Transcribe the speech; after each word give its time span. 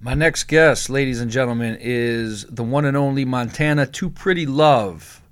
My 0.00 0.12
next 0.12 0.44
guest, 0.44 0.90
ladies 0.90 1.22
and 1.22 1.30
gentlemen, 1.30 1.78
is 1.80 2.44
the 2.44 2.62
one 2.62 2.84
and 2.84 2.98
only 2.98 3.24
Montana 3.24 3.86
Too 3.86 4.10
Pretty 4.10 4.44
Love, 4.44 5.22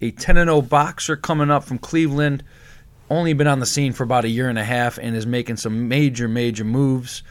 a 0.00 0.10
10 0.10 0.34
0 0.34 0.60
boxer 0.62 1.16
coming 1.16 1.52
up 1.52 1.62
from 1.62 1.78
Cleveland. 1.78 2.42
Only 3.08 3.32
been 3.32 3.46
on 3.46 3.60
the 3.60 3.66
scene 3.66 3.92
for 3.92 4.02
about 4.02 4.24
a 4.24 4.28
year 4.28 4.48
and 4.48 4.58
a 4.58 4.64
half 4.64 4.98
and 4.98 5.14
is 5.14 5.24
making 5.24 5.58
some 5.58 5.86
major, 5.86 6.26
major 6.26 6.64
moves. 6.64 7.22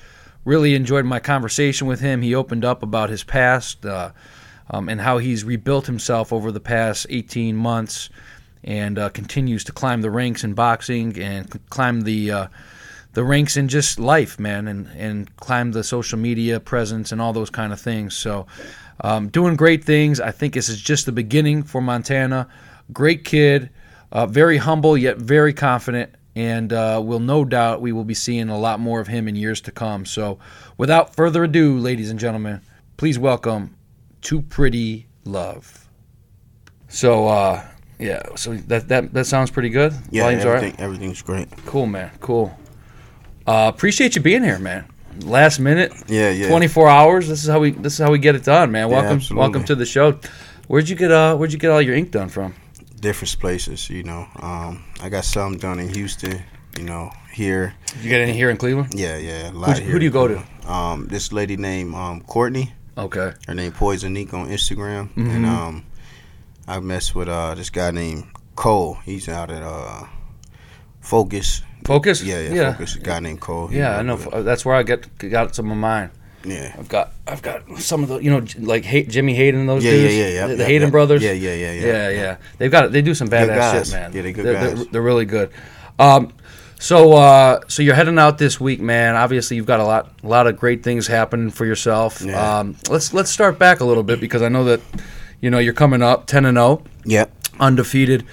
Really 0.46 0.76
enjoyed 0.76 1.04
my 1.04 1.20
conversation 1.20 1.88
with 1.88 2.00
him. 2.00 2.22
He 2.22 2.34
opened 2.34 2.64
up 2.64 2.82
about 2.82 3.10
his 3.10 3.24
past 3.24 3.86
uh, 3.86 4.12
um, 4.70 4.88
and 4.88 5.02
how 5.02 5.18
he's 5.18 5.44
rebuilt 5.44 5.88
himself 5.88 6.32
over 6.32 6.54
the 6.54 6.62
past 6.62 7.06
18 7.10 7.54
months 7.54 8.10
and 8.64 8.98
uh, 8.98 9.10
continues 9.10 9.66
to 9.66 9.74
climb 9.74 10.02
the 10.02 10.10
ranks 10.10 10.46
in 10.46 10.54
boxing 10.54 11.22
and 11.22 11.70
climb 11.70 12.02
the. 12.02 12.32
Uh, 12.32 12.48
the 13.18 13.24
ranks 13.24 13.58
in 13.58 13.68
just 13.68 14.00
life, 14.00 14.38
man, 14.38 14.68
and, 14.68 14.88
and 14.96 15.36
climb 15.38 15.72
the 15.72 15.84
social 15.84 16.20
media 16.20 16.60
presence 16.60 17.12
and 17.12 17.20
all 17.20 17.34
those 17.34 17.50
kind 17.50 17.74
of 17.74 17.82
things. 17.82 18.14
So, 18.14 18.46
um, 19.02 19.30
doing 19.30 19.56
great 19.56 19.84
things. 19.84 20.20
I 20.20 20.30
think 20.30 20.54
this 20.54 20.70
is 20.70 20.80
just 20.80 21.08
the 21.08 21.12
beginning 21.12 21.64
for 21.64 21.82
Montana. 21.82 22.48
Great 22.94 23.24
kid, 23.24 23.72
uh, 24.12 24.28
very 24.28 24.58
humble 24.58 24.96
yet 24.96 25.18
very 25.18 25.52
confident, 25.52 26.14
and 26.36 26.72
uh, 26.72 27.02
will 27.04 27.20
no 27.20 27.44
doubt 27.44 27.82
we 27.82 27.92
will 27.92 28.04
be 28.04 28.14
seeing 28.14 28.50
a 28.50 28.60
lot 28.60 28.80
more 28.80 29.00
of 29.00 29.08
him 29.08 29.28
in 29.28 29.36
years 29.36 29.62
to 29.62 29.72
come. 29.72 30.06
So, 30.06 30.38
without 30.78 31.16
further 31.16 31.46
ado, 31.46 31.80
ladies 31.80 32.12
and 32.12 32.20
gentlemen, 32.20 32.62
please 32.98 33.18
welcome 33.18 33.76
Too 34.22 34.44
Pretty 34.44 35.08
Love. 35.26 35.90
So, 36.88 37.28
uh, 37.28 37.66
yeah, 37.98 38.36
so 38.36 38.54
that 38.54 38.90
that 38.90 39.12
that 39.16 39.26
sounds 39.26 39.50
pretty 39.50 39.70
good. 39.70 39.96
Yeah, 40.12 40.22
Volume's 40.22 40.46
right? 40.46 40.56
everything, 40.58 40.80
everything's 40.80 41.24
great. 41.24 41.50
Cool, 41.66 41.88
man. 41.88 42.12
Cool. 42.20 42.56
Uh, 43.48 43.72
appreciate 43.74 44.16
you 44.16 44.22
being 44.22 44.44
here, 44.44 44.60
man. 44.60 44.86
Last 45.22 45.60
minute, 45.60 45.94
Yeah, 46.08 46.30
yeah. 46.30 46.50
24 46.50 46.90
hours. 46.90 47.28
This 47.28 47.44
is 47.44 47.50
how 47.50 47.60
we 47.60 47.72
this 47.72 47.94
is 47.94 48.00
how 48.00 48.12
we 48.12 48.20
get 48.20 48.36
it 48.36 48.44
done, 48.44 48.72
man. 48.72 48.90
Welcome 48.90 49.14
absolutely. 49.18 49.40
welcome 49.40 49.64
to 49.66 49.76
the 49.76 49.86
show. 49.86 50.20
Where'd 50.68 50.88
you 50.90 50.96
get 50.96 51.12
uh 51.12 51.36
where'd 51.36 51.52
you 51.54 51.58
get 51.58 51.72
all 51.72 51.82
your 51.82 51.96
ink 51.96 52.12
done 52.12 52.30
from? 52.30 52.54
Different 53.00 53.40
places, 53.40 53.90
you 53.90 54.04
know. 54.04 54.28
Um, 54.40 54.84
I 55.02 55.10
got 55.10 55.24
some 55.26 55.58
done 55.58 55.80
in 55.80 55.90
Houston, 55.94 56.44
you 56.78 56.84
know, 56.84 57.12
here. 57.34 57.74
You 58.02 58.10
get 58.10 58.22
any 58.22 58.34
here 58.34 58.50
in 58.52 58.58
Cleveland? 58.58 58.94
Yeah, 58.94 59.18
yeah. 59.18 59.50
A 59.50 59.54
lot 59.54 59.70
Who'd 59.70 59.84
here. 59.84 59.92
who 59.92 60.00
do 60.00 60.06
you 60.06 60.12
go 60.12 60.28
to? 60.28 60.72
Um, 60.72 61.08
this 61.08 61.32
lady 61.32 61.58
named 61.58 61.96
um, 61.96 62.22
Courtney. 62.22 62.74
Okay. 62.98 63.34
Her 63.48 63.54
name 63.56 63.72
Poisonique 63.72 64.34
on 64.34 64.50
Instagram, 64.50 65.10
Mhm. 65.16 65.36
and 65.36 65.46
um, 65.46 65.86
I 66.68 66.80
mess 66.80 67.16
with 67.16 67.28
uh 67.30 67.56
this 67.56 67.70
guy 67.72 67.90
named 67.92 68.26
Cole. 68.56 68.98
He's 69.06 69.30
out 69.30 69.50
at 69.50 69.64
uh, 69.64 70.04
Focus. 71.02 71.62
Focus? 71.88 72.22
Yeah, 72.22 72.42
yeah. 72.42 72.54
Yeah. 72.54 72.72
Focus. 72.74 72.96
A 72.96 73.00
guy 73.00 73.20
named 73.20 73.40
Cole. 73.40 73.68
He 73.68 73.78
Yeah, 73.80 73.98
I 73.98 74.02
know. 74.04 74.16
Uh, 74.16 74.42
That's 74.44 74.64
where 74.66 74.76
I 74.76 74.84
get 74.84 75.08
got 75.18 75.56
some 75.56 75.72
of 75.72 75.78
mine. 75.78 76.12
Yeah. 76.44 76.76
I've 76.78 76.88
got 76.88 77.14
I've 77.26 77.42
got 77.42 77.64
some 77.80 78.04
of 78.04 78.10
the 78.10 78.18
you 78.20 78.30
know 78.30 78.46
like 78.60 78.84
Hay- 78.86 79.04
Jimmy 79.06 79.34
Hayden 79.34 79.62
and 79.62 79.70
those 79.70 79.84
Yeah, 79.84 79.92
yeah, 79.92 79.98
dudes. 80.02 80.16
yeah, 80.16 80.28
yeah, 80.28 80.48
The, 80.48 80.56
the 80.56 80.62
yeah, 80.64 80.68
Hayden 80.68 80.88
yeah. 80.88 80.92
brothers. 80.92 81.24
Yeah, 81.24 81.32
yeah, 81.32 81.54
yeah, 81.56 81.72
yeah. 81.72 81.86
yeah, 81.86 82.10
yeah. 82.10 82.38
They've 82.58 82.72
got 82.72 82.92
they 82.92 83.02
do 83.02 83.14
some 83.16 83.28
badass 83.30 83.86
shit, 83.86 83.92
man. 83.94 84.12
Yeah, 84.14 84.22
they're 84.22 84.32
good 84.34 84.46
they're, 84.46 84.54
guys. 84.54 84.76
They're, 84.76 84.86
they're 84.92 85.02
really 85.02 85.26
good. 85.26 85.50
Um, 86.00 86.34
so 86.80 87.14
uh, 87.14 87.62
so 87.68 87.82
you're 87.84 87.96
heading 87.96 88.20
out 88.20 88.38
this 88.38 88.60
week, 88.62 88.80
man. 88.80 89.16
Obviously, 89.16 89.58
you've 89.58 89.66
got 89.66 89.80
a 89.80 89.84
lot 89.86 90.14
a 90.24 90.28
lot 90.28 90.46
of 90.48 90.58
great 90.58 90.84
things 90.84 91.08
happening 91.08 91.50
for 91.50 91.66
yourself. 91.66 92.22
Yeah. 92.22 92.60
Um, 92.60 92.76
let's 92.90 93.14
let's 93.14 93.32
start 93.32 93.58
back 93.58 93.80
a 93.80 93.86
little 93.86 94.04
bit 94.04 94.20
because 94.22 94.42
I 94.44 94.50
know 94.50 94.64
that 94.66 94.82
you 95.42 95.50
know 95.50 95.58
you're 95.60 95.74
coming 95.74 96.02
up 96.04 96.28
ten 96.28 96.46
and 96.46 96.56
zero, 96.58 96.84
Yep. 97.06 97.32
undefeated. 97.60 98.26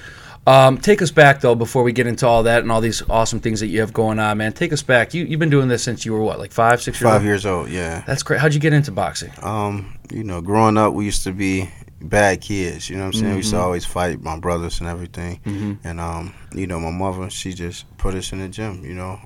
Um, 0.47 0.77
take 0.77 1.01
us 1.01 1.11
back 1.11 1.41
though 1.41 1.55
before 1.55 1.83
we 1.83 1.93
get 1.93 2.07
into 2.07 2.27
all 2.27 2.43
that 2.43 2.63
and 2.63 2.71
all 2.71 2.83
these 2.83 3.03
awesome 3.09 3.41
things 3.41 3.61
that 3.61 3.69
you 3.69 3.81
have 3.81 3.95
going 3.95 4.19
on, 4.19 4.37
man. 4.39 4.53
Take 4.53 4.73
us 4.75 4.83
back. 4.83 5.15
You 5.15 5.25
you've 5.25 5.41
been 5.41 5.49
doing 5.51 5.69
this 5.69 5.83
since 5.83 6.05
you 6.05 6.13
were 6.13 6.21
what, 6.23 6.39
like 6.39 6.53
five, 6.53 6.83
six 6.83 7.01
years 7.01 7.11
Five 7.11 7.21
old? 7.23 7.25
years 7.25 7.47
old. 7.47 7.71
Yeah. 7.71 8.03
That's 8.07 8.23
great. 8.23 8.41
How'd 8.41 8.53
you 8.53 8.61
get 8.61 8.75
into 8.75 8.93
boxing? 8.93 9.33
Um, 9.43 9.99
you 10.13 10.23
know, 10.23 10.43
growing 10.43 10.77
up, 10.77 10.93
we 10.93 11.07
used 11.07 11.25
to 11.25 11.33
be 11.33 11.71
bad 12.03 12.43
kids. 12.43 12.91
You 12.91 12.97
know 12.97 13.07
what 13.07 13.15
I'm 13.15 13.21
saying? 13.21 13.31
We 13.33 13.37
used 13.39 13.51
to 13.53 13.57
Mhm. 13.57 13.63
always 13.63 13.87
fight 13.87 14.21
my 14.23 14.39
brothers 14.39 14.81
and 14.81 14.89
everything. 14.89 15.41
Mhm. 15.47 15.79
And 15.83 15.99
um, 15.99 16.35
you 16.55 16.67
know, 16.67 16.79
my 16.79 16.91
mother, 16.91 17.31
she 17.31 17.55
just 17.55 17.87
put 17.97 18.15
us 18.15 18.31
in 18.33 18.41
the 18.41 18.49
gym. 18.49 18.85
You 18.85 18.93
know, 18.95 19.21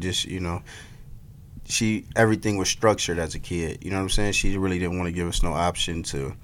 just 0.00 0.24
you 0.24 0.40
know, 0.40 0.60
she 1.66 2.04
everything 2.16 2.56
was 2.56 2.68
structured 2.68 3.20
as 3.20 3.36
a 3.36 3.38
kid. 3.38 3.78
You 3.84 3.90
know 3.90 3.98
what 3.98 4.02
I'm 4.02 4.08
saying? 4.10 4.32
She 4.32 4.58
really 4.58 4.80
didn't 4.80 4.98
want 4.98 5.06
to 5.06 5.12
give 5.12 5.28
us 5.28 5.40
no 5.40 5.52
option 5.52 6.02
to, 6.04 6.34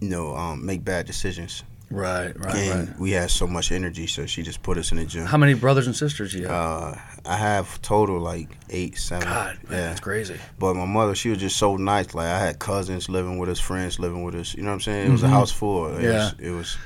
you 0.00 0.08
know, 0.10 0.36
um, 0.36 0.66
make 0.66 0.84
bad 0.84 1.06
decisions. 1.06 1.62
Right, 1.94 2.38
right, 2.38 2.54
and 2.56 2.88
right. 2.88 2.98
we 2.98 3.12
had 3.12 3.30
so 3.30 3.46
much 3.46 3.70
energy, 3.70 4.08
so 4.08 4.26
she 4.26 4.42
just 4.42 4.62
put 4.62 4.78
us 4.78 4.90
in 4.90 4.98
the 4.98 5.04
gym. 5.04 5.26
How 5.26 5.38
many 5.38 5.54
brothers 5.54 5.86
and 5.86 5.94
sisters 5.94 6.32
do 6.32 6.38
you 6.38 6.48
have? 6.48 6.52
Uh, 6.52 6.94
I 7.26 7.36
have 7.36 7.80
total 7.80 8.18
like 8.20 8.48
eight, 8.68 8.98
seven. 8.98 9.26
God, 9.28 9.58
man, 9.68 9.72
yeah. 9.80 9.88
that's 9.88 10.00
crazy. 10.00 10.36
But 10.58 10.74
my 10.74 10.84
mother, 10.84 11.14
she 11.14 11.30
was 11.30 11.38
just 11.38 11.56
so 11.56 11.76
nice. 11.76 12.14
Like 12.14 12.26
I 12.26 12.38
had 12.38 12.58
cousins 12.58 13.08
living 13.08 13.38
with 13.38 13.48
us, 13.48 13.58
friends 13.58 13.98
living 13.98 14.24
with 14.24 14.34
us. 14.34 14.54
You 14.54 14.62
know 14.62 14.68
what 14.70 14.74
I'm 14.74 14.80
saying? 14.80 15.06
It 15.08 15.10
was 15.12 15.22
Mhm. 15.22 15.24
a 15.24 15.28
house 15.28 15.50
full. 15.50 15.96
It 15.96 16.02
Yeah. 16.04 16.16
was. 16.24 16.34
It 16.38 16.50
was. 16.50 16.76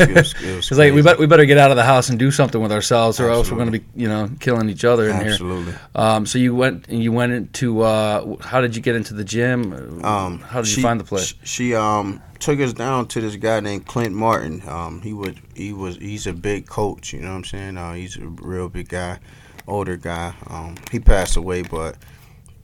It 0.00 0.14
was, 0.16 0.34
it 0.42 0.56
was 0.70 0.72
like 0.78 0.92
we 0.92 1.02
better 1.02 1.18
we 1.18 1.26
better 1.26 1.44
get 1.44 1.58
out 1.58 1.70
of 1.70 1.76
the 1.76 1.84
house 1.84 2.08
and 2.08 2.18
do 2.18 2.30
something 2.30 2.60
with 2.60 2.72
ourselves, 2.72 3.20
or 3.20 3.30
else 3.30 3.50
we're 3.50 3.58
going 3.58 3.70
to 3.72 3.78
be 3.78 3.84
you 3.94 4.08
know 4.08 4.28
killing 4.40 4.68
each 4.70 4.84
other 4.84 5.04
in 5.08 5.16
Absolutely. 5.16 5.72
here. 5.72 5.80
Um, 5.94 6.26
so 6.26 6.38
you 6.38 6.54
went 6.54 6.88
and 6.88 7.02
you 7.02 7.12
went 7.12 7.32
into 7.32 7.82
uh, 7.82 8.36
how 8.40 8.60
did 8.60 8.74
you 8.74 8.82
get 8.82 8.96
into 8.96 9.14
the 9.14 9.24
gym? 9.24 9.72
Um, 10.04 10.40
how 10.40 10.62
did 10.62 10.68
she- 10.68 10.80
you 10.80 10.82
find 10.82 10.98
the 10.98 11.04
place? 11.04 11.34
She 11.44 11.74
um 11.74 12.20
took 12.38 12.60
us 12.60 12.72
down 12.74 13.06
to 13.08 13.20
this 13.20 13.36
guy 13.36 13.60
named 13.60 13.86
Clint 13.86 14.14
Martin. 14.14 14.62
Um, 14.68 15.00
he 15.00 15.12
would 15.12 15.40
he 15.54 15.72
was 15.72 15.96
he's 15.96 16.26
a 16.26 16.32
big 16.32 16.66
coach. 16.66 17.12
You 17.12 17.20
know 17.20 17.30
what 17.30 17.36
I'm 17.36 17.44
saying? 17.44 17.76
Uh, 17.78 17.92
he's 17.94 18.16
a 18.16 18.26
real 18.26 18.68
big 18.68 18.88
guy, 18.88 19.18
older 19.66 19.96
guy. 19.96 20.34
Um, 20.48 20.76
he 20.90 21.00
passed 21.00 21.36
away, 21.36 21.62
but 21.62 21.96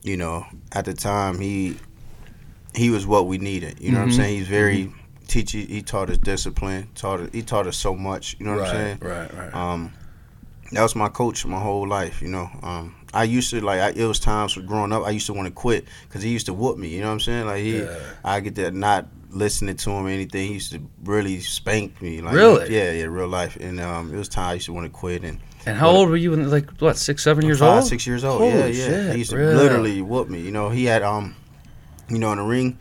you 0.02 0.16
know 0.16 0.46
at 0.72 0.84
the 0.84 0.94
time 0.94 1.38
he 1.38 1.76
he 2.74 2.90
was 2.90 3.06
what 3.06 3.26
we 3.26 3.38
needed. 3.38 3.80
You 3.80 3.92
know 3.92 3.98
what 3.98 4.04
I'm 4.04 4.10
Mhm. 4.10 4.16
saying? 4.16 4.38
He's 4.38 4.48
very 4.48 4.92
teach. 5.28 5.52
He, 5.52 5.64
he 5.66 5.82
taught 5.82 6.10
us 6.10 6.18
discipline. 6.18 6.88
Taught 6.94 7.20
us, 7.20 7.28
he 7.32 7.42
taught 7.42 7.66
us 7.66 7.76
so 7.76 7.94
much. 7.94 8.36
You 8.38 8.46
know 8.46 8.52
what 8.52 8.60
right, 8.60 8.68
I'm 8.70 8.74
saying? 8.74 8.98
right, 9.02 9.34
right. 9.34 9.54
Um, 9.54 9.92
that 10.72 10.82
was 10.82 10.96
my 10.96 11.08
coach 11.08 11.44
my 11.44 11.58
whole 11.60 11.86
life. 11.86 12.22
You 12.22 12.28
know, 12.28 12.48
um, 12.62 12.94
I 13.12 13.24
used 13.24 13.50
to 13.50 13.60
like. 13.60 13.80
I, 13.80 13.90
it 13.90 14.06
was 14.06 14.18
times 14.18 14.54
for 14.54 14.62
growing 14.62 14.90
up. 14.92 15.04
I 15.04 15.10
used 15.10 15.26
to 15.26 15.34
want 15.34 15.46
to 15.48 15.52
quit 15.52 15.84
because 16.08 16.22
he 16.22 16.30
used 16.30 16.46
to 16.46 16.54
whoop 16.54 16.78
me. 16.78 16.88
You 16.88 17.00
know 17.02 17.08
what 17.08 17.12
I'm 17.14 17.20
saying? 17.20 17.46
Like 17.46 17.62
he, 17.62 17.82
Yeah. 17.82 17.98
I 18.24 18.40
get 18.40 18.54
that 18.54 18.72
not 18.74 19.06
listening 19.30 19.76
to 19.76 19.90
him 19.90 20.06
or 20.06 20.08
anything. 20.08 20.48
He 20.48 20.54
used 20.54 20.72
to 20.72 20.80
really 21.04 21.40
spank 21.40 22.00
me. 22.00 22.20
Like 22.22 22.34
Really? 22.34 22.74
Yeah, 22.74 22.90
yeah, 22.92 23.04
real 23.04 23.28
life. 23.28 23.56
And 23.56 23.80
um, 23.80 24.12
it 24.14 24.16
was 24.16 24.28
time 24.30 24.46
I 24.50 24.54
used 24.54 24.66
to 24.66 24.72
want 24.72 24.86
to 24.86 24.90
quit. 24.90 25.24
And 25.24 25.38
and 25.66 25.76
how 25.76 25.90
old 25.90 26.08
were 26.10 26.16
you? 26.16 26.30
When, 26.32 26.50
like 26.50 26.70
what, 26.80 26.96
six, 26.96 27.22
seven 27.22 27.44
years 27.44 27.58
five, 27.60 27.78
old? 27.82 27.86
six 27.86 28.06
years 28.06 28.24
old. 28.24 28.40
Holy 28.40 28.52
yeah, 28.52 28.66
yeah. 28.66 28.72
shit, 28.86 29.12
he 29.12 29.18
used 29.18 29.30
to 29.30 29.36
really? 29.36 29.54
literally 29.54 30.02
whoop 30.02 30.28
me. 30.28 30.40
You 30.40 30.50
know, 30.52 30.68
he 30.70 30.84
had 30.84 31.02
um, 31.02 31.34
you 32.08 32.18
know, 32.18 32.32
in 32.32 32.38
the 32.38 32.44
ring. 32.44 32.78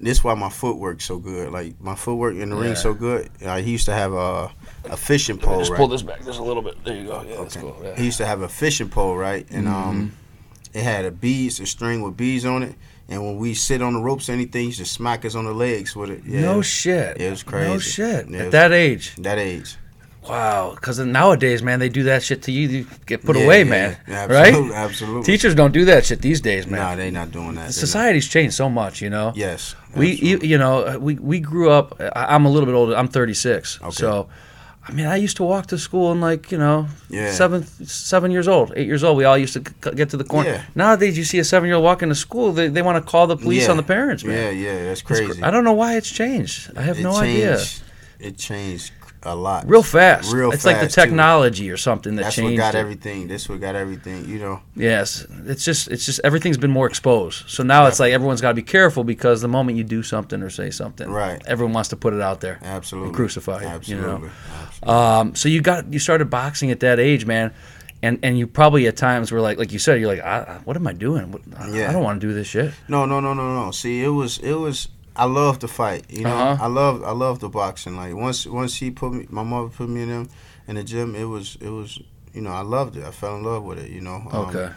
This 0.00 0.22
why 0.22 0.34
my 0.34 0.50
footwork 0.50 1.00
so 1.00 1.18
good. 1.18 1.52
Like 1.52 1.80
my 1.80 1.94
footwork 1.94 2.34
in 2.34 2.50
the 2.50 2.56
Yeah. 2.56 2.62
ring 2.62 2.74
so 2.76 2.92
good. 2.92 3.30
Uh, 3.42 3.58
he 3.58 3.70
used 3.70 3.86
to 3.86 3.92
have 3.94 4.12
a 4.12 4.50
a 4.84 4.96
fishing 4.96 5.38
pole. 5.38 5.58
Just 5.58 5.70
right? 5.70 5.78
pull 5.78 5.88
this 5.88 6.02
back 6.02 6.24
just 6.24 6.40
a 6.40 6.42
little 6.42 6.62
bit. 6.62 6.82
There 6.84 6.94
you 6.94 7.06
go. 7.06 7.22
Yeah, 7.22 7.36
that's 7.36 7.56
cool. 7.56 7.80
Yeah. 7.82 7.96
He 7.96 8.04
used 8.06 8.18
to 8.18 8.26
have 8.26 8.42
a 8.42 8.48
fishing 8.48 8.88
pole, 8.90 9.16
right? 9.16 9.46
And 9.50 9.66
um, 9.68 10.12
it 10.74 10.82
had 10.82 11.04
a 11.04 11.10
beads, 11.10 11.60
a 11.60 11.66
string 11.66 12.02
with 12.02 12.16
beads 12.16 12.44
on 12.44 12.62
it. 12.64 12.74
And 13.08 13.22
when 13.22 13.36
we 13.36 13.54
sit 13.54 13.82
on 13.82 13.92
the 13.94 14.00
ropes 14.00 14.28
or 14.28 14.32
anything, 14.32 14.62
he 14.62 14.66
used 14.68 14.78
to 14.78 14.86
smack 14.86 15.24
us 15.24 15.34
on 15.34 15.44
the 15.44 15.52
legs 15.52 15.94
with 15.94 16.10
it. 16.10 16.22
Yeah. 16.26 16.40
No 16.40 16.62
shit. 16.62 17.18
Yeah, 17.18 17.26
it 17.26 17.30
was 17.30 17.42
crazy. 17.42 17.68
No 17.70 17.78
shit. 17.78 18.28
Yeah, 18.30 18.38
At 18.38 18.44
was- 18.46 18.52
that 18.52 18.72
age. 18.72 19.14
that 19.16 19.38
age. 19.38 19.76
Wow. 20.28 20.72
Because 20.74 20.98
nowadays, 20.98 21.62
man, 21.62 21.78
they 21.80 21.88
do 21.88 22.04
that 22.04 22.22
shit 22.22 22.42
to 22.44 22.52
you. 22.52 22.68
You 22.68 22.86
get 23.06 23.22
put 23.24 23.36
Yeah, 23.36 23.44
away, 23.44 23.58
yeah, 23.64 23.70
man. 23.70 23.96
yeah, 24.08 24.26
right? 24.26 24.48
Absolutely, 24.48 24.74
absolutely. 24.74 25.22
Teachers 25.24 25.54
don't 25.54 25.72
do 25.72 25.84
that 25.86 26.06
shit 26.06 26.20
these 26.22 26.40
days, 26.40 26.66
man. 26.66 26.80
Nah, 26.80 26.96
they 26.96 27.10
not 27.10 27.30
doing 27.30 27.54
that. 27.56 27.74
Society's 27.74 28.28
changed 28.28 28.54
so 28.54 28.68
much, 28.70 29.02
you 29.02 29.10
know. 29.10 29.32
Yes. 29.34 29.74
We, 29.94 30.12
you, 30.14 30.38
you 30.42 30.58
know, 30.58 30.98
we 30.98 31.14
we 31.16 31.40
grew 31.40 31.70
up. 31.70 32.00
I- 32.00 32.34
I'm 32.34 32.44
a 32.46 32.50
little 32.50 32.66
bit 32.66 32.74
older. 32.74 32.96
I'm 32.96 33.06
36. 33.08 33.80
Okay. 33.82 33.90
So, 33.90 34.28
I 34.88 34.92
mean, 34.92 35.06
I 35.06 35.16
used 35.16 35.36
to 35.36 35.44
walk 35.44 35.66
to 35.68 35.78
school 35.78 36.10
and 36.12 36.20
like, 36.20 36.50
you 36.50 36.58
know, 36.58 36.88
Yeah. 37.08 37.30
seven 37.32 37.64
seven 37.86 38.30
years 38.30 38.48
old, 38.48 38.72
eight 38.76 38.86
years 38.86 39.04
old. 39.04 39.16
We 39.18 39.24
all 39.24 39.38
used 39.38 39.52
to 39.54 39.60
c- 39.60 39.94
get 39.94 40.10
to 40.10 40.16
the 40.16 40.24
corner. 40.24 40.50
Yeah. 40.50 40.62
Nowadays, 40.74 41.16
you 41.16 41.24
see 41.24 41.38
a 41.38 41.44
seven 41.44 41.68
year 41.68 41.76
old 41.76 41.84
walking 41.84 42.08
to 42.08 42.14
school, 42.14 42.52
they, 42.52 42.68
they 42.68 42.82
want 42.82 42.96
to 43.04 43.10
call 43.10 43.26
the 43.26 43.36
police 43.36 43.68
on 43.68 43.76
the 43.76 43.82
parents, 43.82 44.24
man. 44.24 44.36
Yeah, 44.36 44.50
yeah, 44.50 44.84
that's 44.84 45.00
It's 45.00 45.02
cr- 45.02 45.14
crazy. 45.26 45.42
I 45.42 45.50
don't 45.50 45.64
know 45.64 45.72
why 45.74 45.96
it's 45.96 46.10
changed. 46.10 46.70
I 46.76 46.82
have 46.82 46.98
It 46.98 47.02
no 47.02 47.14
idea. 47.16 47.60
It 48.18 48.36
changed 48.38 48.92
a 49.24 49.34
lot. 49.34 49.68
Real 49.68 49.82
fast. 49.82 50.32
Real 50.32 50.50
it's 50.52 50.64
like 50.64 50.76
the 50.76 50.82
fast, 50.82 50.94
too. 50.94 51.00
technology 51.00 51.70
or 51.70 51.76
something 51.76 52.16
that 52.16 52.32
changed. 52.32 52.58
That's 52.60 52.66
what 52.66 52.72
got 52.72 52.74
it. 52.74 52.78
everything. 52.78 53.28
This 53.28 53.48
what 53.48 53.60
got 53.60 53.74
everything. 53.74 54.28
You 54.28 54.38
know. 54.38 54.60
Yes, 54.76 55.26
it's 55.46 55.64
just 55.64 55.88
it's 55.88 56.04
just 56.06 56.20
everything's 56.24 56.58
been 56.58 56.70
more 56.70 56.86
exposed. 56.86 57.48
So 57.48 57.62
now 57.62 57.86
it's 57.86 58.00
like 58.00 58.12
everyone's 58.12 58.40
got 58.40 58.48
to 58.48 58.54
be 58.54 58.62
careful 58.62 59.04
because 59.04 59.40
the 59.40 59.48
moment 59.48 59.78
you 59.78 59.84
do 59.84 60.02
something 60.02 60.42
or 60.42 60.50
say 60.50 60.70
something, 60.70 61.08
Right. 61.10 61.42
everyone 61.46 61.72
wants 61.72 61.88
to 61.90 61.96
put 61.96 62.12
it 62.14 62.20
out 62.20 62.40
there. 62.40 62.58
Absolutely. 62.62 63.08
And 63.08 63.16
crucify 63.16 63.60
you, 63.62 63.66
Absolutely. 63.68 64.10
you 64.12 64.18
know? 64.26 64.30
Absolutely. 64.62 64.94
Um, 64.94 65.34
so 65.34 65.48
you 65.48 65.60
got 65.62 65.92
you 65.92 65.98
started 65.98 66.30
boxing 66.30 66.70
at 66.70 66.80
that 66.80 66.98
age, 67.00 67.24
man, 67.26 67.52
and 68.02 68.18
and 68.22 68.38
you 68.38 68.46
probably 68.46 68.86
at 68.86 68.96
times 68.96 69.32
were 69.32 69.40
like 69.40 69.56
like 69.58 69.72
you 69.72 69.78
said, 69.78 70.00
you're 70.00 70.08
like, 70.14 70.20
I- 70.22 70.60
what 70.64 70.76
am 70.76 70.86
I 70.86 70.92
doing? 70.92 71.30
What, 71.32 71.42
I, 71.56 71.70
Yeah. 71.70 71.88
I 71.88 71.92
don't 71.92 72.02
want 72.04 72.20
to 72.20 72.26
do 72.26 72.34
this 72.34 72.46
shit. 72.46 72.72
No, 72.88 73.06
no, 73.06 73.20
no, 73.20 73.32
no, 73.32 73.64
no. 73.64 73.70
See, 73.70 74.02
it 74.04 74.08
was, 74.08 74.38
it 74.38 74.52
was. 74.54 74.88
I 75.16 75.24
love 75.26 75.60
to 75.60 75.68
fight. 75.68 76.04
You 76.10 76.24
know, 76.24 76.36
Uh-huh. 76.36 76.64
I 76.64 76.66
love, 76.68 77.02
I 77.04 77.12
love 77.12 77.38
the 77.40 77.48
boxing. 77.48 77.96
Like 77.96 78.14
once, 78.14 78.46
once 78.46 78.74
he 78.76 78.90
put 78.90 79.12
me, 79.12 79.26
my 79.30 79.42
mother 79.44 79.68
put 79.68 79.88
me 79.88 80.02
in 80.02 80.08
them 80.08 80.28
in 80.66 80.76
the 80.76 80.82
gym. 80.84 81.14
It 81.14 81.24
was, 81.24 81.56
it 81.60 81.70
was. 81.70 81.98
You 82.32 82.40
know, 82.40 82.50
I 82.50 82.62
loved 82.62 82.96
it. 82.96 83.04
I 83.04 83.12
fell 83.12 83.36
in 83.36 83.44
love 83.44 83.62
with 83.62 83.78
it. 83.78 83.90
You 83.90 84.00
know. 84.00 84.26
Um, 84.32 84.48
Okay. 84.48 84.70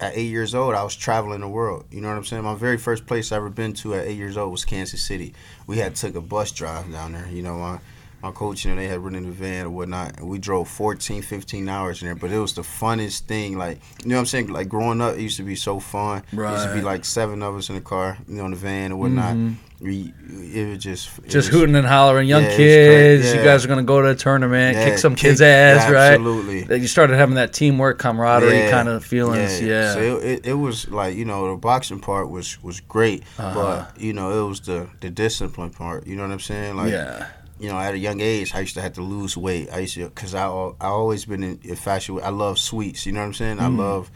at 0.00 0.16
eight 0.16 0.28
years 0.30 0.54
old, 0.54 0.74
I 0.74 0.82
was 0.82 0.94
traveling 0.96 1.40
the 1.40 1.48
world. 1.48 1.84
You 1.90 2.00
know 2.00 2.08
what 2.08 2.16
I'm 2.16 2.24
saying? 2.24 2.42
My 2.42 2.54
very 2.54 2.78
first 2.78 3.06
place 3.06 3.32
I 3.32 3.36
ever 3.36 3.50
been 3.50 3.74
to 3.74 3.94
at 3.94 4.06
eight 4.06 4.16
years 4.16 4.36
old 4.38 4.50
was 4.52 4.64
Kansas 4.64 5.02
City. 5.02 5.34
We 5.66 5.76
had 5.78 5.94
took 5.94 6.14
a 6.14 6.20
bus 6.22 6.52
drive 6.52 6.90
down 6.90 7.12
there. 7.12 7.28
You 7.30 7.42
know, 7.42 7.56
my 7.58 7.78
my 8.22 8.30
coach, 8.32 8.64
you 8.64 8.70
know, 8.70 8.76
they 8.80 8.88
had 8.88 9.00
rented 9.00 9.26
a 9.26 9.30
van 9.30 9.66
or 9.66 9.70
whatnot, 9.70 10.16
and 10.18 10.26
we 10.26 10.38
drove 10.38 10.68
14, 10.68 11.20
15 11.20 11.68
hours 11.68 12.00
in 12.00 12.06
there. 12.08 12.14
But 12.14 12.30
it 12.32 12.38
was 12.38 12.54
the 12.54 12.62
funnest 12.62 13.20
thing. 13.26 13.58
Like, 13.58 13.78
you 14.02 14.08
know 14.08 14.14
what 14.16 14.20
I'm 14.20 14.26
saying? 14.26 14.48
Like 14.48 14.70
growing 14.70 15.02
up, 15.02 15.16
it 15.16 15.20
used 15.20 15.36
to 15.36 15.42
be 15.42 15.54
so 15.54 15.80
fun. 15.80 16.22
Right. 16.32 16.50
It 16.50 16.54
used 16.56 16.68
to 16.68 16.74
be 16.74 16.80
like 16.80 17.04
seven 17.04 17.42
of 17.42 17.54
us 17.56 17.68
in 17.68 17.74
the 17.74 17.82
car, 17.82 18.16
you 18.26 18.36
know, 18.36 18.46
in 18.46 18.52
the 18.52 18.56
van 18.56 18.92
or 18.92 18.96
whatnot. 18.96 19.34
Mm-hmm. 19.34 19.54
We, 19.78 20.14
it 20.54 20.68
was 20.68 20.78
just 20.78 21.18
it 21.18 21.28
just 21.28 21.34
was, 21.34 21.48
hooting 21.48 21.76
and 21.76 21.86
hollering, 21.86 22.26
young 22.26 22.44
yeah, 22.44 22.56
kids. 22.56 23.26
Yeah. 23.26 23.34
You 23.34 23.44
guys 23.44 23.64
are 23.64 23.68
gonna 23.68 23.82
go 23.82 24.00
to 24.00 24.08
a 24.08 24.14
tournament, 24.14 24.74
yeah, 24.74 24.84
kick 24.86 24.98
some 24.98 25.14
kick, 25.14 25.30
kids' 25.30 25.42
ass, 25.42 25.90
right? 25.90 26.12
Absolutely. 26.12 26.80
You 26.80 26.88
started 26.88 27.16
having 27.16 27.34
that 27.34 27.52
teamwork, 27.52 27.98
camaraderie 27.98 28.70
kind 28.70 28.88
of 28.88 29.04
feelings. 29.04 29.60
Yeah. 29.60 29.92
So 29.92 30.00
it, 30.00 30.24
it, 30.24 30.46
it, 30.46 30.54
was 30.54 30.88
like 30.88 31.14
you 31.14 31.26
know 31.26 31.50
the 31.50 31.56
boxing 31.58 32.00
part 32.00 32.30
was 32.30 32.62
was 32.62 32.80
great, 32.80 33.22
uh-huh. 33.38 33.54
but 33.54 34.00
you 34.00 34.14
know 34.14 34.44
it 34.44 34.48
was 34.48 34.60
the 34.60 34.88
the 35.00 35.10
discipline 35.10 35.70
part. 35.70 36.06
You 36.06 36.16
know 36.16 36.22
what 36.22 36.32
I'm 36.32 36.40
saying? 36.40 36.76
Like 36.76 36.90
yeah 36.90 37.28
you 37.58 37.68
know, 37.70 37.78
at 37.78 37.94
a 37.94 37.98
young 37.98 38.20
age, 38.20 38.54
I 38.54 38.60
used 38.60 38.74
to 38.74 38.82
have 38.82 38.94
to 38.94 39.02
lose 39.02 39.36
weight. 39.36 39.70
I 39.72 39.80
used 39.80 39.94
to, 39.94 40.08
cause 40.10 40.34
I 40.34 40.46
I 40.46 40.88
always 40.88 41.24
been 41.24 41.42
infatuated. 41.42 42.26
I 42.26 42.30
love 42.30 42.58
sweets. 42.58 43.06
You 43.06 43.12
know 43.12 43.20
what 43.20 43.26
I'm 43.26 43.34
saying? 43.34 43.56
Mm. 43.58 43.62
I 43.62 43.68
love 43.68 44.10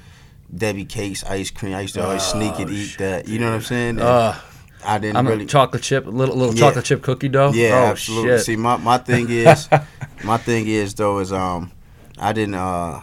Debbie 0.54 0.84
cakes, 0.84 1.24
ice 1.24 1.50
cream. 1.50 1.74
I 1.74 1.82
used 1.82 1.94
to 1.94 2.04
always 2.04 2.22
oh, 2.22 2.38
sneak 2.38 2.58
and 2.58 2.70
eat 2.70 2.98
that. 2.98 3.28
You 3.28 3.38
know 3.38 3.46
what 3.46 3.56
I'm 3.56 3.62
saying? 3.62 4.00
Uh, 4.00 4.38
I 4.84 4.98
didn't 4.98 5.16
I'm 5.16 5.26
really 5.26 5.46
chocolate 5.46 5.82
chip, 5.82 6.06
little 6.06 6.36
little 6.36 6.54
yeah. 6.54 6.60
chocolate 6.60 6.84
chip 6.84 7.02
cookie 7.02 7.28
dough. 7.28 7.52
Yeah, 7.52 7.86
oh, 7.86 7.90
absolutely. 7.90 8.30
Shit. 8.30 8.44
See, 8.46 8.56
my, 8.56 8.76
my 8.76 8.98
thing 8.98 9.26
is, 9.30 9.68
my 10.24 10.36
thing 10.36 10.66
is 10.66 10.94
though 10.94 11.18
is 11.18 11.32
um, 11.32 11.72
I 12.18 12.32
didn't 12.32 12.54
uh. 12.54 13.02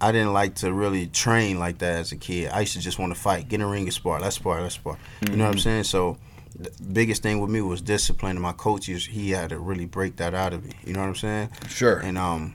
I 0.00 0.12
didn't 0.12 0.34
like 0.34 0.56
to 0.56 0.70
really 0.70 1.06
train 1.06 1.58
like 1.58 1.78
that 1.78 2.00
as 2.00 2.12
a 2.12 2.16
kid. 2.16 2.50
I 2.50 2.60
used 2.60 2.74
to 2.74 2.80
just 2.80 2.98
want 2.98 3.14
to 3.14 3.18
fight, 3.18 3.48
get 3.48 3.60
in 3.60 3.62
a 3.62 3.68
ring 3.68 3.84
and 3.84 3.92
spar. 3.92 4.20
Let's 4.20 4.36
spar, 4.36 4.60
let's 4.60 4.74
spar. 4.74 4.94
Mm-hmm. 4.96 5.32
You 5.32 5.38
know 5.38 5.44
what 5.44 5.50
I'm 5.50 5.56
mm-hmm. 5.56 5.62
saying? 5.62 5.84
So 5.84 6.18
the 6.58 6.70
biggest 6.92 7.22
thing 7.22 7.40
with 7.40 7.48
me 7.48 7.62
was 7.62 7.80
discipline. 7.80 8.32
And 8.32 8.42
my 8.42 8.52
coaches, 8.52 9.06
he 9.06 9.30
had 9.30 9.50
to 9.50 9.58
really 9.58 9.86
break 9.86 10.16
that 10.16 10.34
out 10.34 10.52
of 10.52 10.64
me. 10.64 10.72
You 10.84 10.92
know 10.92 11.00
what 11.00 11.08
I'm 11.08 11.14
saying? 11.14 11.50
Sure. 11.68 12.00
And 12.00 12.18
um, 12.18 12.54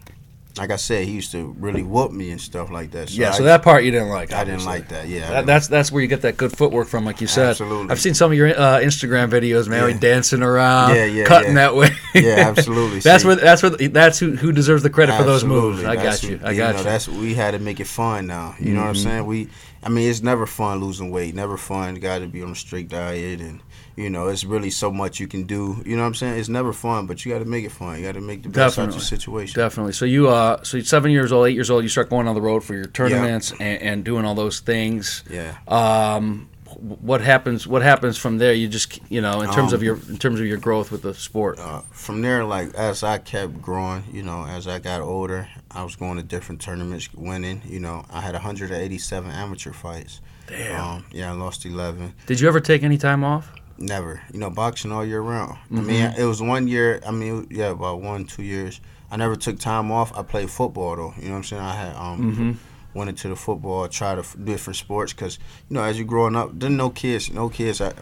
like 0.57 0.71
I 0.71 0.75
said, 0.77 1.05
he 1.05 1.11
used 1.11 1.31
to 1.31 1.55
really 1.59 1.83
whoop 1.83 2.11
me 2.11 2.31
and 2.31 2.41
stuff 2.41 2.71
like 2.71 2.91
that. 2.91 3.09
So 3.09 3.21
yeah, 3.21 3.31
so 3.31 3.43
I, 3.43 3.47
that 3.47 3.63
part 3.63 3.83
you 3.83 3.91
didn't 3.91 4.09
like. 4.09 4.33
I 4.33 4.43
didn't 4.43 4.65
like 4.65 4.89
that. 4.89 5.07
Yeah, 5.07 5.29
that, 5.29 5.45
that's 5.45 5.67
that's 5.67 5.91
where 5.91 6.01
you 6.01 6.07
get 6.07 6.23
that 6.23 6.37
good 6.37 6.55
footwork 6.55 6.87
from, 6.87 7.05
like 7.05 7.21
you 7.21 7.27
said. 7.27 7.51
Absolutely. 7.51 7.91
I've 7.91 7.99
seen 7.99 8.13
some 8.13 8.31
of 8.31 8.37
your 8.37 8.47
uh, 8.47 8.79
Instagram 8.79 9.29
videos, 9.29 9.67
man. 9.67 9.89
Yeah. 9.89 9.99
dancing 9.99 10.41
around, 10.41 10.95
yeah, 10.95 11.05
yeah, 11.05 11.25
cutting 11.25 11.55
yeah. 11.55 11.71
that 11.71 11.75
way. 11.75 11.89
yeah, 12.15 12.47
absolutely. 12.47 12.99
that's 13.01 13.23
where 13.23 13.35
that's 13.35 13.63
where 13.63 13.71
that's 13.71 14.19
who 14.19 14.35
who 14.35 14.51
deserves 14.51 14.83
the 14.83 14.89
credit 14.89 15.13
absolutely. 15.13 15.39
for 15.39 15.45
those 15.45 15.45
moves. 15.45 15.83
I 15.83 15.95
that's 15.95 16.21
got 16.21 16.29
you. 16.29 16.39
I 16.43 16.55
got 16.55 16.71
you. 16.71 16.77
Know, 16.77 16.83
that's 16.83 17.07
we 17.07 17.33
had 17.35 17.51
to 17.51 17.59
make 17.59 17.79
it 17.79 17.87
fun 17.87 18.27
now. 18.27 18.55
You 18.57 18.65
mm-hmm. 18.65 18.73
know 18.73 18.81
what 18.81 18.87
I'm 18.87 18.95
mm-hmm. 18.95 19.03
saying? 19.03 19.25
We, 19.25 19.49
I 19.83 19.89
mean, 19.89 20.09
it's 20.09 20.21
never 20.21 20.45
fun 20.45 20.79
losing 20.79 21.11
weight. 21.11 21.35
Never 21.35 21.57
fun. 21.57 21.95
Got 21.95 22.19
to 22.19 22.27
be 22.27 22.41
on 22.41 22.51
a 22.51 22.55
strict 22.55 22.89
diet 22.89 23.39
and 23.39 23.61
you 23.99 24.09
know, 24.09 24.29
it's 24.29 24.45
really 24.45 24.69
so 24.69 24.91
much 24.91 25.19
you 25.19 25.27
can 25.27 25.43
do. 25.43 25.83
You 25.85 25.97
know 25.97 26.03
what 26.03 26.07
I'm 26.07 26.15
saying? 26.15 26.39
It's 26.39 26.47
never 26.47 26.71
fun, 26.71 27.05
but 27.05 27.25
you 27.25 27.33
got 27.33 27.39
to 27.39 27.45
make 27.45 27.65
it 27.65 27.71
fun. 27.71 27.97
You 27.97 28.05
got 28.05 28.13
to 28.13 28.21
make 28.21 28.43
the 28.43 28.49
best 28.49 28.77
Definitely. 28.77 28.83
out 28.83 28.95
of 28.95 29.01
the 29.01 29.05
situation. 29.05 29.59
Definitely. 29.59 29.91
So 29.91 30.05
you, 30.05 30.29
uh, 30.29 30.63
so 30.63 30.77
you're 30.77 30.85
seven 30.85 31.11
years 31.11 31.33
old, 31.33 31.47
eight 31.47 31.53
years 31.53 31.69
old. 31.69 31.83
You 31.83 31.89
start 31.89 32.09
going 32.09 32.25
on 32.29 32.33
the 32.33 32.41
road 32.41 32.63
for 32.63 32.73
your 32.73 32.85
tournaments 32.85 33.51
and, 33.51 33.81
and, 33.81 34.03
doing 34.05 34.23
all 34.23 34.35
those 34.35 34.61
things. 34.61 35.25
Yeah. 35.29 35.57
Um, 35.67 36.49
what 36.77 37.19
happens? 37.19 37.67
What 37.67 37.81
happens 37.81 38.17
from 38.17 38.37
there? 38.37 38.53
You 38.53 38.69
just, 38.69 39.01
you 39.11 39.19
know, 39.19 39.41
in 39.41 39.51
terms 39.51 39.73
um, 39.73 39.75
of 39.75 39.83
your, 39.83 39.97
in 40.07 40.17
terms 40.17 40.39
of 40.39 40.45
your 40.45 40.59
growth 40.59 40.91
with 40.91 41.01
the 41.01 41.13
sport. 41.13 41.59
Uh, 41.59 41.81
from 41.91 42.21
there, 42.21 42.45
like 42.45 42.73
as 42.75 43.03
I 43.03 43.17
kept 43.17 43.61
growing, 43.61 44.05
you 44.13 44.23
know, 44.23 44.45
as 44.45 44.65
I 44.65 44.79
got 44.79 45.01
older, 45.01 45.49
I 45.71 45.83
was 45.83 45.97
going 45.97 46.15
to 46.15 46.23
different 46.23 46.61
tournaments, 46.61 47.13
winning. 47.13 47.63
You 47.65 47.81
know, 47.81 48.05
I 48.09 48.21
had 48.21 48.31
187 48.33 49.29
amateur 49.29 49.73
fights. 49.73 50.21
Damn. 50.47 50.83
Um, 50.83 51.05
yeah, 51.11 51.31
I 51.31 51.35
lost 51.35 51.65
11. 51.65 52.13
Did 52.25 52.39
you 52.39 52.47
ever 52.47 52.59
take 52.59 52.83
any 52.83 52.97
time 52.97 53.25
off? 53.25 53.51
Never. 53.79 54.21
You 54.33 54.39
know, 54.39 54.49
boxing 54.49 54.91
all 54.91 55.05
year 55.05 55.21
round. 55.21 55.53
Mm-hmm. 55.53 55.77
I 55.77 55.81
mean, 55.81 56.13
it 56.17 56.25
was 56.25 56.41
one 56.41 56.67
year. 56.67 57.01
I 57.05 57.11
mean, 57.11 57.47
yeah, 57.49 57.69
about 57.69 58.01
one, 58.01 58.25
two 58.25 58.43
years. 58.43 58.81
I 59.11 59.17
never 59.17 59.35
took 59.35 59.57
time 59.57 59.91
off. 59.91 60.15
I 60.17 60.21
played 60.21 60.49
football 60.49 60.95
though. 60.95 61.13
You 61.17 61.25
know 61.25 61.31
what 61.31 61.37
I'm 61.37 61.43
saying? 61.43 61.61
I 61.61 61.75
had 61.75 61.95
um 61.95 62.31
mm-hmm. 62.31 62.97
went 62.97 63.09
into 63.09 63.29
the 63.29 63.35
football, 63.35 63.87
tried 63.87 64.21
to 64.21 64.37
different 64.37 64.77
sports 64.77 65.13
because 65.13 65.39
you 65.69 65.75
know 65.75 65.83
as 65.83 65.97
you're 65.97 66.07
growing 66.07 66.35
up, 66.35 66.57
didn't 66.59 66.77
no 66.77 66.89
kids, 66.89 67.31
no 67.31 67.49
kids 67.49 67.81
at 67.81 67.95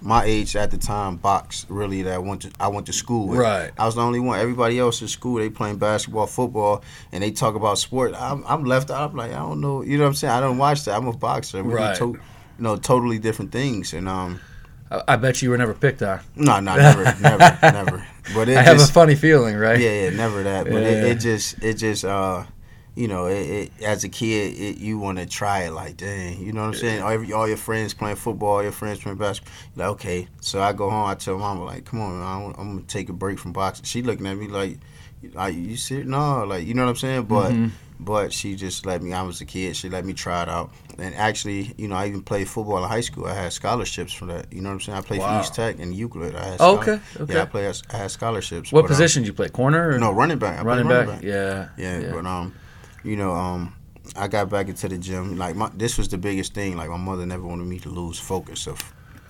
my 0.00 0.22
age 0.24 0.54
at 0.54 0.70
the 0.70 0.76
time 0.76 1.16
box 1.16 1.64
really 1.70 2.02
that 2.02 2.14
I 2.14 2.18
went 2.18 2.42
to 2.42 2.50
I 2.60 2.68
went 2.68 2.86
to 2.86 2.92
school 2.92 3.28
with. 3.28 3.40
Right. 3.40 3.72
I 3.76 3.86
was 3.86 3.96
the 3.96 4.02
only 4.02 4.20
one. 4.20 4.38
Everybody 4.38 4.78
else 4.78 5.02
in 5.02 5.08
school 5.08 5.36
they 5.36 5.50
playing 5.50 5.78
basketball, 5.78 6.26
football, 6.26 6.82
and 7.12 7.22
they 7.22 7.30
talk 7.30 7.54
about 7.54 7.78
sport. 7.78 8.14
I'm, 8.14 8.44
I'm 8.46 8.64
left 8.64 8.90
out. 8.90 9.10
I'm 9.10 9.16
like 9.16 9.32
I 9.32 9.38
don't 9.38 9.60
know. 9.60 9.82
You 9.82 9.98
know 9.98 10.04
what 10.04 10.08
I'm 10.08 10.14
saying? 10.14 10.32
I 10.32 10.40
don't 10.40 10.58
watch 10.58 10.84
that. 10.84 10.96
I'm 10.96 11.08
a 11.08 11.12
boxer. 11.12 11.62
We 11.62 11.74
right. 11.74 11.96
To, 11.96 12.06
you 12.06 12.20
know, 12.58 12.76
totally 12.76 13.18
different 13.18 13.52
things, 13.52 13.92
and 13.92 14.08
um 14.08 14.40
I 15.06 15.16
bet 15.16 15.42
you 15.42 15.50
were 15.50 15.58
never 15.58 15.74
picked 15.74 16.02
on. 16.02 16.20
No, 16.36 16.60
no, 16.60 16.76
never, 16.76 17.04
never, 17.20 17.38
never. 17.62 18.06
But 18.34 18.48
I 18.48 18.62
have 18.62 18.80
a 18.80 18.86
funny 18.86 19.14
feeling, 19.14 19.56
right? 19.56 19.78
Yeah, 19.78 20.04
yeah, 20.04 20.10
never 20.10 20.42
that. 20.42 20.64
But 20.64 20.82
yeah. 20.82 20.88
it, 20.88 21.04
it, 21.04 21.14
just, 21.20 21.62
it 21.62 21.74
just, 21.74 22.04
uh, 22.04 22.44
you 22.94 23.08
know, 23.08 23.26
it, 23.26 23.50
it, 23.50 23.72
as 23.82 24.04
a 24.04 24.08
kid, 24.08 24.58
it, 24.58 24.78
you 24.78 24.98
want 24.98 25.18
to 25.18 25.26
try 25.26 25.64
it. 25.64 25.72
Like, 25.72 25.96
dang, 25.96 26.40
you 26.40 26.52
know 26.52 26.62
what 26.62 26.68
I'm 26.68 26.74
saying? 26.74 27.02
All, 27.02 27.34
all 27.34 27.48
your 27.48 27.56
friends 27.56 27.94
playing 27.94 28.16
football, 28.16 28.56
all 28.56 28.62
your 28.62 28.72
friends 28.72 29.00
playing 29.00 29.18
basketball. 29.18 29.52
Like, 29.76 29.88
okay, 29.88 30.28
so 30.40 30.62
I 30.62 30.72
go 30.72 30.90
home. 30.90 31.06
I 31.06 31.14
tell 31.14 31.38
mama, 31.38 31.64
like, 31.64 31.84
come 31.84 32.00
on, 32.00 32.20
man, 32.20 32.54
I'm, 32.58 32.76
gonna 32.76 32.82
take 32.82 33.08
a 33.08 33.12
break 33.12 33.38
from 33.38 33.52
boxing. 33.52 33.84
She 33.84 34.02
looking 34.02 34.26
at 34.26 34.36
me 34.36 34.48
like, 34.48 34.78
like 35.32 35.54
you 35.54 35.76
see, 35.76 36.02
no, 36.02 36.44
like, 36.44 36.66
you 36.66 36.74
know 36.74 36.84
what 36.84 36.90
I'm 36.90 36.96
saying? 36.96 37.24
But. 37.24 37.52
Mm-hmm 37.52 37.68
but 38.04 38.32
she 38.32 38.54
just 38.54 38.86
let 38.86 39.02
me. 39.02 39.12
I 39.12 39.22
was 39.22 39.40
a 39.40 39.44
kid. 39.44 39.76
She 39.76 39.88
let 39.88 40.04
me 40.04 40.12
try 40.12 40.42
it 40.42 40.48
out, 40.48 40.72
and 40.98 41.14
actually, 41.14 41.74
you 41.78 41.88
know, 41.88 41.96
I 41.96 42.06
even 42.06 42.22
played 42.22 42.48
football 42.48 42.82
in 42.82 42.88
high 42.88 43.00
school. 43.00 43.26
I 43.26 43.34
had 43.34 43.52
scholarships 43.52 44.12
for 44.12 44.26
that. 44.26 44.52
You 44.52 44.60
know 44.60 44.68
what 44.68 44.74
I'm 44.74 44.80
saying? 44.80 44.98
I 44.98 45.00
played 45.00 45.20
wow. 45.20 45.38
for 45.38 45.42
East 45.42 45.54
Tech 45.54 45.78
and 45.78 45.94
Euclid. 45.94 46.36
I 46.36 46.44
had 46.44 46.56
oh, 46.60 46.78
okay, 46.78 47.00
okay. 47.18 47.34
Yeah, 47.34 47.42
I 47.42 47.46
played. 47.46 47.74
I 47.90 47.96
had 47.96 48.10
scholarships. 48.10 48.72
What 48.72 48.86
position 48.86 49.20
um, 49.20 49.24
did 49.24 49.28
you 49.28 49.34
play? 49.34 49.48
Corner? 49.48 49.90
Or? 49.90 49.98
No, 49.98 50.12
running 50.12 50.38
back. 50.38 50.60
I 50.60 50.62
running, 50.62 50.86
back. 50.86 51.06
running 51.06 51.14
back. 51.14 51.24
Yeah, 51.24 51.68
yeah, 51.76 51.98
yeah. 51.98 52.12
But 52.12 52.26
um, 52.26 52.54
you 53.02 53.16
know, 53.16 53.32
um, 53.32 53.74
I 54.16 54.28
got 54.28 54.50
back 54.50 54.68
into 54.68 54.88
the 54.88 54.98
gym. 54.98 55.38
Like 55.38 55.56
my, 55.56 55.70
this 55.74 55.96
was 55.96 56.08
the 56.08 56.18
biggest 56.18 56.54
thing. 56.54 56.76
Like 56.76 56.90
my 56.90 56.98
mother 56.98 57.24
never 57.24 57.46
wanted 57.46 57.66
me 57.66 57.78
to 57.80 57.88
lose 57.88 58.18
focus 58.18 58.66
of. 58.66 58.80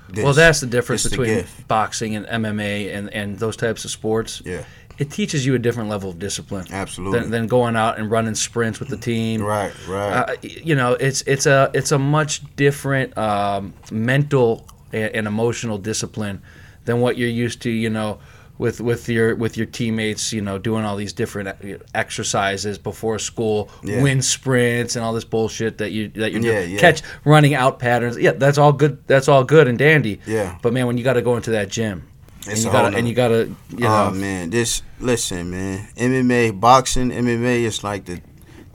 This, 0.07 0.23
well, 0.23 0.35
that's 0.35 0.61
the 0.61 0.67
difference 0.67 1.09
between 1.09 1.47
boxing 1.67 2.15
and 2.15 2.27
MMA 2.27 2.95
and, 2.95 3.13
and 3.15 3.39
those 3.39 3.57
types 3.57 3.87
of 3.87 3.91
sports. 3.91 4.43
Yeah 4.45 4.65
it 4.99 5.11
teaches 5.11 5.45
you 5.45 5.55
a 5.55 5.59
different 5.59 5.89
level 5.89 6.11
of 6.11 6.19
discipline. 6.19 6.67
Absolutely. 6.71 7.21
Than, 7.21 7.31
than 7.31 7.47
going 7.47 7.77
out 7.77 7.99
and 7.99 8.11
running 8.11 8.35
sprints 8.35 8.79
with 8.79 8.89
the 8.89 8.97
team. 8.97 9.43
Right, 9.43 9.73
right. 9.89 10.13
Uh, 10.13 10.37
you 10.43 10.75
know, 10.75 10.93
it's 10.95 11.23
it's 11.23 11.47
a 11.47 11.71
it's 11.75 11.93
a 11.93 11.99
much 11.99 12.43
different 12.57 13.17
um, 13.19 13.75
mental 13.91 14.67
and, 14.93 15.15
and, 15.15 15.27
emotional 15.27 15.79
discipline 15.79 16.43
than 16.85 17.01
what 17.01 17.17
you're 17.17 17.29
used 17.29 17.63
to. 17.63 17.71
You 17.71 17.91
know, 17.91 18.21
with 18.59 18.81
with 18.81 19.09
your 19.09 19.35
with 19.35 19.57
your 19.57 19.67
teammates. 19.67 20.33
You 20.33 20.43
know, 20.43 20.59
doing 20.59 20.85
all 20.85 20.97
these 20.97 21.13
different 21.13 21.81
exercises 21.95 22.79
before 22.79 23.19
school, 23.19 23.71
yeah. 23.83 24.01
wind 24.01 24.25
sprints, 24.25 24.95
and 24.95 25.05
all 25.05 25.13
this 25.13 25.25
bullshit 25.25 25.79
that 25.79 25.91
you 25.91 26.09
that 26.11 26.33
you 26.33 26.41
yeah, 26.41 26.61
yeah. 26.61 26.79
catch 26.79 27.03
running 27.25 27.55
out 27.55 27.81
patterns. 27.81 28.17
Yeah, 28.17 28.33
that's 28.33 28.59
all 28.59 28.73
good. 28.73 29.05
That's 29.09 29.27
all 29.27 29.43
good 29.43 29.67
and 29.67 29.77
dandy. 29.77 30.21
Yeah. 30.25 30.57
But 30.63 30.73
man, 30.73 30.87
when 30.87 30.99
you 30.99 31.05
got 31.05 31.15
to 31.15 31.23
go 31.23 31.35
into 31.35 31.51
that 31.51 31.69
gym 31.69 32.07
and 32.49 32.59
you, 32.59 32.71
gotta, 32.71 32.97
and 32.97 33.09
you 33.09 33.15
gotta, 33.15 33.47
you 33.71 33.87
oh, 33.87 33.89
know. 33.89 34.09
Oh 34.09 34.11
man, 34.11 34.51
this 34.51 34.83
listen, 35.01 35.51
man. 35.51 35.89
MMA, 35.97 36.59
boxing, 36.59 37.11
MMA 37.11 37.61
is 37.61 37.83
like 37.83 38.05
the 38.05 38.21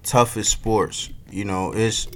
toughest 0.03 0.51
sports. 0.51 1.09
You 1.31 1.45
know, 1.45 1.71
it's 1.73 2.07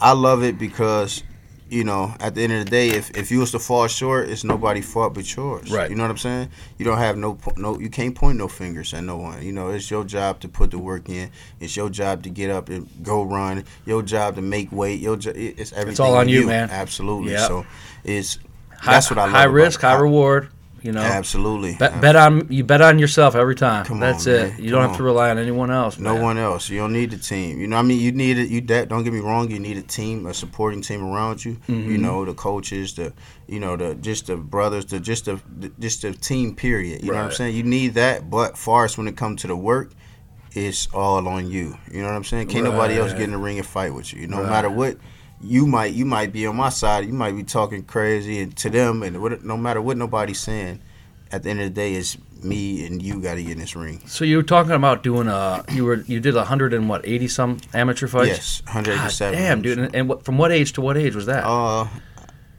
I 0.00 0.12
love 0.12 0.42
it 0.42 0.58
because 0.58 1.22
you 1.68 1.82
know 1.82 2.14
at 2.20 2.34
the 2.34 2.42
end 2.42 2.52
of 2.52 2.64
the 2.64 2.70
day, 2.70 2.88
if 2.90 3.10
if 3.16 3.30
you 3.30 3.40
was 3.40 3.52
to 3.52 3.58
fall 3.58 3.86
short, 3.86 4.28
it's 4.28 4.44
nobody 4.44 4.80
fault 4.80 5.14
but 5.14 5.34
yours. 5.34 5.70
Right. 5.70 5.88
You 5.88 5.96
know 5.96 6.02
what 6.02 6.10
I'm 6.10 6.18
saying? 6.18 6.50
You 6.78 6.84
don't 6.84 6.98
have 6.98 7.16
no 7.16 7.38
no. 7.56 7.78
You 7.78 7.88
can't 7.88 8.14
point 8.14 8.38
no 8.38 8.48
fingers 8.48 8.92
at 8.92 9.04
no 9.04 9.16
one. 9.16 9.42
You 9.42 9.52
know, 9.52 9.70
it's 9.70 9.90
your 9.90 10.04
job 10.04 10.40
to 10.40 10.48
put 10.48 10.70
the 10.70 10.78
work 10.78 11.08
in. 11.08 11.30
It's 11.60 11.76
your 11.76 11.90
job 11.90 12.22
to 12.24 12.30
get 12.30 12.50
up 12.50 12.68
and 12.68 12.88
go 13.02 13.22
run. 13.22 13.64
Your 13.84 14.02
job 14.02 14.36
to 14.36 14.42
make 14.42 14.72
weight. 14.72 15.00
Your 15.00 15.16
jo- 15.16 15.32
it's 15.34 15.72
everything. 15.72 15.90
It's 15.92 16.00
all 16.00 16.16
on 16.16 16.28
you, 16.28 16.40
you, 16.40 16.46
man. 16.46 16.70
Absolutely. 16.70 17.32
Yep. 17.32 17.48
So 17.48 17.66
it's 18.04 18.38
high, 18.76 18.92
that's 18.92 19.10
what 19.10 19.18
I 19.18 19.24
love. 19.24 19.32
High 19.32 19.44
risk, 19.44 19.80
high 19.80 19.98
reward. 19.98 20.50
You 20.82 20.92
know, 20.92 21.00
absolutely. 21.00 21.74
Bet, 21.74 22.00
bet 22.00 22.16
on 22.16 22.46
you 22.50 22.62
bet 22.62 22.80
on 22.80 22.98
yourself 22.98 23.34
every 23.34 23.54
time. 23.54 23.84
Come 23.84 23.98
That's 23.98 24.26
on, 24.26 24.34
it. 24.34 24.58
You 24.58 24.70
Come 24.70 24.80
don't 24.80 24.88
have 24.88 24.96
to 24.98 25.02
rely 25.02 25.30
on 25.30 25.38
anyone 25.38 25.70
else. 25.70 25.98
No 25.98 26.14
man. 26.14 26.22
one 26.22 26.38
else. 26.38 26.68
You 26.68 26.78
don't 26.78 26.92
need 26.92 27.10
the 27.10 27.16
team. 27.16 27.58
You 27.58 27.66
know, 27.66 27.76
I 27.76 27.82
mean, 27.82 27.98
you 27.98 28.12
need 28.12 28.38
it. 28.38 28.50
You 28.50 28.60
that. 28.62 28.88
Don't 28.88 29.02
get 29.02 29.12
me 29.12 29.20
wrong. 29.20 29.50
You 29.50 29.58
need 29.58 29.78
a 29.78 29.82
team, 29.82 30.26
a 30.26 30.34
supporting 30.34 30.82
team 30.82 31.04
around 31.04 31.44
you. 31.44 31.54
Mm-hmm. 31.68 31.90
You 31.90 31.98
know, 31.98 32.24
the 32.24 32.34
coaches, 32.34 32.94
the 32.94 33.12
you 33.48 33.58
know, 33.58 33.76
the 33.76 33.94
just 33.96 34.26
the 34.26 34.36
brothers, 34.36 34.86
the 34.86 35.00
just 35.00 35.24
the, 35.24 35.40
the 35.58 35.72
just 35.80 36.02
the 36.02 36.12
team. 36.12 36.54
Period. 36.54 37.02
You 37.02 37.10
right. 37.10 37.16
know 37.16 37.22
what 37.24 37.30
I'm 37.30 37.36
saying? 37.36 37.56
You 37.56 37.62
need 37.62 37.94
that. 37.94 38.30
But 38.30 38.56
far 38.56 38.84
as 38.84 38.96
when 38.96 39.08
it 39.08 39.16
comes 39.16 39.42
to 39.42 39.48
the 39.48 39.56
work, 39.56 39.92
it's 40.52 40.88
all 40.94 41.26
on 41.26 41.50
you. 41.50 41.76
You 41.90 42.02
know 42.02 42.08
what 42.08 42.16
I'm 42.16 42.24
saying? 42.24 42.48
Can't 42.48 42.64
right. 42.64 42.72
nobody 42.72 42.98
else 42.98 43.12
get 43.12 43.22
in 43.22 43.32
the 43.32 43.38
ring 43.38 43.58
and 43.58 43.66
fight 43.66 43.92
with 43.92 44.12
you. 44.12 44.26
No 44.26 44.42
right. 44.42 44.50
matter 44.50 44.70
what 44.70 44.98
you 45.46 45.66
might 45.66 45.92
you 45.94 46.04
might 46.04 46.32
be 46.32 46.46
on 46.46 46.56
my 46.56 46.68
side. 46.68 47.06
You 47.06 47.12
might 47.12 47.36
be 47.36 47.44
talking 47.44 47.82
crazy 47.82 48.40
and 48.40 48.56
to 48.58 48.70
them, 48.70 49.02
and 49.02 49.20
what, 49.22 49.44
no 49.44 49.56
matter 49.56 49.80
what 49.80 49.96
nobody's 49.96 50.40
saying, 50.40 50.80
at 51.32 51.42
the 51.42 51.50
end 51.50 51.60
of 51.60 51.66
the 51.66 51.70
day, 51.70 51.94
it's 51.94 52.16
me 52.42 52.86
and 52.86 53.02
you 53.02 53.20
got 53.20 53.34
to 53.34 53.42
get 53.42 53.52
in 53.52 53.58
this 53.58 53.74
ring. 53.74 54.02
So 54.06 54.24
you 54.24 54.36
were 54.36 54.42
talking 54.42 54.72
about 54.72 55.02
doing 55.02 55.28
a 55.28 55.64
you 55.72 55.84
were 55.84 56.02
you 56.02 56.20
did 56.20 56.36
a 56.36 56.44
hundred 56.44 56.74
and 56.74 56.88
what 56.88 57.06
eighty 57.06 57.28
some 57.28 57.58
amateur 57.74 58.06
fights? 58.06 58.28
Yes, 58.28 58.60
God 58.66 58.86
187. 58.86 59.38
damn, 59.38 59.62
dude. 59.62 59.78
And, 59.78 59.94
and 59.94 60.08
what, 60.08 60.24
from 60.24 60.38
what 60.38 60.52
age 60.52 60.72
to 60.74 60.80
what 60.80 60.96
age 60.96 61.14
was 61.14 61.26
that? 61.26 61.44
Uh, 61.44 61.86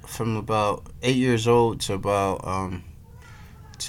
from 0.05 0.37
about 0.37 0.87
eight 1.03 1.17
years 1.17 1.47
old 1.47 1.81
to 1.81 1.93
about 1.93 2.45
um, 2.47 2.83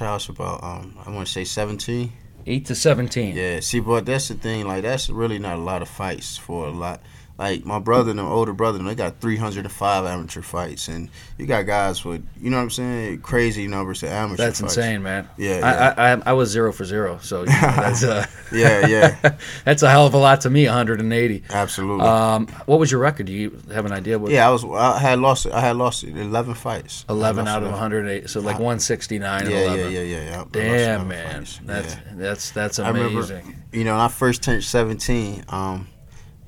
I 0.00 0.12
was 0.12 0.28
about 0.28 0.62
um, 0.62 0.96
I 1.04 1.10
want 1.10 1.26
to 1.26 1.32
say 1.32 1.44
17. 1.44 2.12
Eight 2.46 2.64
to 2.66 2.74
seventeen. 2.74 3.36
Yeah, 3.36 3.60
see, 3.60 3.80
but 3.80 4.06
that's 4.06 4.28
the 4.28 4.34
thing. 4.34 4.66
Like, 4.66 4.82
that's 4.82 5.10
really 5.10 5.38
not 5.38 5.56
a 5.56 5.60
lot 5.60 5.82
of 5.82 5.88
fights 5.88 6.38
for 6.38 6.66
a 6.66 6.70
lot. 6.70 7.02
Like 7.38 7.64
my 7.64 7.78
brother 7.78 8.10
and 8.10 8.18
the 8.18 8.24
older 8.24 8.52
brother, 8.52 8.80
they 8.82 8.96
got 8.96 9.20
305 9.20 10.04
amateur 10.06 10.42
fights, 10.42 10.88
and 10.88 11.08
you 11.38 11.46
got 11.46 11.66
guys 11.66 12.04
with, 12.04 12.26
you 12.40 12.50
know 12.50 12.56
what 12.56 12.64
I'm 12.64 12.70
saying, 12.70 13.20
crazy 13.20 13.68
numbers 13.68 14.02
of 14.02 14.08
amateur. 14.08 14.42
That's 14.42 14.60
fights. 14.60 14.76
insane, 14.76 15.04
man. 15.04 15.28
Yeah, 15.36 15.50
I, 15.52 15.54
yeah. 15.56 15.94
I, 15.96 16.12
I 16.14 16.22
I 16.26 16.32
was 16.32 16.50
zero 16.50 16.72
for 16.72 16.84
zero, 16.84 17.18
so 17.22 17.42
you 17.42 17.46
know, 17.46 17.52
that's 17.60 18.02
uh, 18.02 18.26
Yeah, 18.52 18.86
yeah, 18.88 19.36
that's 19.64 19.84
a 19.84 19.88
hell 19.90 20.04
of 20.06 20.14
a 20.14 20.18
lot 20.18 20.40
to 20.40 20.50
me. 20.50 20.66
180. 20.66 21.44
absolutely. 21.50 22.04
Um, 22.06 22.48
what 22.66 22.80
was 22.80 22.90
your 22.90 23.00
record? 23.00 23.26
Do 23.26 23.32
you 23.32 23.56
have 23.72 23.86
an 23.86 23.92
idea? 23.92 24.18
What, 24.18 24.32
yeah, 24.32 24.48
I 24.48 24.50
was. 24.50 24.64
I 24.64 24.98
had 24.98 25.20
lost. 25.20 25.46
I 25.46 25.60
had 25.60 25.76
lost 25.76 26.02
11 26.02 26.54
fights. 26.54 27.04
I 27.08 27.12
11 27.12 27.46
out 27.46 27.58
of 27.62 27.68
11. 27.68 27.72
108, 27.80 28.28
so 28.30 28.40
like 28.40 28.56
Uh, 28.56 28.62
169 28.64 29.48
Yeah, 29.48 29.56
11. 29.58 29.78
yeah, 29.78 29.86
yeah, 29.88 30.00
yeah, 30.02 30.24
yeah. 30.24 30.44
Damn, 30.50 31.06
man, 31.06 31.44
fights. 31.44 31.60
that's 31.64 31.94
Yeah. 31.94 32.00
that's 32.16 32.50
that's 32.50 32.78
I 32.80 32.88
remember- 32.88 33.18
amazing. 33.20 33.62
you 33.72 33.84
know, 33.84 33.92
when 33.92 34.00
I 34.00 34.08
first 34.08 34.42
turned 34.42 34.64
17, 34.64 35.44
um, 35.50 35.86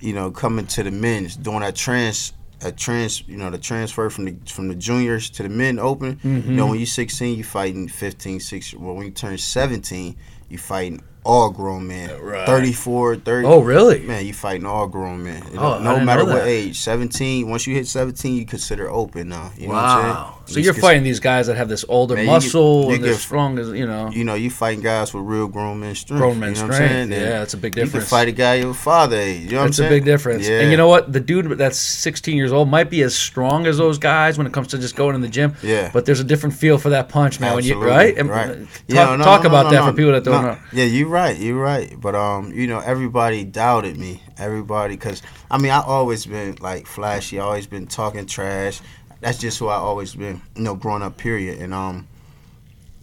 you 0.00 0.12
know, 0.12 0.30
coming 0.30 0.66
to 0.68 0.82
the 0.82 0.90
men's, 0.90 1.36
doing 1.36 1.60
that 1.60 1.76
trans, 1.76 2.32
a 2.62 2.72
trans, 2.72 3.26
you 3.28 3.36
know, 3.36 3.50
the 3.50 3.58
transfer 3.58 4.10
from 4.10 4.24
the 4.26 4.36
from 4.50 4.68
the 4.68 4.74
juniors 4.74 5.30
to 5.30 5.42
the 5.42 5.48
men 5.48 5.78
open. 5.78 6.16
Mm-hmm. 6.16 6.50
You 6.50 6.56
know, 6.56 6.66
when 6.68 6.78
you're 6.78 6.86
16, 6.86 7.36
you 7.36 7.44
fighting 7.44 7.88
15, 7.88 8.40
16. 8.40 8.80
Well, 8.80 8.94
when 8.94 9.06
you 9.06 9.12
turn 9.12 9.38
17, 9.38 10.16
you 10.48 10.58
fighting 10.58 11.02
all 11.24 11.50
grown 11.50 11.86
men. 11.86 12.18
Right. 12.20 12.46
34, 12.46 13.16
30. 13.16 13.46
Oh, 13.46 13.60
really? 13.60 14.00
Man, 14.00 14.24
you 14.24 14.32
fighting 14.32 14.66
all 14.66 14.86
grown 14.88 15.22
men. 15.22 15.42
You 15.52 15.58
Oh, 15.58 15.62
know, 15.62 15.72
I 15.74 15.82
no 15.84 15.90
didn't 15.92 16.06
matter 16.06 16.24
know 16.24 16.32
what 16.34 16.46
age. 16.46 16.80
17, 16.80 17.48
once 17.48 17.66
you 17.66 17.74
hit 17.74 17.86
17, 17.86 18.34
you 18.34 18.46
consider 18.46 18.90
open 18.90 19.28
now. 19.28 19.52
You 19.56 19.68
know 19.68 19.74
what 19.74 19.84
I'm 19.84 20.02
saying? 20.02 20.34
So 20.50 20.58
You 20.58 20.64
you're 20.66 20.74
fighting 20.74 21.02
these 21.04 21.20
guys 21.20 21.46
that 21.46 21.56
have 21.56 21.68
this 21.68 21.84
older 21.88 22.14
Man, 22.16 22.24
you 22.24 22.30
get- 22.30 22.34
muscle 22.44 22.84
you 22.88 22.94
and 22.96 23.04
they're 23.04 23.14
strong 23.14 23.58
as 23.58 23.68
you 23.70 23.86
know. 23.86 24.10
You 24.10 24.24
know, 24.24 24.34
you 24.34 24.50
fighting 24.50 24.82
guys 24.82 25.14
with 25.14 25.24
real 25.24 25.46
grown 25.48 25.80
men 25.80 25.94
strength. 25.94 26.20
Grown 26.20 26.40
men 26.40 26.50
you 26.50 26.56
know 26.56 26.62
What 26.62 26.70
I'm 26.70 26.74
strength. 26.74 26.92
saying? 26.92 27.12
Yeah, 27.12 27.38
that's 27.38 27.54
a 27.54 27.56
big 27.56 27.74
difference. 27.74 27.94
You 27.94 28.00
can 28.00 28.08
fight 28.08 28.28
a 28.28 28.32
guy 28.32 28.54
your 28.56 28.74
father 28.74 29.16
age. 29.16 29.42
You 29.44 29.50
know 29.52 29.56
what 29.58 29.62
I'm 29.62 29.66
That's 29.68 29.78
a 29.78 29.88
big 29.88 30.04
difference. 30.04 30.48
Yeah. 30.48 30.60
And 30.60 30.70
you 30.70 30.76
know 30.76 30.88
what? 30.88 31.12
The 31.12 31.20
dude 31.20 31.56
that's 31.58 31.78
16 31.78 32.36
years 32.36 32.52
old 32.52 32.68
might 32.68 32.90
be 32.90 33.02
as 33.02 33.14
strong 33.14 33.66
as 33.66 33.78
those 33.78 33.98
guys 33.98 34.38
when 34.38 34.46
it 34.46 34.52
comes 34.52 34.68
to 34.68 34.78
just 34.78 34.96
going 34.96 35.14
in 35.14 35.20
the 35.20 35.28
gym. 35.28 35.54
Yeah. 35.62 35.90
But 35.92 36.04
there's 36.06 36.20
a 36.20 36.24
different 36.24 36.54
feel 36.56 36.78
for 36.78 36.90
that 36.90 37.08
punch, 37.08 37.38
man. 37.40 37.54
When 37.54 37.64
you 37.64 37.80
right? 37.82 38.16
And, 38.18 38.28
right. 38.28 38.50
uh, 38.50 38.54
Yeah, 38.88 39.04
Talk, 39.06 39.18
no, 39.18 39.24
talk 39.24 39.42
no, 39.44 39.48
about 39.50 39.64
no, 39.64 39.70
that 39.70 39.76
no, 39.80 39.86
for 39.86 39.92
people 39.92 40.12
that 40.12 40.24
don't 40.24 40.42
no. 40.42 40.52
know. 40.52 40.58
Yeah, 40.72 40.84
you're 40.84 41.08
right. 41.08 41.36
You're 41.38 41.60
right. 41.60 41.94
But 42.00 42.14
um, 42.14 42.52
you 42.52 42.66
know, 42.66 42.80
everybody 42.80 43.44
doubted 43.44 43.96
me. 43.96 44.22
Everybody, 44.38 44.94
because 44.94 45.20
I 45.50 45.58
mean, 45.58 45.70
I 45.70 45.80
always 45.82 46.24
been 46.26 46.56
like 46.60 46.86
flashy. 46.86 47.38
I 47.38 47.44
always 47.44 47.66
been 47.66 47.86
talking 47.86 48.24
trash. 48.26 48.80
That's 49.20 49.38
just 49.38 49.58
who 49.58 49.68
I 49.68 49.76
always 49.76 50.14
been. 50.14 50.40
You 50.56 50.62
know, 50.62 50.74
growing 50.74 51.02
up. 51.02 51.16
Period. 51.16 51.60
And 51.60 51.74
um, 51.74 52.08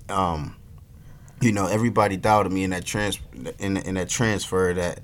um, 0.09 0.55
you 1.39 1.51
know, 1.51 1.67
everybody 1.67 2.17
doubted 2.17 2.51
me 2.51 2.63
in 2.63 2.71
that 2.71 2.83
trans 2.83 3.19
in 3.59 3.77
in 3.77 3.95
that 3.95 4.09
transfer 4.09 4.74
that 4.74 5.01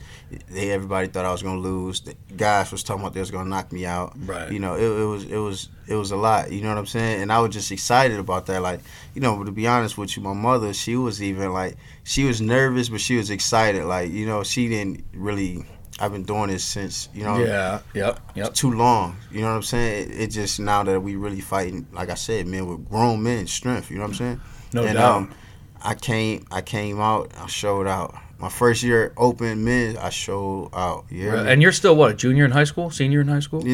they 0.50 0.72
everybody 0.72 1.08
thought 1.08 1.26
I 1.26 1.32
was 1.32 1.44
gonna 1.44 1.60
lose. 1.60 2.02
The 2.02 2.16
guys 2.36 2.72
was 2.72 2.82
talking 2.82 3.02
about 3.02 3.14
they 3.14 3.20
was 3.20 3.30
gonna 3.30 3.50
knock 3.50 3.72
me 3.72 3.86
out. 3.86 4.14
Right. 4.26 4.52
You 4.52 4.58
know, 4.58 4.76
it, 4.76 4.82
it 4.84 5.06
was 5.06 5.24
it 5.26 5.38
was 5.38 5.70
it 5.88 5.96
was 5.96 6.10
a 6.10 6.16
lot. 6.16 6.52
You 6.52 6.62
know 6.62 6.70
what 6.70 6.80
I'm 6.80 6.88
saying? 6.88 7.22
And 7.22 7.32
I 7.32 7.40
was 7.40 7.54
just 7.54 7.72
excited 7.72 8.18
about 8.18 8.48
that. 8.48 8.64
Like, 8.64 8.80
you 9.14 9.22
know, 9.22 9.44
to 9.44 9.52
be 9.52 9.68
honest 9.68 9.96
with 9.98 10.18
you, 10.18 10.24
my 10.24 10.34
mother, 10.34 10.74
she 10.74 10.96
was 10.96 11.22
even 11.22 11.54
like 11.54 11.78
she 12.04 12.24
was 12.24 12.42
nervous, 12.42 12.90
but 12.90 13.00
she 13.02 13.18
was 13.18 13.30
excited. 13.30 13.86
Like, 13.86 14.10
you 14.10 14.26
know, 14.26 14.44
she 14.44 14.68
didn't 14.68 15.06
really. 15.14 15.66
I've 16.00 16.12
been 16.12 16.24
doing 16.24 16.50
this 16.50 16.64
since 16.64 17.10
you 17.14 17.24
know 17.24 17.38
Yeah. 17.38 17.82
Yep. 17.94 18.20
Yep. 18.36 18.54
too 18.54 18.72
long. 18.72 19.18
You 19.32 19.42
know 19.42 19.50
what 19.50 19.56
I'm 19.56 19.64
saying? 19.64 20.12
It, 20.12 20.22
it 20.22 20.28
just 20.28 20.60
now 20.60 20.84
that 20.84 21.00
we 21.00 21.16
really 21.16 21.42
fighting, 21.42 21.88
like 21.92 22.10
I 22.10 22.16
said, 22.16 22.48
man, 22.48 22.68
with 22.68 22.90
grown 22.90 23.22
men 23.22 23.48
strength. 23.48 23.92
You 23.92 23.98
know 23.98 24.04
what 24.04 24.10
I'm 24.10 24.16
saying? 24.16 24.42
No 24.74 24.84
and, 24.86 24.96
doubt. 24.96 25.16
Um, 25.16 25.36
I 25.82 25.96
came, 25.96 26.48
I 26.52 26.62
came 26.62 27.00
out, 27.00 27.32
I 27.38 27.48
showed 27.48 27.88
out. 27.88 28.16
My 28.44 28.50
first 28.50 28.84
year 28.84 29.14
open 29.16 29.64
men, 29.64 29.96
I 29.96 30.10
showed 30.10 30.70
out. 30.74 31.06
Yeah. 31.10 31.48
And 31.48 31.62
you're 31.62 31.72
still 31.72 31.96
what? 31.96 32.12
A 32.12 32.14
junior 32.14 32.44
in 32.44 32.52
high 32.52 32.66
school? 32.66 32.90
Senior 32.90 33.22
in 33.22 33.30
high 33.30 33.40
school? 33.40 33.66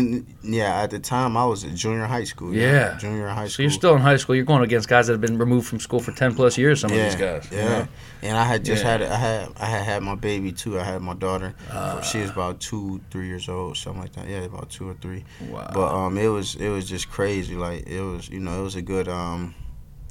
yeah, 0.43 0.83
at 0.83 0.91
the 0.91 0.99
time 0.99 1.35
I 1.35 1.43
was 1.43 1.65
at 1.65 1.73
junior 1.73 2.03
in 2.03 2.07
high 2.07 2.23
school. 2.23 2.53
Yeah. 2.53 2.95
Junior 2.99 3.29
high 3.29 3.47
school. 3.47 3.49
So 3.49 3.61
you're 3.63 3.71
still 3.71 3.95
in 3.95 4.01
high 4.03 4.17
school. 4.17 4.35
You're 4.35 4.45
going 4.45 4.61
against 4.61 4.87
guys 4.87 5.07
that 5.07 5.13
have 5.13 5.21
been 5.21 5.39
removed 5.39 5.65
from 5.67 5.79
school 5.79 5.99
for 5.99 6.11
10 6.11 6.35
plus 6.35 6.55
years. 6.55 6.81
Some 6.81 6.91
yeah, 6.91 6.97
of 6.97 7.11
these 7.11 7.19
guys. 7.19 7.47
you 7.51 7.57
Yeah. 7.57 7.69
know? 7.69 7.87
And 8.21 8.37
I 8.37 8.43
had 8.43 8.63
just 8.63 8.83
Yeah. 8.83 8.91
had 8.91 9.01
I 9.01 9.15
had 9.15 9.49
I 9.59 9.65
had 9.65 9.83
had 9.85 10.03
my 10.03 10.13
baby 10.13 10.51
too. 10.51 10.79
I 10.79 10.83
had 10.83 11.01
my 11.01 11.15
daughter. 11.15 11.55
Ah. 11.71 12.01
she 12.01 12.19
was 12.19 12.29
about 12.29 12.59
two, 12.59 13.01
three 13.09 13.25
years 13.25 13.49
old, 13.49 13.75
something 13.75 14.03
like 14.03 14.13
that. 14.13 14.27
Yeah, 14.29 14.41
about 14.41 14.69
two 14.69 14.87
or 14.87 14.93
three. 15.01 15.25
Wow. 15.49 15.71
But 15.73 15.95
um, 15.95 16.15
it 16.15 16.27
was 16.27 16.53
it 16.53 16.69
was 16.69 16.87
just 16.87 17.09
crazy. 17.09 17.55
Like 17.55 17.87
it 17.87 18.01
was, 18.01 18.29
you 18.29 18.39
know, 18.39 18.59
it 18.59 18.63
was 18.63 18.75
a 18.75 18.83
good 18.83 19.07
um, 19.07 19.55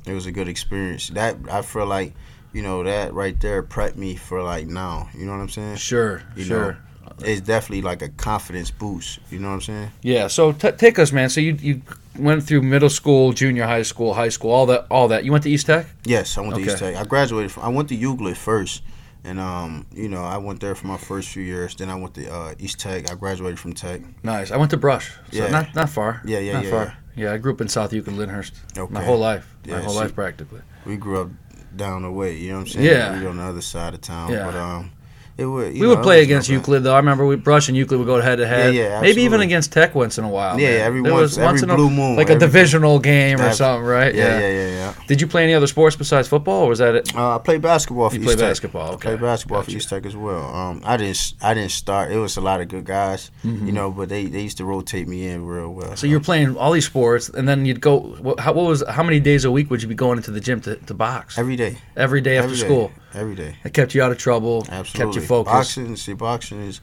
it 0.05 0.15
was 0.15 0.27
a 0.27 0.33
good 0.33 0.49
experience. 0.49 1.11
That 1.11 1.37
I 1.49 1.63
feel 1.63 1.87
like, 1.87 2.15
you 2.59 2.65
know, 2.65 2.83
that 2.83 3.15
right 3.15 3.41
there 3.41 3.63
prepped 3.63 3.95
me 3.95 4.17
for 4.17 4.43
like 4.43 4.67
now. 4.67 5.09
You 5.17 5.27
know 5.27 5.31
what 5.31 5.39
I'm 5.39 5.49
saying? 5.49 5.77
Sure. 5.77 6.25
You 6.35 6.43
sure. 6.43 6.73
know, 6.73 6.77
it's 7.21 7.41
definitely 7.41 7.83
like 7.83 8.03
a 8.03 8.09
confidence 8.09 8.73
boost. 8.73 9.21
You 9.31 9.39
know 9.39 9.47
what 9.47 9.55
I'm 9.55 9.61
saying? 9.61 9.91
Yeah. 10.03 10.27
So 10.27 10.51
t- 10.51 10.73
take 10.73 10.99
us, 10.99 11.13
man. 11.13 11.29
So 11.31 11.41
you 11.41 11.53
you 11.61 11.83
went 12.19 12.43
through 12.43 12.63
middle 12.63 12.91
school, 12.91 13.33
junior 13.33 13.63
high 13.65 13.85
school, 13.85 14.13
high 14.13 14.31
school, 14.31 14.51
all 14.51 14.67
that, 14.67 14.87
all 14.91 15.07
that. 15.07 15.25
You 15.25 15.31
went 15.31 15.45
to 15.45 15.51
East 15.51 15.67
Tech. 15.67 15.87
Yes, 16.05 16.37
I 16.37 16.41
went 16.41 16.57
to 16.57 16.61
East 16.63 16.79
Tech. 16.79 16.97
I 16.97 17.05
graduated 17.05 17.53
from. 17.53 17.63
I 17.63 17.69
went 17.69 17.89
to 17.91 17.95
Euclid 17.95 18.37
first, 18.37 18.83
and 19.23 19.39
um, 19.39 19.87
you 19.93 20.09
know, 20.09 20.25
I 20.25 20.39
went 20.39 20.59
there 20.59 20.75
for 20.75 20.89
my 20.89 20.97
first 20.97 21.29
few 21.29 21.45
years. 21.45 21.77
Then 21.77 21.91
I 21.91 21.95
went 21.95 22.15
to 22.15 22.29
uh, 22.29 22.55
East 22.59 22.81
Tech. 22.81 23.09
I 23.09 23.15
graduated 23.15 23.61
from 23.61 23.73
Tech. 23.75 24.01
Nice. 24.25 24.51
I 24.51 24.57
went 24.57 24.73
to 24.73 24.77
Brush. 24.77 25.13
So 25.31 25.45
Yeah. 25.45 25.51
not 25.51 25.77
not 25.77 25.91
far. 25.91 26.23
Yeah, 26.25 26.41
yeah, 26.41 26.55
not 26.55 26.65
yeah, 26.65 26.71
far. 26.71 26.97
Yeah. 27.15 27.35
I 27.35 27.39
grew 27.39 27.53
up 27.53 27.61
in 27.61 27.69
South 27.69 27.93
Euclid, 27.93 28.17
Lyndhurst. 28.17 28.55
My 28.91 29.05
whole 29.05 29.19
life. 29.19 29.47
My 29.65 29.79
whole 29.79 29.95
see- 29.95 30.01
life 30.01 30.15
practically. 30.17 30.63
We 30.85 30.97
grew 30.97 31.21
up 31.23 31.29
down 31.77 32.03
the 32.03 32.11
way. 32.11 32.37
You 32.37 32.51
know 32.51 32.57
what 32.57 32.61
I'm 32.63 32.69
saying? 32.69 32.87
Yeah. 32.87 33.21
We 33.21 33.27
on 33.27 33.37
the 33.37 33.43
other 33.43 33.61
side 33.61 33.95
of 33.95 34.01
town. 34.01 34.33
Yeah. 34.33 34.45
But 34.45 34.57
um, 34.57 34.93
it 35.39 35.47
would. 35.47 35.73
We 35.73 35.81
know, 35.81 35.89
would 35.91 36.03
play 36.03 36.23
against. 36.23 36.49
Euclid 36.51 36.83
though. 36.83 36.93
I 36.95 36.99
remember 36.99 37.25
we 37.25 37.37
Brush 37.37 37.69
and 37.69 37.77
Euclid 37.77 37.99
would 38.01 38.07
go 38.07 38.21
head 38.21 38.37
to 38.37 38.47
head. 38.47 38.75
Yeah, 38.75 38.83
yeah, 38.89 39.01
Maybe 39.01 39.23
even 39.23 39.41
against 39.41 39.73
Tech 39.73 39.95
once 39.95 40.19
in 40.19 40.25
a 40.25 40.29
while. 40.29 40.59
Yeah, 40.59 40.71
man. 40.71 40.81
every 40.81 41.03
There 41.03 41.13
once- 41.13 41.37
was 41.37 41.39
every 41.39 41.63
in 41.63 41.71
a- 41.71 41.77
blue 41.77 41.89
moon, 41.91 42.17
like 42.17 42.29
a 42.29 42.39
divisional 42.39 42.99
game 42.99 43.41
or 43.41 43.53
something, 43.53 43.85
right? 43.87 44.15
Yeah, 44.15 44.39
yeah, 44.41 44.49
yeah, 44.51 44.69
yeah. 44.69 44.95
Did 45.07 45.21
you 45.21 45.27
play 45.27 45.45
any 45.45 45.55
other 45.55 45.67
sports 45.69 45.95
besides 45.97 46.27
football, 46.29 46.65
or 46.65 46.69
was 46.71 46.81
that 46.81 46.95
it? 46.97 47.15
Uh, 47.15 47.37
I 47.37 47.39
played 47.39 47.63
basketball 47.63 48.11
for 48.11 48.17
You 48.17 48.21
East 48.23 48.27
play 48.27 48.35
Tech. 48.37 48.51
basketball, 48.51 48.93
I 48.95 48.97
played 48.97 49.21
basketball 49.21 49.61
Gotcha. 49.61 49.71
for 49.71 49.77
East 49.77 49.89
Tech 49.89 50.05
as 50.07 50.17
well. 50.17 50.45
Um, 50.55 50.83
I 50.85 50.97
didn't. 50.97 51.35
I 51.41 51.55
didn't 51.55 51.71
start. 51.71 52.11
It 52.11 52.19
was 52.19 52.37
a 52.37 52.41
lot 52.41 52.61
of 52.61 52.69
good 52.69 52.85
guys, 52.85 53.31
Mm-hmm. 53.45 53.67
you 53.67 53.73
know, 53.73 53.91
but 53.91 54.09
they, 54.09 54.27
they 54.27 54.41
used 54.43 54.57
to 54.59 54.65
rotate 54.65 55.07
me 55.07 55.29
in 55.29 55.47
real 55.47 55.73
well. 55.73 55.95
So 55.97 56.07
you're 56.07 56.21
playing 56.21 56.57
all 56.57 56.73
these 56.73 56.87
sports, 56.87 57.29
and 57.29 57.49
then 57.49 57.65
you'd 57.65 57.81
go. 57.81 58.01
What, 58.01 58.41
how, 58.41 58.53
what 58.55 58.67
was? 58.67 58.83
How 58.89 59.03
many 59.05 59.21
days 59.21 59.45
a 59.45 59.51
week 59.51 59.71
would 59.71 59.83
you 59.83 59.89
be 59.89 59.95
going 59.95 60.17
into 60.19 60.31
the 60.33 60.41
gym 60.41 60.61
to, 60.63 60.75
to 60.77 60.95
box? 60.95 61.39
every 61.39 61.55
day, 61.57 61.79
Every 61.97 62.21
day 62.21 62.39
after 62.39 62.47
every 62.47 62.57
day, 62.59 62.65
school. 62.65 62.91
Every 63.15 63.35
day. 63.35 63.57
It 63.65 63.75
kept 63.75 63.95
you 63.95 64.03
out 64.03 64.11
of 64.11 64.19
trouble. 64.19 64.67
Absolutely. 64.69 65.15
Kept 65.15 65.23
you 65.23 65.27
focused. 65.29 65.53
Boxing, 65.53 65.97
see, 65.97 66.13
boxing 66.15 66.63
is 66.63 66.81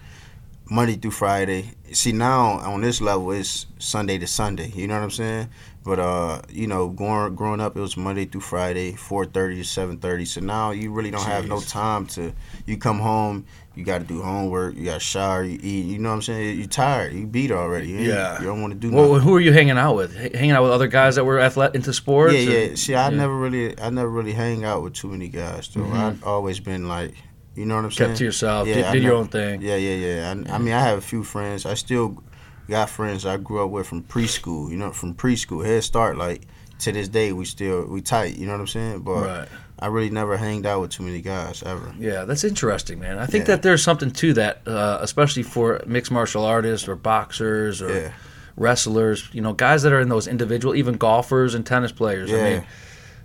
Monday 0.70 0.96
through 0.96 1.12
Friday. 1.12 1.72
See, 1.92 2.12
now 2.12 2.60
on 2.60 2.82
this 2.82 3.02
level, 3.02 3.32
it's 3.32 3.68
Sunday 3.80 4.18
to 4.18 4.28
Sunday. 4.28 4.72
You 4.74 4.88
know 4.88 4.96
what 4.96 5.04
I'm 5.04 5.12
saying? 5.12 5.50
But 5.84 6.00
uh, 6.00 6.42
you 6.50 6.66
know, 6.66 6.90
growing 6.90 7.36
growing 7.36 7.62
up, 7.62 7.78
it 7.78 7.80
was 7.80 7.96
Monday 7.96 8.26
through 8.26 8.42
Friday, 8.42 8.94
4:30 8.94 9.32
to 9.32 9.62
7:30. 9.62 10.28
So 10.28 10.42
now 10.42 10.72
you 10.72 10.92
really 10.92 11.12
don't 11.12 11.24
have 11.24 11.48
no 11.48 11.62
time 11.62 12.08
to. 12.08 12.34
You 12.66 12.78
come 12.78 13.00
home, 13.00 13.46
you 13.76 13.84
got 13.84 14.00
to 14.00 14.04
do 14.06 14.22
homework, 14.22 14.76
you 14.76 14.86
got 14.86 14.94
to 14.96 15.00
shower, 15.00 15.44
you 15.44 15.60
eat. 15.62 15.86
You 15.86 16.00
know 16.00 16.10
what 16.10 16.16
I'm 16.16 16.22
saying? 16.22 16.58
You're 16.58 16.68
tired, 16.68 17.14
you 17.14 17.28
beat 17.28 17.52
already. 17.52 17.88
You 17.90 17.98
Yeah. 18.00 18.40
You 18.40 18.46
don't 18.48 18.62
want 18.62 18.74
to 18.74 18.80
do 18.80 18.92
Well, 18.92 19.10
nothing. 19.14 19.24
who 19.28 19.36
are 19.36 19.40
you 19.40 19.52
hanging 19.54 19.78
out 19.78 19.96
with? 19.96 20.18
H- 20.18 20.34
Hanging 20.34 20.52
out 20.52 20.64
with 20.64 20.72
other 20.72 20.88
guys 20.88 21.16
that 21.16 21.26
were 21.26 21.40
athletic 21.40 21.76
into 21.76 21.92
sports? 21.94 22.34
Yeah, 22.34 22.40
or- 22.40 22.60
yeah. 22.70 22.76
See, 22.76 22.96
I 22.96 23.10
Yeah. 23.10 23.18
never 23.18 23.36
really, 23.38 23.80
I 23.80 23.90
never 23.90 24.10
really 24.10 24.34
hang 24.34 24.64
out 24.64 24.82
with 24.84 24.94
too 24.94 25.10
many 25.10 25.28
guys. 25.28 25.68
Though 25.74 25.82
Mhm. 25.82 25.94
I've 25.94 26.24
always 26.24 26.60
been 26.60 26.88
like, 26.88 27.14
you 27.56 27.66
know 27.66 27.76
what 27.76 27.86
I'm 27.86 27.92
saying? 27.92 28.10
Kept 28.12 28.18
to 28.20 28.24
yourself. 28.26 28.68
Yeah, 28.68 28.76
did 28.76 28.92
did 28.94 29.04
your 29.04 29.16
own 29.16 29.28
thing. 29.28 29.62
Yeah, 29.62 29.76
yeah, 29.76 29.96
yeah. 29.96 30.28
I, 30.52 30.56
I 30.56 30.58
mean, 30.58 30.74
I 30.74 30.82
have 30.82 30.98
a 30.98 31.02
few 31.02 31.24
friends. 31.24 31.66
I 31.66 31.74
still 31.76 32.22
got 32.70 32.90
friends 32.90 33.26
I 33.26 33.38
grew 33.38 33.64
up 33.64 33.70
with 33.72 33.88
from 33.88 34.04
preschool. 34.04 34.70
You 34.72 34.78
know, 34.78 34.92
from 34.92 35.14
preschool, 35.14 35.66
Head 35.66 35.84
Start. 35.84 36.18
Like 36.18 36.42
to 36.80 36.92
this 36.92 37.08
day, 37.08 37.32
we 37.32 37.46
still 37.46 37.86
we 37.88 38.02
tight. 38.02 38.38
You 38.38 38.46
know 38.48 38.54
what 38.54 38.62
I'm 38.62 38.68
saying? 38.68 39.00
But 39.02 39.22
Right. 39.26 39.48
I 39.86 39.88
really 39.90 40.10
never 40.10 40.36
hanged 40.36 40.66
out 40.66 40.82
with 40.82 40.90
too 40.92 41.04
many 41.04 41.22
guys 41.22 41.62
ever. 41.64 41.94
Yeah, 42.00 42.26
that's 42.26 42.44
interesting, 42.44 43.00
man. 43.00 43.20
I 43.20 43.28
think 43.28 43.44
Yeah. 43.44 43.54
that 43.56 43.62
there's 43.62 43.84
something 43.84 44.10
to 44.12 44.34
that, 44.34 44.62
uh, 44.68 44.98
especially 45.02 45.44
for 45.44 45.80
mixed 45.86 46.12
martial 46.12 46.44
artists 46.44 46.88
or 46.88 46.96
boxers 46.96 47.84
or 47.84 47.94
Yeah, 47.94 48.12
wrestlers. 48.58 49.30
You 49.32 49.42
know, 49.42 49.54
guys 49.54 49.84
that 49.84 49.94
are 49.94 50.00
in 50.00 50.10
those 50.10 50.28
individual, 50.28 50.74
even 50.76 50.96
golfers 50.96 51.54
and 51.54 51.64
tennis 51.66 51.92
players. 51.92 52.32
I 52.34 52.36
mean, 52.44 52.64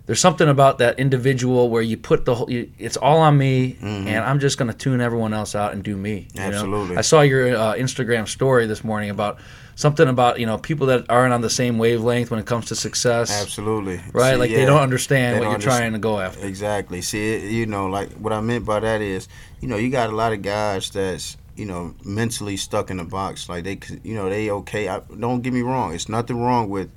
there's 0.05 0.19
something 0.19 0.47
about 0.49 0.77
that 0.79 0.99
individual 0.99 1.69
where 1.69 1.81
you 1.81 1.97
put 1.97 2.25
the 2.25 2.35
whole. 2.35 2.49
You, 2.51 2.69
it's 2.77 2.97
all 2.97 3.19
on 3.19 3.37
me, 3.37 3.77
Mhm. 3.81 4.05
and 4.07 4.23
I'm 4.23 4.39
just 4.39 4.57
going 4.59 4.69
to 4.71 4.77
tune 4.77 5.01
everyone 5.01 5.33
else 5.33 5.55
out 5.55 5.73
and 5.73 5.81
do 5.83 5.95
me. 5.97 6.27
you 6.33 6.41
know? 6.41 6.47
Absolutely. 6.47 6.97
I 6.97 7.01
saw 7.01 7.21
your 7.21 7.55
uh, 7.55 7.73
Instagram 7.75 8.27
story 8.27 8.67
this 8.67 8.83
morning 8.83 9.09
about 9.09 9.39
something 9.75 10.07
about 10.07 10.39
you 10.39 10.45
know 10.45 10.57
people 10.57 10.87
that 10.87 11.05
aren't 11.09 11.33
on 11.33 11.41
the 11.41 11.49
same 11.49 11.77
wavelength 11.77 12.29
when 12.31 12.39
it 12.39 12.45
comes 12.45 12.65
to 12.67 12.75
success. 12.75 13.31
Absolutely. 13.41 13.99
Right, 14.13 14.31
See, 14.33 14.37
like 14.37 14.49
they 14.51 14.65
don't 14.65 14.81
understand 14.81 15.35
they 15.35 15.39
what 15.39 15.45
don't 15.45 15.61
you're 15.61 15.71
underst- 15.71 15.77
trying 15.77 15.93
to 15.93 15.99
go 15.99 16.19
after. 16.19 16.45
Exactly. 16.45 17.01
See, 17.01 17.33
it, 17.35 17.51
you 17.51 17.65
know, 17.65 17.87
like 17.87 18.11
what 18.13 18.33
I 18.33 18.41
meant 18.41 18.65
by 18.65 18.79
that 18.81 19.01
is, 19.01 19.27
you 19.59 19.67
know, 19.67 19.77
you 19.77 19.89
got 19.89 20.09
a 20.09 20.15
lot 20.15 20.33
of 20.33 20.41
guys 20.41 20.89
that's, 20.89 21.37
you 21.55 21.65
know, 21.65 21.93
mentally 22.03 22.57
stuck 22.57 22.89
in 22.91 22.99
a 22.99 23.05
box. 23.05 23.49
Like 23.49 23.63
they, 23.63 23.79
you 24.03 24.13
know, 24.15 24.29
they 24.29 24.49
okay. 24.51 24.87
I, 24.89 24.99
don't 25.19 25.41
get 25.41 25.53
me 25.53 25.61
wrong. 25.61 25.93
It's 25.93 26.09
nothing 26.09 26.39
wrong 26.41 26.69
with 26.69 26.89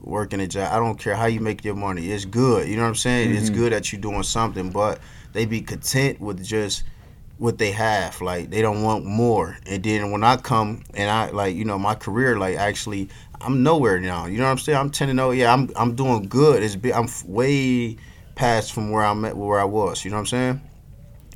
working 0.00 0.40
a 0.40 0.46
job. 0.46 0.70
I 0.72 0.76
don't 0.78 0.98
care 0.98 1.16
how 1.16 1.26
you 1.26 1.40
make 1.40 1.64
your 1.64 1.74
money. 1.74 2.10
It's 2.10 2.24
good. 2.26 2.68
You 2.68 2.76
know 2.76 2.82
what 2.82 2.88
I'm 2.88 2.94
saying? 2.94 3.34
It's 3.34 3.48
Mhm. 3.50 3.54
good 3.54 3.72
that 3.72 3.90
you're 3.92 4.00
doing 4.02 4.22
something, 4.22 4.70
but 4.70 4.98
they 5.32 5.46
be 5.46 5.60
content 5.62 6.20
with 6.20 6.44
just 6.44 6.84
what 7.38 7.58
they 7.58 7.72
have. 7.72 8.20
Like 8.20 8.50
they 8.50 8.62
don't 8.62 8.82
want 8.82 9.04
more. 9.04 9.56
And 9.66 9.82
then 9.82 10.10
when 10.10 10.24
I 10.24 10.36
come 10.36 10.84
and 10.94 11.10
I 11.10 11.30
like, 11.30 11.54
you 11.54 11.64
know, 11.64 11.78
my 11.78 11.94
career, 11.94 12.38
like 12.38 12.56
actually, 12.56 13.08
I'm 13.40 13.62
nowhere 13.62 14.00
now. 14.00 14.26
You 14.26 14.38
know 14.38 14.44
what 14.44 14.52
I'm 14.52 14.58
saying? 14.58 14.78
I'm 14.78 14.90
10 14.90 15.08
to 15.08 15.12
oh, 15.12 15.14
know. 15.14 15.30
Yeah, 15.30 15.52
I'm 15.52 15.70
I'm 15.76 15.94
doing 15.94 16.28
good. 16.28 16.62
It's 16.62 16.76
I'm 16.94 17.08
way 17.26 17.96
past 18.34 18.72
from 18.72 18.90
where 18.90 19.04
I'm 19.04 19.24
at, 19.24 19.36
where 19.36 19.60
I 19.60 19.64
was. 19.64 20.04
You 20.04 20.10
know 20.10 20.16
what 20.16 20.20
I'm 20.20 20.26
saying? 20.26 20.60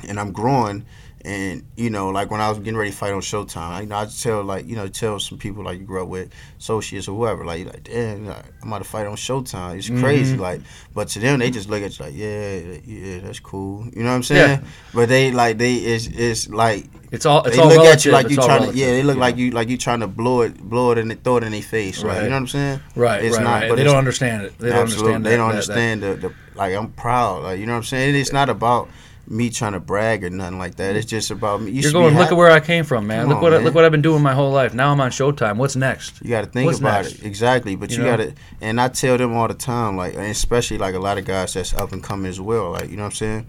And 0.08 0.20
I'm 0.20 0.32
growing. 0.32 0.84
And 1.24 1.64
you 1.76 1.90
know, 1.90 2.10
like 2.10 2.30
when 2.30 2.40
I 2.40 2.48
was 2.48 2.58
getting 2.58 2.76
ready 2.76 2.90
to 2.92 2.96
fight 2.96 3.12
on 3.12 3.20
Showtime, 3.20 3.56
I, 3.70 3.80
you 3.80 3.86
know, 3.88 3.96
I 3.98 4.06
tell 4.06 4.42
like 4.44 4.66
you 4.68 4.76
know, 4.76 4.86
tell 4.86 5.18
some 5.18 5.36
people 5.36 5.64
like 5.64 5.80
you 5.80 5.84
grew 5.84 6.00
up 6.02 6.08
with, 6.08 6.30
associates 6.60 7.08
or 7.08 7.16
whoever, 7.16 7.44
like 7.44 7.66
like, 7.66 7.82
damn, 7.82 8.26
like, 8.26 8.44
I'm 8.62 8.68
about 8.68 8.78
to 8.78 8.84
fight 8.84 9.06
on 9.06 9.16
Showtime. 9.16 9.76
It's 9.78 9.88
crazy, 9.88 10.36
Mhm. 10.36 10.40
like. 10.40 10.60
But 10.94 11.08
to 11.08 11.18
them, 11.18 11.40
they 11.40 11.50
just 11.50 11.68
look 11.68 11.82
at 11.82 11.98
you 11.98 12.04
like, 12.04 12.14
yeah, 12.16 12.58
yeah, 12.86 13.18
that's 13.20 13.40
cool. 13.40 13.84
You 13.94 14.04
know 14.04 14.10
what 14.10 14.14
I'm 14.16 14.22
saying? 14.22 14.60
Yeah. 14.62 14.68
But 14.94 15.08
they 15.08 15.32
like 15.32 15.58
they 15.58 15.74
it's 15.74 16.06
it's 16.06 16.48
like 16.48 16.86
It's 17.10 17.26
all 17.26 17.42
it's 17.44 17.56
they 17.56 17.62
all 17.62 17.68
look 17.68 17.78
relative. 17.78 17.94
at 17.98 18.04
you 18.04 18.12
like 18.12 18.26
it's 18.26 18.36
you 18.36 18.42
trying 18.42 18.70
to 18.70 18.76
yeah 18.78 18.86
they 18.86 19.02
look 19.02 19.16
you 19.16 19.20
like 19.20 19.36
you 19.36 19.50
like 19.50 19.68
you 19.68 19.76
trying 19.76 20.00
to 20.00 20.06
blow 20.06 20.42
it 20.42 20.56
blow 20.60 20.92
it 20.92 20.98
and 20.98 21.24
throw 21.24 21.38
it 21.38 21.42
in 21.44 21.50
their 21.52 21.62
face 21.62 22.02
right. 22.04 22.14
Right. 22.14 22.22
you 22.22 22.28
know 22.30 22.36
what 22.36 22.40
I'm 22.42 22.46
saying 22.46 22.80
right, 22.94 23.24
it's 23.24 23.36
right, 23.36 23.42
not, 23.42 23.50
right. 23.62 23.68
but 23.70 23.76
They 23.76 23.84
don't 23.84 23.96
understand 23.96 24.44
it. 24.44 24.58
They 24.58 24.68
don't 24.70 24.78
Absolutely. 24.82 25.14
understand. 25.14 25.26
they 25.26 25.30
that- 25.30 25.36
don't 25.36 25.48
that- 25.48 25.66
that- 25.66 26.04
understand 26.12 26.22
the, 26.22 26.28
the 26.28 26.34
like 26.54 26.74
I'm 26.74 26.90
proud 26.92 27.42
like 27.42 27.58
you 27.58 27.66
know 27.66 27.72
what 27.72 27.78
I'm 27.78 27.84
saying 27.84 28.14
it's 28.14 28.32
not 28.32 28.48
about 28.48 28.88
me 29.30 29.50
trying 29.50 29.72
to 29.74 29.80
brag 29.80 30.24
or 30.24 30.30
nothing 30.30 30.58
like 30.58 30.76
that 30.76 30.96
it's 30.96 31.04
just 31.04 31.30
about 31.30 31.60
me 31.60 31.70
you 31.70 31.82
You're 31.82 31.92
going. 31.92 32.14
Look 32.14 32.22
happy. 32.22 32.34
at 32.34 32.38
where 32.38 32.50
I 32.50 32.60
came 32.60 32.82
from, 32.84 33.06
man. 33.06 33.22
Come 33.22 33.28
look 33.28 33.36
on, 33.36 33.42
what 33.42 33.54
I, 33.54 33.58
look 33.58 33.74
what 33.74 33.84
I've 33.84 33.92
been 33.92 34.00
doing 34.02 34.22
my 34.22 34.32
whole 34.32 34.50
life. 34.50 34.72
Now 34.72 34.90
I'm 34.90 35.00
on 35.02 35.10
Showtime. 35.10 35.56
What's 35.56 35.76
next? 35.76 36.22
You 36.22 36.30
got 36.30 36.44
to 36.44 36.46
think 36.50 36.66
What's 36.66 36.78
about 36.78 37.04
next? 37.04 37.18
it 37.20 37.24
exactly, 37.26 37.76
but 37.76 37.90
You 37.90 37.98
you, 37.98 38.02
know? 38.04 38.10
got 38.16 38.16
to, 38.24 38.34
and 38.62 38.80
I 38.80 38.88
tell 38.88 39.18
them 39.18 39.34
all 39.34 39.46
the 39.46 39.52
time, 39.54 39.96
like, 39.98 40.14
especially 40.14 40.78
like 40.78 40.94
a 40.94 40.98
lot 40.98 41.18
of 41.18 41.26
guys 41.26 41.52
that's 41.54 41.74
up 41.74 41.92
and 41.92 42.02
coming 42.02 42.26
as 42.26 42.40
well, 42.40 42.70
like, 42.70 42.88
you 42.90 42.96
know 42.96 43.02
what 43.02 43.08
I'm 43.10 43.14
saying? 43.16 43.46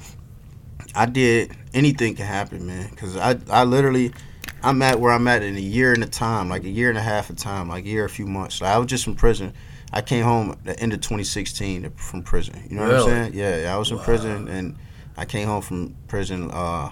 I 0.95 1.05
did 1.05 1.55
anything 1.73 2.15
can 2.15 2.25
happen, 2.25 2.65
man, 2.67 2.89
because 2.89 3.15
I, 3.15 3.37
I 3.49 3.63
literally, 3.63 4.11
I'm 4.63 4.81
at 4.81 4.99
where 4.99 5.13
I'm 5.13 5.27
at 5.27 5.43
in 5.43 5.55
a 5.55 5.59
year 5.61 5.93
and 5.93 6.03
a 6.03 6.07
time, 6.07 6.49
like 6.49 6.63
a 6.63 6.69
year 6.69 6.89
and 6.89 6.97
a 6.97 7.01
half 7.01 7.29
of 7.29 7.37
time, 7.37 7.69
like 7.69 7.85
a 7.85 7.87
year, 7.87 8.05
a 8.05 8.09
few 8.09 8.25
months. 8.25 8.59
Like, 8.61 8.73
I 8.75 8.77
was 8.79 8.87
just 8.87 9.03
from 9.05 9.15
prison. 9.15 9.53
I 9.93 10.01
came 10.01 10.23
home 10.23 10.51
at 10.51 10.63
the 10.65 10.79
end 10.79 10.93
of 10.93 10.99
2016 11.01 11.89
from 11.91 12.23
prison. 12.23 12.61
You 12.69 12.75
know 12.77 12.83
what 12.87 12.95
I'm 12.95 13.03
saying? 13.03 13.33
Yeah, 13.33 13.73
I 13.73 13.77
was 13.77 13.91
in 13.91 13.97
Wow. 13.97 14.03
prison, 14.03 14.47
and 14.47 14.75
I 15.19 15.25
came 15.25 15.47
home 15.47 15.61
from 15.61 15.95
prison. 16.07 16.49
Uh, 16.49 16.91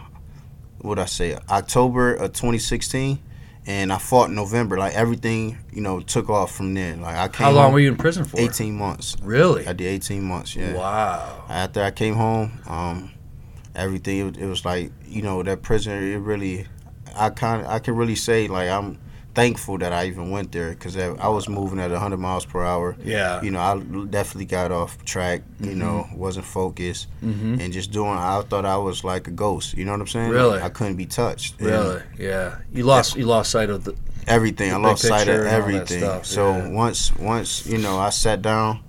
what 0.80 1.00
I 1.00 1.06
say? 1.06 1.38
October 1.50 2.14
of 2.14 2.34
2016 2.34 3.20
and 3.66 3.92
I 3.92 3.98
fought 3.98 4.30
in 4.30 4.36
November. 4.36 4.78
Like 4.78 4.96
everything, 4.96 5.58
you 5.72 5.82
know, 5.82 6.02
took 6.02 6.30
off 6.30 6.54
from 6.54 6.74
then. 6.74 7.02
Like 7.02 7.16
I 7.16 7.28
came. 7.30 7.46
How 7.46 7.52
long 7.52 7.72
were 7.72 7.80
you 7.80 7.90
in 7.90 7.98
prison 7.98 8.26
for? 8.26 8.40
18 8.40 8.76
months. 8.76 9.16
Really? 9.22 9.66
I 9.68 9.74
did 9.74 9.88
18 9.88 10.24
months. 10.24 10.56
Yeah. 10.56 10.74
Wow. 10.74 11.46
After 11.50 11.82
I 11.82 11.92
came 11.92 12.16
home, 12.16 12.60
um, 12.68 13.12
everything 13.76 14.28
it, 14.28 14.38
it 14.38 14.46
was 14.46 14.66
like 14.66 14.92
you 15.06 15.22
know 15.22 15.42
that 15.44 15.62
prison. 15.62 15.94
It 15.94 16.18
really, 16.18 16.66
I 17.16 17.30
kind 17.30 17.66
I 17.66 17.80
can 17.80 17.96
really 17.96 18.16
say 18.16 18.48
like 18.48 18.70
I'm 18.70 19.00
thankful 19.38 19.78
that 19.78 19.94
I 19.94 20.08
even 20.08 20.32
went 20.32 20.52
there 20.52 20.72
because 20.72 20.98
I, 20.98 21.08
I 21.28 21.28
was 21.28 21.48
moving 21.48 21.80
at 21.80 21.92
100 21.92 22.18
miles 22.18 22.44
per 22.46 22.64
hour. 22.64 22.98
Yeah. 23.04 23.40
You 23.44 23.52
know, 23.52 23.60
I 23.60 23.78
definitely 24.10 24.46
got 24.58 24.72
off 24.72 24.92
track. 25.06 25.44
You 25.60 25.68
Mm-hmm. 25.68 25.80
know, 25.80 26.08
wasn't 26.26 26.46
focused 26.46 27.08
hmm 27.22 27.60
and 27.62 27.72
just 27.72 27.92
doing. 27.92 28.18
I 28.18 28.42
thought 28.50 28.66
I 28.66 28.78
was 28.78 29.04
like 29.04 29.28
a 29.28 29.32
ghost. 29.46 29.68
You 29.78 29.86
know 29.86 29.92
what 29.94 30.02
I'm 30.02 30.08
saying? 30.08 30.32
Really? 30.32 30.60
I 30.60 30.70
couldn't 30.70 30.98
be 30.98 31.06
touched. 31.06 31.60
And 31.60 31.68
Really? 31.70 32.02
Yeah. 32.18 32.58
You 32.74 32.84
lost. 32.84 33.16
You 33.16 33.26
lost 33.26 33.52
sight 33.52 33.70
of 33.70 33.84
the. 33.84 33.94
everything. 34.28 34.70
The 34.72 34.76
I 34.76 34.90
lost 34.90 35.04
sight 35.08 35.28
of 35.28 35.36
and 35.40 35.48
everything. 35.60 36.24
so 36.24 36.44
yeah. 36.58 36.70
once 36.84 37.16
once 37.18 37.52
you 37.72 37.78
know 37.78 37.96
I 38.08 38.10
sat 38.10 38.42
down, 38.42 38.82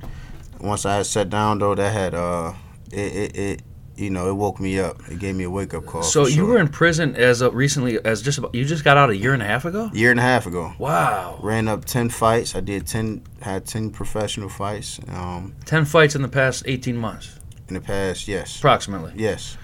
once 0.60 0.86
I 0.86 0.96
had 0.96 1.06
sat 1.06 1.28
down 1.28 1.58
though, 1.58 1.74
that 1.74 1.92
had 1.92 2.14
uh 2.14 2.52
it 2.90 3.12
it, 3.22 3.30
it 3.36 3.62
you 3.98 4.10
know 4.10 4.30
it 4.30 4.34
woke 4.34 4.60
me 4.60 4.78
up. 4.78 5.00
It 5.10 5.18
gave 5.18 5.34
me 5.34 5.44
a 5.44 5.50
wake 5.50 5.74
up 5.74 5.84
call. 5.86 6.02
So 6.02 6.26
you 6.26 6.34
sure. 6.36 6.44
were 6.46 6.58
in 6.58 6.68
prison 6.68 7.16
as 7.16 7.40
of 7.40 7.54
recently 7.54 7.98
as 8.04 8.22
just 8.22 8.38
about. 8.38 8.54
You 8.54 8.64
just 8.64 8.84
got 8.84 8.96
out 8.96 9.10
a 9.10 9.16
year 9.16 9.34
and 9.34 9.42
a 9.42 9.46
half 9.46 9.64
ago. 9.64 9.90
year 9.92 10.10
and 10.10 10.20
a 10.20 10.22
half 10.22 10.46
ago. 10.46 10.72
Wow. 10.78 11.38
Ran 11.42 11.68
up 11.68 11.84
ten 11.84 12.08
fights. 12.08 12.54
I 12.54 12.60
did 12.60 12.86
ten 12.86 13.22
had 13.40 13.66
ten 13.66 13.90
professional 13.90 14.48
fights. 14.48 15.00
Um, 15.08 15.54
Ten 15.64 15.84
fights 15.84 16.14
in 16.14 16.22
the 16.22 16.28
past 16.28 16.62
eighteen 16.66 16.96
months, 16.96 17.38
in 17.68 17.74
the 17.74 17.80
past, 17.80 18.28
yes, 18.28 18.58
approximately. 18.58 19.12
yes, 19.16 19.56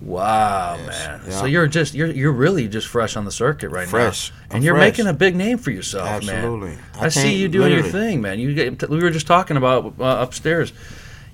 Wow, 0.00 0.76
Yes. 0.78 0.86
man. 0.88 1.20
Yeah. 1.26 1.30
So 1.40 1.46
you're 1.46 1.66
just 1.66 1.94
you're 1.94 2.08
you're 2.10 2.32
really 2.32 2.68
just 2.68 2.86
fresh 2.86 3.16
on 3.16 3.24
the 3.24 3.32
circuit 3.32 3.70
right 3.70 3.88
fresh. 3.88 4.30
now, 4.30 4.36
I'm 4.50 4.56
and 4.56 4.64
you're 4.64 4.74
fresh. 4.74 4.90
making 4.92 5.06
a 5.06 5.14
big 5.14 5.34
name 5.34 5.56
for 5.56 5.70
yourself, 5.70 6.22
man. 6.24 6.36
absolutely. 6.36 6.78
I, 7.00 7.08
see 7.08 7.36
you 7.36 7.48
doing 7.48 7.72
your 7.72 7.82
thing, 7.82 8.20
man. 8.20 8.38
You 8.38 8.52
get, 8.54 8.90
we 8.90 8.98
were 8.98 9.08
just 9.10 9.26
talking 9.26 9.56
about 9.56 9.94
uh, 9.98 10.04
upstairs. 10.20 10.72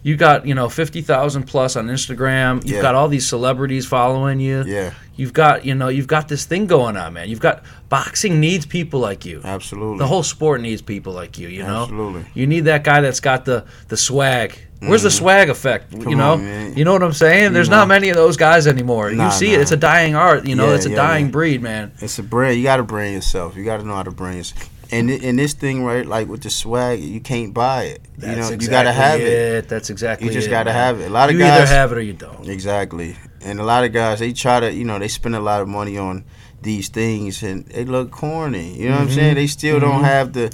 You 0.04 0.16
got 0.16 0.46
you 0.46 0.54
know 0.54 0.68
fifty 0.68 1.00
thousand 1.00 1.44
plus 1.44 1.76
on 1.76 1.86
Instagram. 1.86 2.56
You've 2.64 2.76
Yeah. 2.76 2.82
got 2.82 2.94
all 2.96 3.08
these 3.08 3.26
celebrities 3.26 3.86
following 3.86 4.40
you. 4.40 4.64
Yeah, 4.66 4.92
You've 5.14 5.32
got 5.32 5.64
you 5.64 5.74
know 5.76 5.88
you've 5.88 6.08
got 6.08 6.26
this 6.28 6.44
thing 6.44 6.66
going 6.66 6.96
on, 6.96 7.12
man. 7.12 7.28
You've 7.28 7.38
got 7.40 7.62
boxing 7.88 8.40
needs 8.40 8.66
people 8.66 8.98
like 8.98 9.24
you. 9.24 9.40
absolutely. 9.44 9.98
The 9.98 10.06
whole 10.08 10.22
sport 10.24 10.60
needs 10.60 10.82
people 10.82 11.12
like 11.12 11.38
you. 11.38 11.48
You 11.48 11.62
know. 11.62 11.82
absolutely. 11.82 12.24
You 12.34 12.46
need 12.48 12.60
that 12.64 12.82
guy 12.82 13.00
that's 13.00 13.20
got 13.20 13.44
the 13.44 13.64
the 13.88 13.96
swag. 13.96 14.58
Where's 14.80 15.04
the 15.04 15.12
swag 15.12 15.48
effect? 15.48 15.92
you 15.92 15.98
Mm-hmm. 16.00 16.18
Know, 16.18 16.32
on, 16.32 16.76
you 16.76 16.84
know 16.84 16.92
what 16.92 17.04
I'm 17.04 17.12
saying. 17.12 17.52
There's 17.52 17.68
not 17.68 17.86
many 17.86 18.08
of 18.08 18.16
those 18.16 18.36
guys 18.36 18.66
anymore. 18.66 19.12
Nah, 19.12 19.26
you 19.26 19.30
see 19.30 19.54
it; 19.54 19.60
it's 19.60 19.70
a 19.70 19.76
dying 19.76 20.16
art. 20.16 20.44
You 20.48 20.56
know, 20.56 20.70
Yeah, 20.70 20.74
it's 20.74 20.86
a 20.86 20.90
yeah, 20.90 20.96
dying 20.96 21.30
breed, 21.30 21.62
man. 21.62 21.92
It's 22.00 22.18
a 22.18 22.24
brand. 22.24 22.56
You 22.56 22.64
got 22.64 22.78
to 22.78 22.82
brand 22.82 23.14
yourself. 23.14 23.54
You 23.54 23.64
got 23.64 23.76
to 23.76 23.84
know 23.86 23.94
how 23.94 24.02
to 24.02 24.10
brand 24.10 24.38
yourself. 24.38 24.68
And 24.92 25.10
in 25.10 25.36
this 25.36 25.54
thing, 25.54 25.82
right, 25.84 26.06
like 26.06 26.28
with 26.28 26.42
the 26.42 26.50
swag, 26.50 27.00
you 27.00 27.20
can't 27.20 27.54
buy 27.54 27.84
it. 27.84 28.02
you 28.18 28.26
know, 28.28 28.50
That's 28.50 28.62
you 28.64 28.70
got 28.70 28.82
to 28.84 28.92
have 28.92 29.20
it. 29.20 29.68
That's 29.68 29.88
exactly. 29.90 30.26
You 30.28 30.32
just 30.32 30.48
it, 30.48 30.50
got 30.50 30.64
to 30.64 30.70
man. 30.70 30.74
have 30.74 31.00
it. 31.00 31.06
A 31.06 31.10
lot 31.10 31.30
of 31.30 31.38
guys 31.38 31.46
you 31.48 31.52
either 31.54 31.66
have 31.66 31.92
it 31.92 31.98
or 31.98 32.02
you 32.02 32.12
don't. 32.12 32.46
exactly, 32.48 33.16
and 33.40 33.58
a 33.58 33.64
lot 33.64 33.84
of 33.84 33.92
guys 33.92 34.18
they 34.20 34.32
try 34.32 34.60
to, 34.60 34.72
you 34.72 34.84
know, 34.84 34.98
they 34.98 35.08
spend 35.08 35.34
a 35.34 35.40
lot 35.40 35.62
of 35.62 35.68
money 35.68 35.96
on 35.98 36.24
these 36.60 36.88
things 36.90 37.42
and 37.42 37.64
they 37.66 37.84
look 37.84 38.10
corny. 38.10 38.76
You 38.78 38.88
know 38.90 38.96
what 38.96 39.00
I'm 39.02 39.08
Mhm. 39.08 39.14
saying? 39.14 39.34
They 39.34 39.46
still 39.48 39.80
don't 39.80 40.02
Mhm. 40.02 40.04
have 40.04 40.32
the 40.32 40.52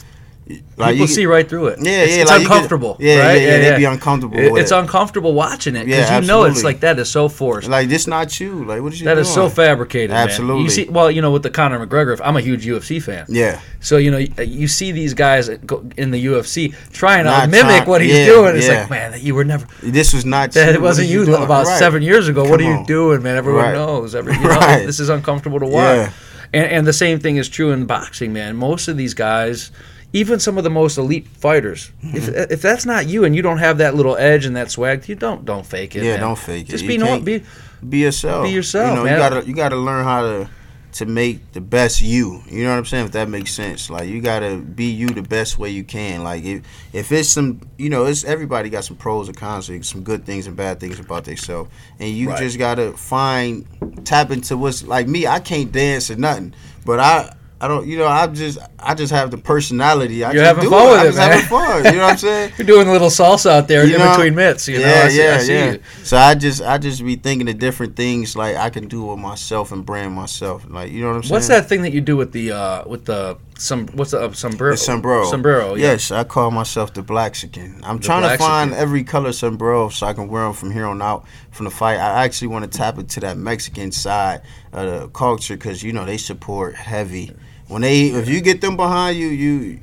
like 0.76 0.92
People 0.94 0.96
you 0.96 1.06
see 1.06 1.26
right 1.26 1.46
through 1.48 1.66
it. 1.68 1.78
Yeah, 1.82 1.92
it's, 2.04 2.14
yeah, 2.16 2.22
it's 2.22 2.30
like 2.30 2.40
uncomfortable. 2.40 2.96
yeah, 3.00 3.18
right? 3.26 3.40
yeah, 3.42 3.48
yeah, 3.58 3.70
they 3.72 3.76
be 3.78 3.84
uncomfortable 3.84 4.38
It- 4.38 4.52
it's 4.60 4.70
it. 4.72 4.78
uncomfortable 4.78 5.34
watching 5.34 5.76
it 5.76 5.84
because 5.84 6.08
Yeah, 6.08 6.20
you 6.20 6.26
know 6.26 6.44
it's 6.44 6.64
like 6.64 6.80
that 6.80 6.98
is 6.98 7.10
so 7.10 7.28
forced. 7.28 7.68
like 7.68 7.88
this 7.88 8.06
not 8.06 8.40
you. 8.40 8.64
Like 8.64 8.80
what 8.80 8.92
is 8.94 9.00
you 9.00 9.04
That 9.04 9.14
doing? 9.14 9.26
is 9.26 9.32
so 9.32 9.48
fabricated. 9.50 10.10
man. 10.10 10.26
Absolutely. 10.26 10.64
You 10.64 10.70
see, 10.70 10.84
well, 10.88 11.10
you 11.10 11.20
know, 11.20 11.30
with 11.32 11.42
the 11.42 11.50
Conor 11.50 11.84
McGregor, 11.84 12.18
I'm 12.24 12.36
a 12.36 12.40
huge 12.40 12.64
UFC 12.66 13.02
fan. 13.02 13.26
Yeah, 13.28 13.60
So 13.80 13.98
you 13.98 14.10
know, 14.10 14.18
you, 14.18 14.32
you 14.42 14.68
see 14.68 14.90
these 14.92 15.12
guys 15.14 15.48
in 15.48 16.10
the 16.12 16.24
UFC 16.26 16.74
trying 16.92 17.24
to 17.24 17.46
mimic 17.46 17.60
trying- 17.66 17.84
what 17.88 18.00
he's 18.00 18.14
yeah, 18.16 18.24
doing. 18.26 18.56
It's 18.56 18.68
yeah. 18.68 18.80
like, 18.80 18.90
man, 18.90 19.14
you 19.20 19.34
were 19.34 19.44
never. 19.44 19.66
this 19.82 20.12
was 20.14 20.24
not 20.24 20.52
That 20.52 20.68
you. 20.68 20.74
it 20.74 20.80
wasn't 20.80 21.08
you 21.08 21.24
doing? 21.26 21.42
about 21.42 21.66
Right. 21.66 21.78
seven 21.78 22.00
years 22.02 22.28
ago. 22.28 22.44
what 22.44 22.60
are 22.60 22.64
Come 22.64 22.80
you 22.80 22.86
doing, 22.86 23.22
man? 23.22 23.36
Everyone 23.36 23.64
Right. 23.64 23.74
knows. 23.74 24.14
Every, 24.14 24.32
you 24.34 24.40
know, 24.44 24.48
Right. 24.48 24.86
this 24.86 24.98
is 25.00 25.08
uncomfortable 25.10 25.60
to 25.60 25.66
watch. 25.66 26.10
And, 26.54 26.64
and 26.64 26.86
the 26.86 26.94
same 26.94 27.18
thing 27.18 27.36
is 27.36 27.46
true 27.48 27.72
in 27.72 27.84
boxing, 27.84 28.32
man. 28.32 28.56
Most 28.56 28.88
of 28.88 28.96
these 28.96 29.12
guys, 29.12 29.70
even 30.12 30.40
some 30.40 30.56
of 30.58 30.64
the 30.64 30.70
most 30.70 30.96
elite 30.98 31.26
fighters, 31.28 31.90
if 32.02 32.26
Mm-hmm. 32.26 32.52
if 32.52 32.62
that's 32.62 32.86
not 32.86 33.06
you 33.08 33.24
and 33.24 33.36
you 33.36 33.42
don't 33.42 33.58
have 33.58 33.78
that 33.78 33.94
little 33.94 34.16
edge 34.16 34.46
and 34.46 34.56
that 34.56 34.70
swag, 34.70 35.08
you 35.08 35.14
don't 35.14 35.44
don't 35.44 35.66
fake 35.66 35.94
it. 35.96 36.02
Yeah, 36.02 36.12
man. 36.12 36.20
don't 36.20 36.38
fake 36.38 36.68
it. 36.68 36.72
Just 36.72 36.86
be 36.86 36.96
be 37.20 37.44
be 37.88 37.98
yourself. 37.98 38.44
Be 38.44 38.50
yourself, 38.50 38.90
You 38.90 38.96
know, 38.96 39.04
man. 39.04 39.12
you 39.14 39.18
gotta 39.18 39.46
you 39.48 39.54
gotta 39.54 39.76
learn 39.76 40.04
how 40.04 40.22
to 40.22 40.50
to 40.90 41.04
make 41.04 41.52
the 41.52 41.60
best 41.60 42.00
you. 42.00 42.42
You 42.50 42.64
know 42.64 42.70
what 42.70 42.78
I'm 42.78 42.84
saying? 42.86 43.04
If 43.06 43.12
that 43.12 43.28
makes 43.28 43.52
sense. 43.52 43.90
Like 43.90 44.08
you 44.08 44.22
gotta 44.22 44.56
be 44.56 44.86
you 44.86 45.08
the 45.08 45.22
best 45.22 45.58
way 45.58 45.68
you 45.70 45.84
can. 45.84 46.24
Like 46.24 46.42
if 46.42 46.62
if 46.94 47.12
it's 47.12 47.28
some 47.28 47.60
you 47.76 47.90
know, 47.90 48.06
it's 48.06 48.24
everybody 48.24 48.70
got 48.70 48.84
some 48.84 48.96
pros 48.96 49.28
and 49.28 49.36
cons, 49.36 49.70
some 49.86 50.02
good 50.02 50.24
things 50.24 50.46
and 50.46 50.56
bad 50.56 50.80
things 50.80 50.98
about 50.98 51.24
themselves. 51.26 51.70
And 52.00 52.08
you 52.10 52.30
Right. 52.30 52.38
just 52.38 52.58
gotta 52.58 52.92
find 52.92 53.66
tap 54.06 54.30
into 54.30 54.56
what's 54.56 54.82
like 54.82 55.06
me, 55.06 55.26
I 55.26 55.38
can't 55.40 55.70
dance 55.70 56.10
or 56.10 56.16
nothing. 56.16 56.54
But 56.86 56.98
I 57.00 57.34
I 57.60 57.66
don't, 57.66 57.88
you 57.88 57.98
know, 57.98 58.06
I 58.06 58.28
just, 58.28 58.58
I 58.78 58.94
just 58.94 59.12
have 59.12 59.32
the 59.32 59.38
personality. 59.38 60.22
I 60.22 60.30
You're 60.32 60.44
just 60.44 60.56
having 60.56 60.64
do 60.64 60.70
fun 60.70 60.86
it. 60.86 60.90
with 60.90 61.00
I'm 61.00 61.06
it, 61.06 61.08
just 61.08 61.18
man. 61.18 61.30
having 61.32 61.46
fun. 61.48 61.84
You 61.92 61.98
know 61.98 62.04
what 62.04 62.12
I'm 62.12 62.18
saying? 62.18 62.52
you're 62.58 62.66
doing 62.66 62.86
a 62.88 62.92
little 62.92 63.08
salsa 63.08 63.50
out 63.50 63.66
there 63.66 63.84
You 63.84 63.94
in 63.94 64.00
know? 64.00 64.10
between 64.10 64.36
mitts. 64.36 64.68
You 64.68 64.78
know, 64.78 64.86
yeah, 64.86 65.02
I 65.04 65.08
see, 65.08 65.18
yeah, 65.24 65.34
I 65.34 65.38
see 65.38 65.54
yeah. 65.54 65.72
you. 65.72 65.82
So 66.04 66.16
I 66.16 66.34
just 66.36 66.62
I 66.62 66.78
just 66.78 67.04
be 67.04 67.16
thinking 67.16 67.48
of 67.48 67.58
different 67.58 67.96
things 67.96 68.36
like 68.36 68.54
I 68.54 68.70
can 68.70 68.86
do 68.86 69.06
with 69.06 69.18
myself 69.18 69.72
and 69.72 69.84
brand 69.84 70.14
myself. 70.14 70.66
Like 70.68 70.92
you 70.92 71.00
know 71.00 71.08
what 71.08 71.16
I'm 71.16 71.22
saying? 71.24 71.32
What's 71.32 71.48
that 71.48 71.68
thing 71.68 71.82
that 71.82 71.92
you 71.92 72.00
do 72.00 72.16
with 72.16 72.30
the 72.30 72.52
uh 72.52 72.84
with 72.86 73.06
the 73.06 73.36
some 73.58 73.88
what's 73.88 74.12
the 74.12 74.20
uh, 74.20 74.32
sombrero? 74.32 74.74
The 74.74 74.76
sombrero. 74.76 75.24
Sombrero. 75.24 75.74
Yeah. 75.74 75.88
Yes, 75.92 76.12
I 76.12 76.22
call 76.22 76.52
myself 76.52 76.94
the 76.94 77.02
Blaxican. 77.02 77.80
I'm 77.82 77.98
The 77.98 78.04
trying 78.04 78.22
to 78.22 78.38
find 78.38 78.72
every 78.72 79.02
color 79.02 79.32
sombrero 79.32 79.88
so 79.88 80.06
I 80.06 80.12
can 80.12 80.28
wear 80.28 80.44
them 80.44 80.52
from 80.52 80.70
here 80.70 80.86
on 80.86 81.02
out 81.02 81.26
from 81.50 81.64
the 81.64 81.70
fight. 81.72 81.96
I 81.96 82.24
actually 82.24 82.48
want 82.48 82.70
to 82.70 82.78
tap 82.78 82.98
into 82.98 83.18
that 83.20 83.36
Mexican 83.36 83.90
side 83.90 84.42
of 84.72 85.00
the 85.00 85.08
culture 85.08 85.56
because 85.56 85.82
you 85.82 85.92
know 85.92 86.04
they 86.04 86.18
support 86.18 86.76
heavy 86.76 87.34
when 87.68 87.82
they 87.82 88.06
if 88.08 88.28
you 88.28 88.40
get 88.40 88.60
them 88.60 88.76
behind 88.76 89.18
you, 89.18 89.28
you 89.28 89.78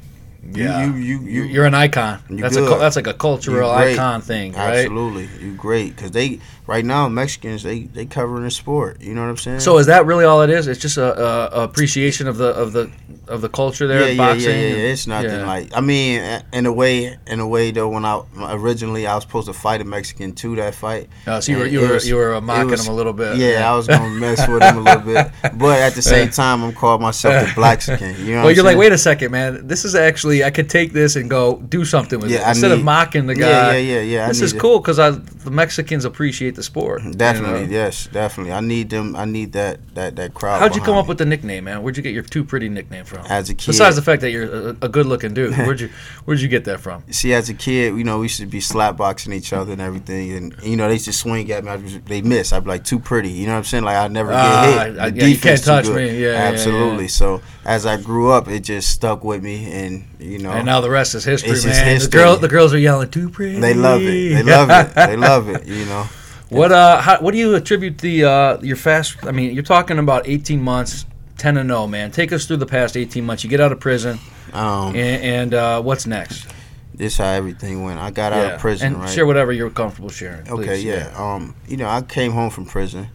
Yeah. 0.53 0.85
you 0.85 0.93
you 0.93 1.19
you, 1.19 1.19
You- 1.25 1.43
You're 1.43 1.65
an 1.65 1.73
icon. 1.73 2.19
That's 2.29 2.55
a 2.55 2.59
good. 2.59 2.69
cul- 2.69 2.79
that's 2.79 2.95
like 2.95 3.07
a 3.07 3.13
cultural 3.13 3.71
icon 3.71 4.21
thing, 4.21 4.53
right? 4.53 4.77
Absolutely, 4.79 5.29
you 5.43 5.53
great 5.55 5.95
because 5.95 6.11
they 6.11 6.39
right 6.67 6.83
now 6.85 7.07
Mexicans 7.07 7.63
they 7.63 7.83
they 7.83 8.05
covering 8.05 8.43
the 8.43 8.51
sport. 8.51 9.01
You 9.01 9.13
know 9.13 9.21
what 9.21 9.29
I'm 9.29 9.37
saying? 9.37 9.59
So 9.61 9.77
is 9.77 9.87
that 9.87 10.05
really 10.05 10.25
all 10.25 10.41
it 10.41 10.49
is? 10.49 10.67
It's 10.67 10.79
just 10.79 10.97
a, 10.97 11.19
a, 11.19 11.61
a 11.61 11.63
appreciation 11.63 12.27
of 12.27 12.37
the 12.37 12.49
of 12.49 12.73
the 12.73 12.91
of 13.27 13.41
the 13.41 13.49
culture 13.49 13.87
there, 13.87 14.01
yeah, 14.01 14.07
yeah, 14.07 14.17
boxing. 14.17 14.49
yeah, 14.51 14.55
yeah, 14.67 14.75
yeah. 14.75 14.91
It's 14.93 15.07
nothing 15.07 15.29
yeah. 15.31 15.47
like. 15.47 15.75
I 15.75 15.81
mean, 15.81 16.21
in 16.53 16.65
a 16.67 16.71
way, 16.71 17.17
in 17.25 17.39
a 17.39 17.47
way 17.47 17.71
though, 17.71 17.89
when 17.89 18.05
I 18.05 18.21
originally 18.49 19.07
I 19.07 19.15
was 19.15 19.23
supposed 19.23 19.47
to 19.47 19.53
fight 19.53 19.81
a 19.81 19.83
Mexican 19.83 20.33
to 20.35 20.55
that 20.57 20.75
fight. 20.75 21.09
Oh, 21.25 21.39
so 21.39 21.51
you 21.51 21.57
were 21.57 21.65
you 21.65 21.79
were 21.81 21.93
was- 21.93 22.07
you 22.07 22.15
were 22.15 22.39
mocking 22.41 22.69
was- 22.69 22.85
him 22.85 22.93
a 22.93 22.95
little 22.95 23.13
bit. 23.13 23.37
Yeah, 23.37 23.71
I 23.71 23.75
was 23.75 23.87
gonna 23.87 24.09
mess 24.09 24.47
with 24.47 24.61
him 24.61 24.77
a 24.77 24.81
little 24.81 25.01
bit, 25.01 25.31
but 25.57 25.79
at 25.79 25.93
the 25.93 26.01
same 26.01 26.29
time, 26.29 26.63
I'm 26.63 26.73
calling 26.73 27.01
myself 27.01 27.47
the 27.47 27.53
Blaxican. 27.55 28.15
You 28.25 28.35
know? 28.35 28.43
well, 28.43 28.51
you're 28.51 28.59
I'm 28.61 28.65
like, 28.65 28.77
wait 28.77 28.91
a 28.91 28.97
second, 28.97 29.31
man. 29.31 29.65
This 29.67 29.85
is 29.85 29.95
actually 29.95 30.34
I 30.43 30.49
could 30.51 30.69
take 30.69 30.91
this 30.93 31.15
and 31.15 31.29
go 31.29 31.57
do 31.69 31.85
something 31.85 32.19
with 32.19 32.29
Yeah, 32.31 32.39
it 32.41 32.45
I 32.47 32.49
instead 32.49 32.71
of 32.71 32.83
mocking 32.83 33.27
the 33.27 33.35
guy. 33.35 33.47
Yeah, 33.47 33.71
yeah, 33.73 33.77
yeah, 33.77 34.01
yeah. 34.01 34.27
This 34.27 34.41
is 34.41 34.53
it. 34.53 34.59
cool 34.59 34.79
because 34.79 34.99
I 34.99 35.11
the 35.11 35.51
Mexicans 35.51 36.05
appreciate 36.05 36.55
the 36.55 36.63
sport. 36.63 37.03
you 37.03 37.11
Definitely, 37.13 37.67
know? 37.67 37.71
yes, 37.73 38.07
definitely. 38.11 38.51
I 38.53 38.59
need 38.61 38.89
them. 38.89 39.15
I 39.15 39.25
need 39.25 39.53
that 39.53 39.79
that 39.95 40.15
that 40.15 40.33
crowd. 40.33 40.59
How'd 40.59 40.75
you 40.75 40.81
come 40.81 40.97
up 40.97 41.05
me. 41.05 41.09
with 41.09 41.17
the 41.19 41.25
nickname, 41.25 41.65
man? 41.65 41.81
Where'd 41.83 41.97
you 41.97 42.03
get 42.03 42.13
your 42.13 42.23
too 42.23 42.43
pretty 42.43 42.67
nickname 42.69 43.05
from? 43.05 43.25
As 43.27 43.49
a 43.49 43.53
kid, 43.53 43.67
Besides 43.67 43.95
the 43.95 44.01
fact 44.01 44.21
that 44.21 44.31
you're 44.31 44.69
a, 44.69 44.69
a 44.81 44.89
good-looking 44.89 45.33
dude, 45.33 45.55
where'd 45.55 45.79
you 45.79 45.89
where'd 46.25 46.41
you 46.41 46.47
get 46.47 46.65
that 46.65 46.79
from? 46.81 47.03
see, 47.11 47.33
as 47.33 47.49
a 47.49 47.53
kid, 47.53 47.97
you 47.97 48.03
know, 48.03 48.19
we 48.19 48.25
used 48.25 48.39
to 48.39 48.45
be 48.45 48.59
slap 48.59 48.97
boxing 48.97 49.33
each 49.33 49.53
other 49.53 49.71
and 49.73 49.81
everything, 49.81 50.31
and 50.33 50.55
you 50.63 50.75
know, 50.75 50.87
they 50.87 50.93
used 50.93 51.05
to 51.05 51.13
swing 51.13 51.51
at 51.51 51.63
me. 51.63 51.99
They 52.05 52.21
miss. 52.21 52.51
I'd 52.53 52.63
be 52.63 52.69
like, 52.69 52.83
too 52.83 52.99
pretty. 52.99 53.29
You 53.29 53.45
know 53.47 53.53
what 53.53 53.57
I'm 53.59 53.63
saying? 53.65 53.83
Like 53.83 53.97
I'd 53.97 54.11
never 54.11 54.31
get 54.31 54.39
Ah, 54.39 54.63
hit. 54.65 54.77
I- 54.79 54.89
The 54.89 55.01
I- 55.01 55.05
yeah, 55.07 55.25
you 55.25 55.37
can't 55.37 55.41
defense 55.41 55.61
touch 55.65 55.85
good. 55.85 55.95
me. 55.95 56.05
Yeah, 56.07 56.11
yeah, 56.29 56.31
yeah. 56.31 56.49
absolutely. 56.49 57.07
So 57.07 57.41
as 57.65 57.85
I 57.85 57.97
grew 57.97 58.31
up, 58.31 58.47
it 58.47 58.61
just 58.61 58.89
stuck 58.89 59.23
with 59.23 59.43
me, 59.43 59.71
and 59.71 60.05
you 60.19 60.39
know, 60.39 60.51
And 60.51 60.65
now 60.65 60.81
the 60.81 60.89
rest 60.89 61.15
is 61.15 61.23
history, 61.23 61.51
man. 61.51 61.59
history. 61.87 61.97
The 62.09 62.17
girl, 62.17 62.35
the 62.37 62.47
girls 62.47 62.73
are 62.73 62.77
yelling 62.79 63.09
too 63.11 63.29
pretty. 63.29 63.59
they 63.59 63.73
love 63.73 64.01
it. 64.01 64.05
They 64.05 64.43
love 64.43 64.69
it. 64.69 64.95
They 64.95 65.15
love 65.17 65.49
it. 65.49 65.65
You 65.65 65.85
know. 65.85 66.07
What 66.49 66.71
uh? 66.71 67.01
How, 67.01 67.19
what 67.21 67.31
do 67.31 67.39
you 67.39 67.55
attribute 67.55 67.97
the 67.97 68.23
uh 68.25 68.61
your 68.61 68.75
fast? 68.77 69.25
I 69.25 69.31
mean, 69.31 69.53
you're 69.55 69.63
talking 69.63 69.97
about 69.97 70.27
18 70.27 70.61
months, 70.61 71.05
10 71.39 71.57
and 71.57 71.69
0, 71.69 71.87
man. 71.87 72.11
Take 72.11 72.31
us 72.31 72.45
through 72.45 72.57
the 72.57 72.67
past 72.67 72.95
18 72.95 73.25
months. 73.25 73.43
You 73.43 73.49
get 73.49 73.59
out 73.59 73.71
of 73.71 73.79
prison, 73.79 74.19
Um, 74.53 74.95
and, 74.95 75.23
and 75.23 75.53
uh, 75.55 75.81
what's 75.81 76.05
next? 76.05 76.47
this 76.93 77.17
how 77.17 77.25
everything 77.25 77.83
went. 77.83 77.99
I 77.99 78.11
got 78.11 78.31
out 78.31 78.53
of 78.53 78.59
prison, 78.59 78.93
and 78.93 79.01
right? 79.01 79.09
share 79.09 79.25
whatever 79.25 79.51
you're 79.51 79.71
comfortable 79.71 80.09
sharing. 80.09 80.47
Okay, 80.47 80.65
please. 80.65 80.83
yeah. 80.85 81.11
Um, 81.17 81.55
you 81.67 81.77
know, 81.77 81.89
I 81.89 82.03
came 82.03 82.31
home 82.31 82.51
from 82.51 82.65
prison. 82.67 83.07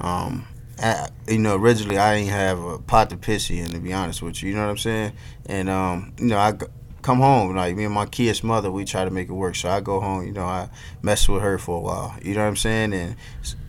Um, 0.00 0.46
I, 0.80 1.08
you 1.26 1.38
know, 1.38 1.56
originally 1.56 1.98
I 1.98 2.16
didn't 2.18 2.30
have 2.30 2.62
a 2.62 2.78
pot 2.78 3.10
to 3.10 3.16
piss 3.16 3.50
in, 3.50 3.70
to 3.70 3.78
be 3.78 3.92
honest 3.92 4.22
with 4.22 4.42
you. 4.42 4.50
You 4.50 4.56
know 4.56 4.64
what 4.64 4.70
I'm 4.70 4.78
saying? 4.78 5.12
And 5.46 5.68
um, 5.68 6.12
you 6.18 6.26
know, 6.26 6.38
I 6.38 6.54
come 7.02 7.18
home 7.20 7.54
like 7.56 7.76
me 7.76 7.84
and 7.84 7.94
my 7.94 8.06
kid's 8.06 8.44
mother. 8.44 8.70
We 8.70 8.84
try 8.84 9.04
to 9.04 9.10
make 9.10 9.28
it 9.28 9.32
work. 9.32 9.56
So 9.56 9.68
I 9.68 9.80
go 9.80 10.00
home. 10.00 10.26
You 10.26 10.32
know, 10.32 10.44
I 10.44 10.68
mess 11.02 11.28
with 11.28 11.42
her 11.42 11.58
for 11.58 11.78
a 11.78 11.80
while. 11.80 12.14
You 12.22 12.34
know 12.34 12.42
what 12.42 12.48
I'm 12.48 12.56
saying? 12.56 12.92
And 12.92 13.16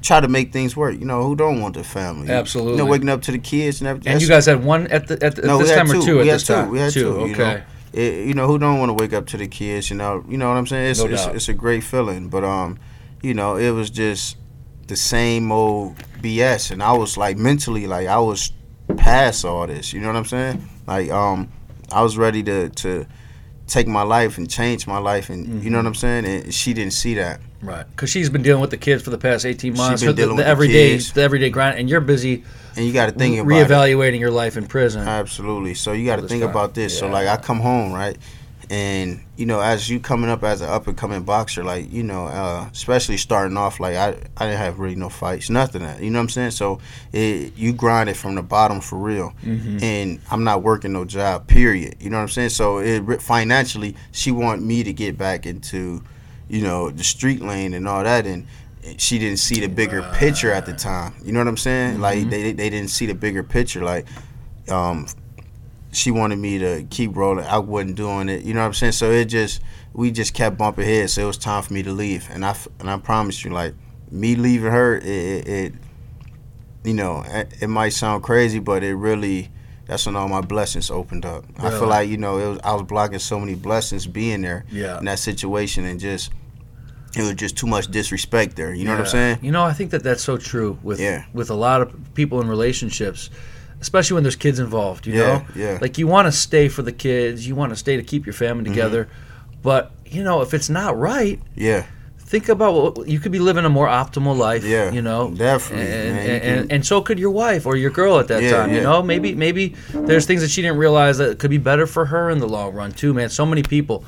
try 0.02 0.20
to 0.20 0.28
make 0.28 0.52
things 0.52 0.76
work. 0.76 1.00
You 1.00 1.06
know, 1.06 1.24
who 1.24 1.36
don't 1.36 1.62
want 1.62 1.76
the 1.76 1.84
family? 1.84 2.30
Absolutely. 2.30 2.74
You 2.74 2.78
know, 2.80 2.86
waking 2.86 3.10
up 3.10 3.22
to 3.24 3.32
the 3.32 3.40
kids 3.40 3.82
and 3.82 3.88
everything. 3.88 4.14
And 4.14 4.22
you 4.22 4.28
guys 4.28 4.46
had 4.46 4.64
one 4.64 4.88
at 4.88 5.08
the 5.08 5.24
at, 5.24 5.36
the, 5.36 5.44
no, 5.44 5.60
at 5.60 5.66
this 5.66 5.76
time 5.76 5.88
two. 5.88 6.00
or 6.00 6.06
two 6.06 6.16
we 6.18 6.30
at 6.30 6.34
this 6.34 6.48
two. 6.48 6.54
time? 6.54 6.70
We 6.70 6.80
had 6.80 6.94
two. 6.94 7.00
you 7.00 7.32
Okay. 7.32 7.38
know. 7.38 7.62
It, 7.92 8.28
you 8.28 8.36
know 8.36 8.46
who 8.46 8.60
don't 8.60 8.78
want 8.78 8.90
to 8.90 8.94
wake 8.94 9.14
up 9.14 9.26
to 9.28 9.38
the 9.38 9.48
kids. 9.48 9.90
You 9.90 9.96
know, 9.96 10.24
you 10.30 10.38
know 10.38 10.48
what 10.48 10.58
I'm 10.58 10.68
saying. 10.68 10.92
It's 10.92 11.00
No 11.00 11.10
it's, 11.10 11.26
it's 11.26 11.50
a 11.50 11.54
great 11.54 11.84
feeling, 11.84 12.30
but 12.30 12.44
um, 12.44 12.78
you 13.24 13.34
know, 13.34 13.56
it 13.56 13.72
was 13.72 13.90
just 13.90 14.38
the 14.90 14.96
same 14.98 15.52
old 15.52 15.96
BS, 16.22 16.72
and 16.72 16.84
I 16.84 16.92
was 16.94 17.16
like 17.18 17.38
mentally 17.38 17.88
like 17.88 18.08
I 18.08 18.20
was 18.20 18.52
past 18.98 19.46
all 19.46 19.66
this. 19.68 19.94
You 19.94 20.02
know 20.02 20.08
what 20.08 20.16
I'm 20.18 20.26
saying? 20.26 20.68
Like 20.88 21.10
um, 21.12 21.52
I 21.92 22.02
was 22.04 22.18
ready 22.18 22.44
to 22.44 22.70
to 22.70 23.06
take 23.68 23.88
my 23.88 24.02
life 24.02 24.38
and 24.38 24.50
change 24.50 24.86
my 24.88 24.98
life, 24.98 25.30
and 25.30 25.46
you 25.46 25.54
Mm-hmm. 25.54 25.70
know 25.72 25.78
what 25.78 25.86
I'm 25.88 25.96
saying. 25.96 26.26
And 26.26 26.54
she 26.54 26.74
didn't 26.74 26.94
see 26.94 27.14
that. 27.16 27.40
Right, 27.62 27.86
because 27.92 28.10
she's 28.10 28.30
been 28.30 28.42
dealing 28.42 28.62
with 28.62 28.70
the 28.72 28.78
kids 28.78 29.04
for 29.04 29.10
the 29.10 29.18
past 29.18 29.46
18 29.46 29.76
months, 29.76 30.02
been 30.02 30.10
for 30.10 30.14
the, 30.14 30.22
dealing 30.22 30.36
the 30.38 30.42
with 30.42 30.46
the 30.46 30.50
everyday 30.50 30.92
kids. 30.94 31.12
the 31.14 31.22
everyday 31.22 31.50
grind, 31.50 31.78
and 31.78 31.90
you're 31.90 32.00
busy 32.02 32.44
And 32.78 32.86
you 32.86 32.94
got 32.94 33.08
to 33.08 33.12
think 33.12 33.38
about 33.38 33.52
it. 33.52 33.68
reevaluating 33.68 34.20
your 34.20 34.32
life 34.32 34.56
in 34.58 34.66
prison. 34.66 35.06
Absolutely. 35.08 35.74
So 35.74 35.92
you 35.92 36.06
got 36.06 36.18
to 36.22 36.28
think 36.28 36.42
time. 36.42 36.50
about 36.52 36.74
this. 36.74 36.98
So 36.98 37.08
like 37.10 37.28
I 37.28 37.36
come 37.38 37.60
home 37.60 37.92
right, 37.92 38.18
and 38.72 39.20
you 39.36 39.48
know 39.48 39.60
as 39.62 39.90
you 39.90 40.00
coming 40.00 40.30
up 40.30 40.44
as 40.44 40.62
an 40.62 40.70
up 40.70 40.88
and 40.88 40.96
coming 40.96 41.24
boxer, 41.24 41.64
like 41.64 41.92
you 41.92 42.04
know, 42.04 42.26
uh, 42.28 42.68
especially 42.72 43.18
starting 43.18 43.58
off, 43.58 43.80
like 43.80 43.96
I 43.96 44.10
I 44.38 44.46
didn't 44.46 44.60
have 44.60 44.80
really 44.80 44.96
no 44.96 45.10
fights, 45.10 45.50
nothing. 45.50 45.82
That, 45.82 46.02
you 46.04 46.10
know 46.12 46.20
what 46.20 46.24
I'm 46.24 46.30
saying? 46.30 46.52
So 46.52 46.80
it, 47.12 47.58
you 47.58 47.74
grind 47.74 48.10
it 48.10 48.16
from 48.18 48.36
the 48.36 48.44
bottom 48.44 48.80
for 48.82 48.98
real, 48.98 49.34
Mm-hmm. 49.44 49.84
and 49.84 50.20
I'm 50.30 50.44
not 50.44 50.62
working 50.62 50.94
no 50.94 51.04
job. 51.06 51.48
Period. 51.48 51.96
You 52.00 52.10
know 52.10 52.18
what 52.18 52.24
I'm 52.24 52.30
saying? 52.30 52.50
So 52.50 52.78
it 52.80 53.22
financially, 53.22 53.96
she 54.12 54.32
want 54.32 54.62
me 54.62 54.84
to 54.84 54.94
get 54.94 55.18
back 55.18 55.46
into, 55.46 56.04
you 56.48 56.62
know, 56.62 56.90
the 56.92 57.04
street 57.04 57.42
lane 57.42 57.74
and 57.74 57.88
all 57.88 58.04
that, 58.04 58.28
and 58.28 58.46
she 58.98 59.20
didn't 59.20 59.40
see 59.40 59.60
the 59.60 59.68
bigger 59.68 60.04
picture 60.14 60.52
at 60.54 60.66
the 60.66 60.74
time. 60.74 61.14
You 61.24 61.32
know 61.32 61.40
what 61.40 61.48
I'm 61.48 61.58
saying? 61.58 61.94
Mm-hmm. 61.94 62.02
Like 62.02 62.30
they 62.30 62.52
they 62.54 62.70
didn't 62.70 62.92
see 62.92 63.08
the 63.08 63.16
bigger 63.16 63.42
picture. 63.44 63.84
Like 63.84 64.06
um, 64.70 65.08
she 65.92 66.12
wanted 66.12 66.38
me 66.40 66.60
to 66.60 66.84
keep 66.90 67.16
rolling. 67.16 67.46
I 67.46 67.58
wasn't 67.58 67.96
doing 67.96 68.30
it. 68.30 68.44
You 68.44 68.54
know 68.54 68.60
what 68.62 68.68
I'm 68.68 68.74
saying? 68.74 68.92
So 68.94 69.12
it 69.12 69.26
just 69.26 69.62
we 69.94 70.12
just 70.12 70.34
kept 70.34 70.58
bumping 70.58 70.86
heads. 70.86 71.14
So 71.14 71.24
it 71.24 71.26
was 71.26 71.38
time 71.38 71.64
for 71.64 71.74
me 71.74 71.84
to 71.84 71.92
leave. 71.92 72.30
And 72.32 72.46
I 72.46 72.56
and 72.80 72.90
I 72.90 72.98
promise 72.98 73.44
you, 73.44 73.52
like 73.52 73.74
me 74.12 74.36
leaving 74.36 74.72
her, 74.72 74.98
it, 74.98 75.04
it, 75.06 75.48
it 75.48 75.74
you 76.84 76.94
know, 76.94 77.24
it, 77.28 77.54
it 77.62 77.68
might 77.68 77.90
sound 77.90 78.24
crazy, 78.24 78.60
but 78.60 78.84
it 78.84 78.96
really. 78.96 79.50
That's 79.86 80.06
when 80.06 80.16
all 80.16 80.28
my 80.30 80.42
blessings 80.42 80.92
opened 80.92 81.26
up. 81.26 81.46
I 81.58 81.72
feel 81.72 81.88
like 81.88 82.10
you 82.10 82.18
know 82.18 82.38
it 82.38 82.48
was, 82.48 82.60
I 82.64 82.74
was 82.74 82.84
blocking 82.84 83.18
so 83.18 83.40
many 83.40 83.56
blessings 83.56 84.06
being 84.06 84.42
there 84.44 84.64
Yeah. 84.70 85.00
in 85.00 85.06
that 85.06 85.18
situation, 85.18 85.84
and 85.84 86.00
just 86.00 86.32
it 87.18 87.24
was 87.24 87.34
just 87.34 87.58
too 87.58 87.66
much 87.66 87.88
disrespect 87.88 88.56
there. 88.56 88.72
You 88.72 88.86
know 88.86 88.92
what 88.92 89.00
I'm 89.00 89.06
saying? 89.08 89.40
You 89.42 89.50
know, 89.52 89.64
I 89.64 89.74
think 89.74 89.90
that 89.90 90.04
that's 90.04 90.22
so 90.24 90.38
true 90.38 90.78
with 90.84 91.00
Yeah. 91.00 91.26
with 91.34 91.50
a 91.50 91.56
lot 91.56 91.82
of 91.82 92.14
people 92.14 92.40
in 92.40 92.48
relationships, 92.48 93.32
especially 93.82 94.16
when 94.16 94.24
there's 94.24 94.36
kids 94.36 94.60
involved. 94.60 95.08
You 95.08 95.14
Yeah, 95.16 95.20
know, 95.24 95.46
yeah. 95.56 95.78
like 95.82 95.98
you 95.98 96.08
want 96.08 96.28
to 96.28 96.32
stay 96.32 96.68
for 96.70 96.82
the 96.82 96.92
kids, 96.92 97.48
you 97.48 97.56
want 97.56 97.72
to 97.72 97.76
stay 97.76 97.96
to 97.98 98.04
keep 98.04 98.26
your 98.26 98.34
family 98.34 98.64
Mm-hmm. 98.66 98.74
together, 98.74 99.10
but 99.62 99.92
you 100.06 100.24
know, 100.24 100.42
if 100.42 100.54
it's 100.54 100.70
not 100.70 100.98
right, 100.98 101.40
Yeah, 101.56 101.86
think 102.18 102.50
about 102.50 102.74
what 102.98 103.08
you 103.08 103.20
could 103.20 103.32
be 103.32 103.40
living 103.40 103.66
a 103.66 103.70
more 103.70 103.88
optimal 103.88 104.36
life. 104.38 104.64
Yeah, 104.64 104.92
you 104.92 105.02
know, 105.02 105.32
definitely, 105.32 105.86
and 105.92 106.16
man. 106.16 106.30
And, 106.30 106.44
and, 106.44 106.72
and 106.72 106.86
so 106.86 107.02
could 107.02 107.20
your 107.20 107.32
wife 107.32 107.66
or 107.66 107.76
your 107.76 107.92
girl 107.92 108.20
at 108.20 108.28
that 108.30 108.44
Yeah, 108.44 108.52
time. 108.52 108.74
You 108.74 108.82
know, 108.82 109.02
maybe 109.02 109.36
maybe 109.36 109.76
there's 109.94 110.26
things 110.26 110.42
that 110.42 110.50
she 110.52 110.62
didn't 110.62 110.78
realize 110.78 111.18
that 111.20 111.40
could 111.40 111.50
be 111.52 111.58
better 111.58 111.86
for 111.88 112.06
her 112.06 112.30
in 112.30 112.40
the 112.40 112.48
long 112.48 112.74
run 112.74 112.92
too. 112.92 113.14
Man, 113.14 113.30
so 113.30 113.46
many 113.46 113.64
people. 113.64 114.04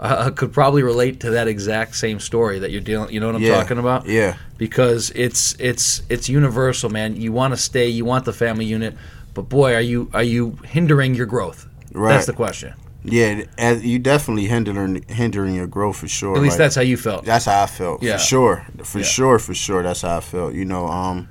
Uh, 0.00 0.30
could 0.30 0.52
probably 0.52 0.82
relate 0.84 1.18
to 1.20 1.30
that 1.30 1.48
exact 1.48 1.96
same 1.96 2.20
story 2.20 2.60
that 2.60 2.70
you're 2.70 2.80
dealing. 2.80 3.12
You 3.12 3.18
know 3.18 3.26
what 3.26 3.34
I'm 3.34 3.42
yeah, 3.42 3.60
talking 3.60 3.78
about? 3.78 4.06
Yeah, 4.06 4.36
because 4.56 5.10
it's 5.10 5.56
it's 5.58 6.02
it's 6.08 6.28
universal, 6.28 6.88
man. 6.88 7.16
You 7.16 7.32
want 7.32 7.52
to 7.52 7.56
stay, 7.56 7.88
you 7.88 8.04
want 8.04 8.24
the 8.24 8.32
family 8.32 8.64
unit, 8.64 8.94
but 9.34 9.48
boy, 9.48 9.74
are 9.74 9.80
you 9.80 10.08
are 10.14 10.22
you 10.22 10.58
hindering 10.64 11.14
your 11.16 11.26
growth? 11.26 11.66
right. 11.92 12.12
That's 12.12 12.26
the 12.26 12.32
question. 12.32 12.74
Yeah, 13.02 13.44
as 13.56 13.84
you 13.84 13.98
definitely 13.98 14.46
hindering 14.46 15.04
hindering 15.08 15.54
your 15.54 15.66
growth 15.66 15.96
for 15.96 16.08
sure. 16.08 16.36
At 16.36 16.42
least 16.42 16.52
Like, 16.52 16.58
that's 16.58 16.74
how 16.76 16.82
you 16.82 16.96
felt. 16.96 17.24
that's 17.24 17.46
how 17.46 17.62
I 17.62 17.66
felt 17.66 18.02
Yeah. 18.02 18.18
for 18.18 18.22
sure, 18.22 18.66
for 18.84 18.98
Yeah. 18.98 19.04
sure, 19.04 19.38
for 19.38 19.54
sure. 19.54 19.82
That's 19.82 20.02
how 20.02 20.18
I 20.18 20.20
felt. 20.20 20.54
You 20.54 20.64
know, 20.64 20.86
um, 20.86 21.28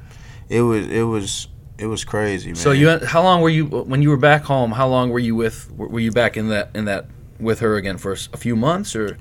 it 0.50 0.62
was 0.62 0.88
it 0.88 1.04
was 1.04 1.48
it 1.78 1.86
was 1.88 2.04
crazy, 2.04 2.48
man. 2.48 2.56
So 2.56 2.72
you, 2.72 3.00
how 3.06 3.22
long 3.22 3.42
were 3.42 3.50
you 3.50 3.66
when 3.66 4.02
you 4.02 4.10
were 4.10 4.18
back 4.18 4.44
home? 4.44 4.72
How 4.72 4.88
long 4.88 5.10
were 5.10 5.20
you 5.20 5.36
with? 5.36 5.70
Were 5.78 6.00
you 6.00 6.12
back 6.12 6.36
in 6.36 6.50
that 6.50 6.72
in 6.74 6.86
that 6.86 7.06
with 7.40 7.60
her 7.60 7.76
again 7.76 7.98
for 7.98 8.14
a 8.14 8.38
few 8.38 8.56
months 8.56 8.96
or? 8.96 9.18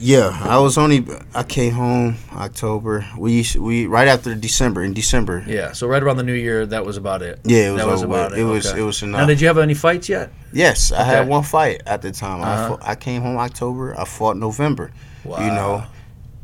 yeah, 0.00 0.36
I 0.42 0.58
was 0.58 0.76
only 0.76 1.06
I 1.36 1.44
came 1.44 1.72
home 1.74 2.16
October. 2.32 3.06
We 3.16 3.44
we 3.58 3.86
right 3.86 4.08
after 4.08 4.34
December 4.34 4.82
in 4.82 4.92
December. 4.92 5.44
Yeah, 5.46 5.72
so 5.72 5.86
right 5.86 6.02
around 6.02 6.16
the 6.16 6.24
new 6.24 6.34
year, 6.34 6.66
that 6.66 6.84
was 6.84 6.96
about 6.96 7.22
it. 7.22 7.38
Yeah, 7.44 7.68
it 7.68 7.72
was 7.72 7.80
that 7.80 7.86
was 7.88 8.02
about 8.02 8.32
it. 8.32 8.38
It 8.40 8.44
was 8.44 8.66
okay. 8.66 8.80
it 8.80 8.82
was 8.82 9.02
enough. 9.02 9.20
Now, 9.20 9.26
did 9.26 9.40
you 9.40 9.46
have 9.46 9.58
any 9.58 9.74
fights 9.74 10.08
yet? 10.08 10.32
yes, 10.52 10.90
I 10.90 11.04
had 11.04 11.28
one 11.28 11.44
fight 11.44 11.82
at 11.86 12.02
the 12.02 12.10
time. 12.10 12.42
I 12.42 12.54
Uh-huh. 12.54 12.68
fought, 12.70 12.80
I 12.82 12.94
came 12.96 13.22
home 13.22 13.36
October. 13.36 13.94
I 13.98 14.04
fought 14.04 14.36
November. 14.36 14.90
Wow. 15.24 15.38
You 15.38 15.50
know, 15.52 15.84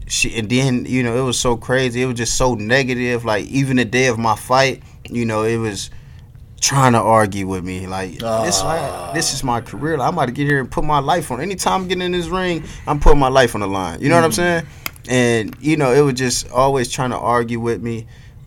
she 0.07 0.37
and 0.39 0.49
then 0.49 0.85
you 0.87 1.03
know 1.03 1.17
it 1.17 1.25
was 1.25 1.39
so 1.39 1.57
crazy. 1.57 2.03
It 2.03 2.07
was 2.07 2.17
just 2.17 2.35
so 2.37 2.55
negative. 2.55 3.25
Like 3.25 3.47
even 3.47 3.79
the 3.79 3.85
day 3.85 4.07
of 4.07 4.17
my 4.17 4.37
fight, 4.37 4.83
you 5.11 5.25
know, 5.27 5.43
it 5.43 5.57
was 5.57 5.91
trying 6.61 6.93
to 6.93 7.01
argue 7.01 7.47
with 7.47 7.65
me. 7.65 7.87
Like 7.87 8.19
this, 8.19 8.61
Ah. 8.63 9.11
this 9.15 9.33
is 9.33 9.43
my 9.43 9.61
career. 9.61 9.97
Like, 9.99 10.09
I'm 10.09 10.15
about 10.15 10.27
to 10.27 10.33
get 10.33 10.47
here 10.47 10.61
and 10.61 10.71
put 10.71 10.85
my 10.85 10.99
life 10.99 11.31
on. 11.31 11.41
Anytime 11.41 11.83
I'm 11.83 11.89
getting 11.89 12.03
in 12.03 12.13
this 12.13 12.27
ring, 12.29 12.65
I'm 12.87 13.01
putting 13.01 13.19
my 13.19 13.29
life 13.29 13.55
on 13.55 13.61
the 13.63 13.67
line. 13.69 14.01
You 14.01 14.09
know 14.09 14.17
what 14.17 14.25
I'm 14.25 14.33
saying? 14.33 14.67
And 15.09 15.57
you 15.61 15.77
know, 15.77 15.93
it 15.93 16.03
was 16.03 16.15
just 16.15 16.51
always 16.51 16.91
trying 16.91 17.11
to 17.11 17.19
argue 17.19 17.59
with 17.61 17.83
me. 17.83 18.07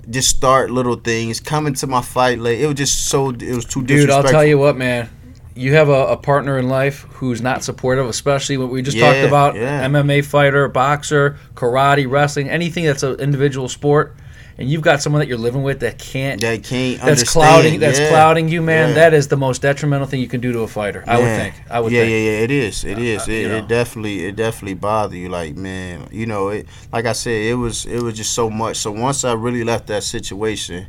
Just 0.10 0.30
start 0.30 0.70
little 0.70 0.96
things, 0.96 1.40
coming 1.40 1.74
to 1.76 1.88
my 1.88 2.02
fight 2.02 2.38
late. 2.40 2.60
It 2.62 2.68
was 2.68 2.76
just 2.76 3.06
so. 3.08 3.30
It 3.30 3.56
was 3.56 3.66
too 3.66 3.84
Dude, 3.84 4.10
I'll 4.10 4.22
tell 4.24 4.44
you 4.46 4.58
what, 4.58 4.76
man. 4.78 5.10
You 5.56 5.76
have 5.76 5.88
a, 5.88 6.08
a 6.08 6.18
partner 6.18 6.58
in 6.58 6.68
life 6.68 7.02
who's 7.12 7.40
not 7.42 7.64
supportive, 7.64 8.08
especially 8.08 8.58
what 8.58 8.70
we 8.70 8.82
just 8.82 8.98
Yeah, 8.98 9.14
talked 9.14 9.28
about 9.28 9.56
yeah. 9.56 9.86
MMA 9.88 10.26
fighter, 10.26 10.68
boxer, 10.68 11.38
karate, 11.54 12.10
wrestling, 12.10 12.50
anything 12.50 12.86
that's 12.86 13.04
an 13.04 13.20
individual 13.20 13.70
sport. 13.70 14.16
And 14.58 14.70
you've 14.70 14.82
got 14.82 15.02
someone 15.02 15.20
that 15.20 15.28
you're 15.28 15.38
living 15.38 15.64
with 15.64 15.80
that 15.80 15.98
can't 15.98 16.40
That 16.42 16.64
can't 16.64 17.00
that's 17.00 17.22
understand. 17.22 17.32
clouding 17.46 17.80
that's 17.80 18.00
yeah. 18.00 18.10
clouding 18.10 18.50
you, 18.50 18.62
man. 18.62 18.90
Yeah. 18.90 18.96
That 18.96 19.14
is 19.14 19.28
the 19.28 19.38
most 19.38 19.62
detrimental 19.62 20.08
thing 20.08 20.20
you 20.22 20.28
can 20.28 20.42
do 20.42 20.52
to 20.54 20.60
a 20.62 20.68
fighter. 20.68 21.04
I 21.08 21.18
would 21.18 21.26
think. 21.26 21.56
I 21.70 21.80
would 21.80 21.92
yeah, 21.92 22.02
think. 22.02 22.12
yeah, 22.12 22.18
yeah. 22.18 22.40
It 22.44 22.52
is. 22.52 22.84
It 22.86 23.00
is. 23.00 23.28
uh, 23.28 23.32
It, 23.32 23.52
it 23.52 23.68
definitely, 23.68 24.26
it 24.26 24.36
definitely 24.36 24.76
bothers 24.76 25.18
you. 25.18 25.30
Like, 25.30 25.56
man, 25.56 26.08
you 26.12 26.26
know, 26.26 26.50
it. 26.50 26.68
Like 26.92 27.06
I 27.06 27.14
said, 27.14 27.42
it 27.46 27.56
was, 27.56 27.86
it 27.86 28.02
was 28.02 28.16
just 28.16 28.34
so 28.34 28.50
much. 28.50 28.78
So 28.78 28.92
once 28.92 29.24
I 29.24 29.34
really 29.34 29.64
left 29.64 29.88
that 29.88 30.04
situation, 30.04 30.88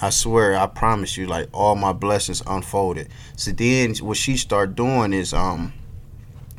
I 0.00 0.10
swear, 0.10 0.56
I 0.56 0.66
promise 0.66 1.16
you, 1.16 1.26
like 1.26 1.48
all 1.52 1.76
my 1.76 1.92
blessings 1.92 2.42
unfolded. 2.46 3.08
So 3.36 3.52
then, 3.52 3.94
what 3.96 4.16
she 4.16 4.36
started 4.36 4.74
doing 4.76 5.12
is, 5.12 5.32
um, 5.32 5.72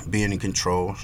being 0.10 0.31
in 0.31 0.39
control, 0.39 0.95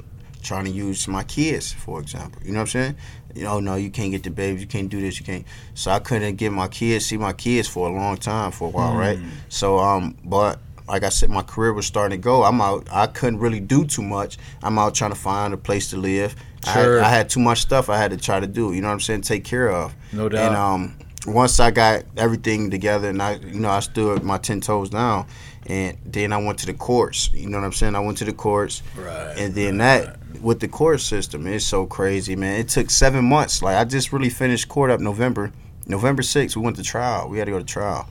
trying 0.44 0.66
to 0.66 0.72
use 0.72 1.08
my 1.08 1.24
kids, 1.24 1.72
for 1.74 2.00
example. 2.00 2.42
You 2.44 2.52
know 2.52 2.60
what 2.60 2.62
I'm 2.62 2.68
saying? 2.68 2.96
You 3.36 3.44
know, 3.44 3.60
no, 3.60 3.76
you 3.76 3.90
can't 3.90 4.12
get 4.12 4.24
the 4.24 4.30
babies, 4.30 4.62
you 4.62 4.68
can't 4.68 4.90
do 4.90 5.00
this, 5.00 5.20
you 5.20 5.26
can't. 5.26 5.46
So 5.74 5.92
I 5.92 6.00
couldn't 6.00 6.36
get 6.36 6.52
my 6.52 6.68
kids, 6.68 7.06
see 7.06 7.18
my 7.18 7.34
kids 7.34 7.68
for 7.68 7.88
a 7.88 7.92
long 7.92 8.18
time, 8.18 8.52
for 8.52 8.68
a 8.68 8.72
while, 8.72 8.96
right? 8.96 9.20
So, 9.50 9.80
um, 9.80 10.18
but 10.24 10.60
like 10.88 11.04
I 11.04 11.10
said, 11.10 11.30
my 11.30 11.42
career 11.42 11.74
was 11.74 11.86
starting 11.86 12.20
to 12.20 12.22
go. 12.22 12.44
I'm 12.44 12.60
out. 12.60 12.88
I 12.92 13.08
couldn't 13.08 13.40
really 13.40 13.62
do 13.62 13.86
too 13.86 14.02
much. 14.02 14.38
I'm 14.62 14.78
out 14.78 14.94
trying 14.94 15.12
to 15.12 15.18
find 15.18 15.54
a 15.54 15.58
place 15.58 15.90
to 15.92 15.98
live. 15.98 16.36
Sure. 16.66 17.00
I, 17.00 17.04
had, 17.04 17.08
I 17.08 17.10
had 17.10 17.30
too 17.30 17.40
much 17.40 17.62
stuff 17.62 17.90
I 17.90 17.98
had 17.98 18.12
to 18.12 18.18
try 18.18 18.40
to 18.40 18.48
do. 18.48 18.74
You 18.74 18.82
know 18.82 18.90
what 18.90 18.96
I'm 18.96 19.00
saying? 19.00 19.22
Take 19.22 19.46
care 19.46 19.72
of. 19.72 19.94
No 20.12 20.28
doubt. 20.28 20.48
And 20.48 20.56
um, 20.56 20.98
once 21.26 21.60
I 21.60 21.72
got 21.72 22.04
everything 22.18 22.70
together, 22.70 23.10
and 23.10 23.22
I, 23.22 23.36
you 23.36 23.60
know, 23.60 23.70
I 23.70 23.80
stood 23.80 24.24
my 24.24 24.38
ten 24.38 24.60
toes 24.60 24.90
down, 24.90 25.28
and 25.72 25.98
then 26.06 26.34
I 26.34 26.38
went 26.38 26.60
to 26.60 26.66
the 26.66 26.74
courts. 26.74 27.30
You 27.34 27.48
know 27.50 27.58
what 27.60 27.64
I'm 27.66 27.72
saying? 27.72 27.96
I 27.96 28.00
went 28.02 28.18
to 28.18 28.26
the 28.26 28.34
courts, 28.34 28.84
Right. 28.98 29.38
and 29.38 29.56
then 29.56 29.78
that 29.78 30.18
with 30.42 30.60
the 30.60 30.68
court 30.68 31.00
system, 31.00 31.48
it's 31.48 31.66
so 31.66 31.86
crazy, 31.86 32.36
man. 32.36 32.60
It 32.60 32.68
took 32.68 32.90
seven 32.90 33.24
months. 33.26 33.62
Like 33.62 33.78
I 33.78 33.86
just 33.86 34.12
really 34.12 34.30
finished 34.30 34.68
court 34.68 34.92
up 34.92 35.00
November, 35.00 35.52
November 35.88 36.24
6th. 36.24 36.56
We 36.58 36.62
went 36.62 36.76
to 36.76 36.84
trial. 36.84 37.30
We 37.30 37.38
had 37.38 37.46
to 37.46 37.52
go 37.52 37.60
to 37.60 37.66
trial. 37.66 38.08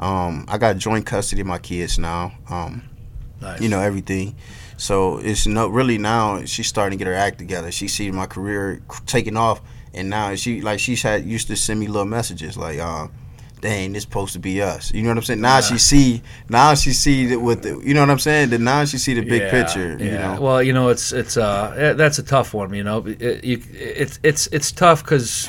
Um, 0.00 0.44
I 0.48 0.58
got 0.58 0.76
joint 0.78 1.06
custody 1.06 1.40
of 1.42 1.46
my 1.46 1.58
kids 1.58 1.98
now. 2.00 2.32
Um, 2.50 2.82
Nice. 3.40 3.60
you 3.60 3.68
know 3.68 3.80
everything. 3.80 4.34
So 4.76 5.18
it's 5.18 5.46
no 5.46 5.68
really 5.68 5.98
now 5.98 6.44
she's 6.46 6.66
starting 6.66 6.98
to 6.98 7.04
get 7.04 7.06
her 7.08 7.14
act 7.14 7.38
together. 7.38 7.70
She 7.70 7.86
sees 7.86 8.12
my 8.12 8.26
career 8.26 8.80
taking 9.06 9.36
off, 9.36 9.60
and 9.92 10.10
now 10.10 10.34
she 10.34 10.62
like 10.62 10.80
she's 10.80 11.02
had 11.02 11.24
used 11.24 11.46
to 11.46 11.54
send 11.56 11.78
me 11.78 11.86
little 11.86 12.06
messages 12.06 12.56
like, 12.56 12.80
uh, 12.80 13.06
"Dang, 13.64 13.94
this 13.94 14.02
supposed 14.02 14.34
to 14.34 14.38
be 14.38 14.60
us." 14.60 14.92
You 14.92 15.02
know 15.02 15.08
what 15.08 15.16
I'm 15.16 15.24
saying? 15.24 15.40
Now 15.40 15.60
she 15.60 15.78
see 15.78 16.22
now 16.48 16.74
she 16.74 16.92
see 16.92 17.26
that 17.26 17.40
with 17.40 17.62
the 17.62 17.80
you 17.82 17.94
know 17.94 18.00
what 18.00 18.10
I'm 18.10 18.18
saying. 18.18 18.50
That 18.50 18.60
now 18.60 18.84
she 18.84 18.98
see 18.98 19.14
the 19.14 19.22
big 19.22 19.42
Yeah, 19.42 19.50
picture. 19.50 19.96
Yeah. 19.98 20.04
You 20.04 20.18
know. 20.18 20.40
Well, 20.40 20.62
you 20.62 20.72
know, 20.72 20.90
it's 20.90 21.12
it's 21.12 21.36
uh 21.36 21.94
that's 21.96 22.18
a 22.18 22.22
tough 22.22 22.52
one. 22.54 22.74
You 22.74 22.84
know, 22.84 23.04
it, 23.06 23.42
you, 23.42 23.62
it's 23.72 24.20
it's 24.22 24.46
it's 24.52 24.70
tough 24.70 25.02
because. 25.02 25.48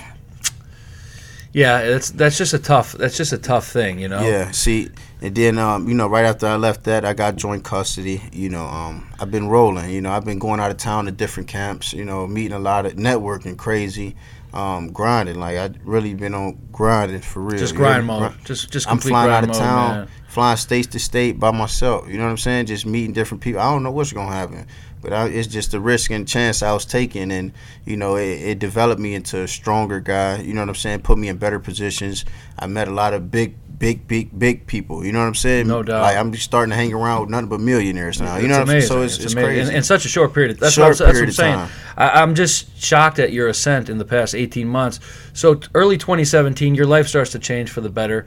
Yeah, 1.51 1.79
it's 1.79 2.11
that's 2.11 2.37
just 2.37 2.53
a 2.53 2.59
tough 2.59 2.91
that's 2.99 3.15
just 3.15 3.31
a 3.31 3.37
tough 3.37 3.65
thing, 3.65 3.97
you 3.97 4.09
know. 4.09 4.21
Yeah, 4.21 4.51
see, 4.51 4.89
and 5.21 5.33
then 5.33 5.57
um, 5.57 5.87
you 5.87 5.95
know, 5.95 6.05
right 6.05 6.25
after 6.25 6.47
I 6.47 6.57
left 6.57 6.83
that, 6.83 7.05
I 7.05 7.13
got 7.13 7.37
joint 7.37 7.63
custody. 7.63 8.21
You 8.33 8.49
know, 8.49 8.65
um, 8.65 9.07
I've 9.21 9.31
been 9.31 9.47
rolling. 9.47 9.89
You 9.89 10.01
know, 10.01 10.11
I've 10.11 10.25
been 10.25 10.37
going 10.37 10.59
out 10.59 10.69
of 10.69 10.75
town 10.75 11.05
to 11.05 11.13
different 11.13 11.47
camps. 11.47 11.93
You 11.93 12.03
know, 12.03 12.27
meeting 12.27 12.51
a 12.51 12.59
lot 12.59 12.85
of 12.85 12.95
networking, 12.95 13.55
crazy, 13.55 14.17
um, 14.55 14.91
grinding. 14.91 15.39
Like 15.39 15.57
I 15.57 15.69
really 15.83 16.13
been 16.13 16.33
on 16.33 16.57
grinding 16.71 17.21
for 17.21 17.41
real. 17.41 17.57
Just 17.59 17.75
grind 17.75 18.05
mode. 18.07 18.31
Gri- 18.33 18.41
Just 18.45 18.71
just 18.71 18.89
I'm 18.89 18.99
flying 18.99 19.31
out 19.31 19.43
of 19.43 19.49
mode, 19.49 19.57
town, 19.59 19.91
man. 19.97 20.07
flying 20.27 20.57
state 20.57 20.91
to 20.91 20.99
state 20.99 21.39
by 21.39 21.51
myself. 21.51 22.07
You 22.07 22.17
know 22.17 22.23
what 22.23 22.31
I'm 22.31 22.37
saying? 22.37 22.67
Just 22.67 22.85
meeting 22.85 23.13
different 23.13 23.41
people. 23.43 23.61
I 23.61 23.71
don't 23.71 23.83
know 23.83 23.91
what's 23.91 24.13
gonna 24.13 24.31
happen, 24.31 24.65
but 25.05 25.13
I, 25.13 25.27
it's 25.27 25.47
just 25.47 25.73
a 25.75 25.79
risk 25.79 26.09
and 26.09 26.27
chance 26.27 26.63
I 26.63 26.73
was 26.73 26.83
taking, 26.83 27.31
and 27.31 27.53
you 27.85 27.95
know, 27.95 28.15
it, 28.15 28.41
it 28.41 28.59
developed 28.59 28.99
me 28.99 29.13
into 29.13 29.39
a 29.41 29.47
stronger 29.47 29.99
guy. 29.99 30.41
You 30.41 30.53
know 30.53 30.61
what 30.61 30.69
I'm 30.69 30.75
saying? 30.75 31.01
Put 31.01 31.19
me 31.19 31.29
in 31.29 31.37
better 31.37 31.59
positions. 31.59 32.25
I 32.57 32.65
met 32.67 32.87
a 32.87 32.91
lot 32.91 33.13
of 33.13 33.31
big. 33.31 33.55
Big, 33.77 34.07
big, 34.07 34.39
big 34.39 34.67
people. 34.67 35.05
You 35.05 35.11
know 35.11 35.19
what 35.19 35.25
I'm 35.27 35.35
saying? 35.35 35.67
No 35.67 35.83
doubt. 35.83 36.01
Like 36.01 36.15
I'm 36.15 36.31
just 36.31 36.45
starting 36.45 36.69
to 36.69 36.77
hang 36.77 36.93
around 36.93 37.19
with 37.19 37.29
nothing 37.29 37.49
but 37.49 37.59
millionaires 37.59 38.21
now. 38.21 38.37
You 38.37 38.43
It's 38.45 38.47
know 38.47 38.53
what 38.59 38.61
I'm 38.61 38.67
saying? 38.67 38.81
So 38.83 39.01
it's, 39.01 39.19
it's, 39.19 39.33
amazing. 39.33 39.49
crazy. 39.49 39.69
In, 39.71 39.75
in 39.75 39.83
such 39.83 40.05
a 40.05 40.07
short 40.07 40.33
period. 40.33 40.51
Of, 40.51 40.59
that's 40.61 40.75
Short 40.75 40.97
what, 40.97 41.01
I'm- 41.01 41.13
that's 41.13 41.29
what 41.29 41.35
period 41.35 41.57
I'm 41.57 41.67
saying. 41.67 41.79
I, 41.97 42.21
I'm 42.21 42.35
just 42.35 42.81
shocked 42.81 43.19
at 43.19 43.33
your 43.33 43.49
ascent 43.49 43.89
in 43.89 43.97
the 43.97 44.05
past 44.05 44.33
18 44.33 44.65
months. 44.65 45.01
So 45.33 45.55
t- 45.55 45.67
early 45.75 45.97
2017, 45.97 46.73
your 46.73 46.85
life 46.85 47.09
starts 47.09 47.31
to 47.31 47.39
change 47.39 47.69
for 47.69 47.81
the 47.81 47.89
better. 47.89 48.25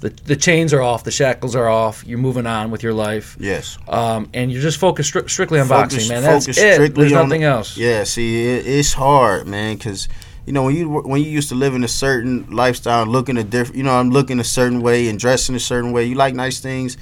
The, 0.00 0.10
the 0.10 0.36
chains 0.36 0.72
are 0.72 0.80
off, 0.80 1.02
the 1.02 1.10
shackles 1.10 1.56
are 1.56 1.68
off. 1.68 2.04
You're 2.06 2.18
moving 2.18 2.46
on 2.46 2.70
with 2.70 2.84
your 2.84 2.92
life, 2.94 3.36
yes. 3.40 3.78
um, 3.88 4.30
and 4.32 4.52
you're 4.52 4.62
just 4.62 4.78
focused 4.78 5.12
stri- 5.12 5.28
strictly 5.28 5.58
on 5.58 5.66
Focus- 5.66 5.94
boxing, 5.94 6.08
man. 6.14 6.22
That's 6.22 6.46
it. 6.46 6.94
There's 6.94 7.10
nothing 7.12 7.40
the- 7.40 7.48
else. 7.48 7.76
Yeah, 7.76 8.04
see, 8.04 8.46
it, 8.46 8.64
it's 8.66 8.92
hard, 8.92 9.48
man, 9.48 9.76
because 9.76 10.06
you 10.46 10.52
know 10.52 10.62
when 10.64 10.76
you 10.76 10.88
when 10.88 11.20
you 11.22 11.28
used 11.28 11.48
to 11.48 11.56
live 11.56 11.74
in 11.74 11.82
a 11.82 11.88
certain 11.88 12.48
lifestyle, 12.48 13.06
looking 13.06 13.36
a 13.38 13.44
different, 13.44 13.76
you 13.76 13.82
know, 13.82 13.98
I'm 13.98 14.10
looking 14.10 14.38
a 14.38 14.44
certain 14.44 14.82
way 14.82 15.08
and 15.08 15.18
dressing 15.18 15.56
a 15.56 15.60
certain 15.60 15.90
way. 15.92 16.04
You 16.04 16.14
like 16.14 16.34
nice 16.34 16.60
things. 16.60 16.96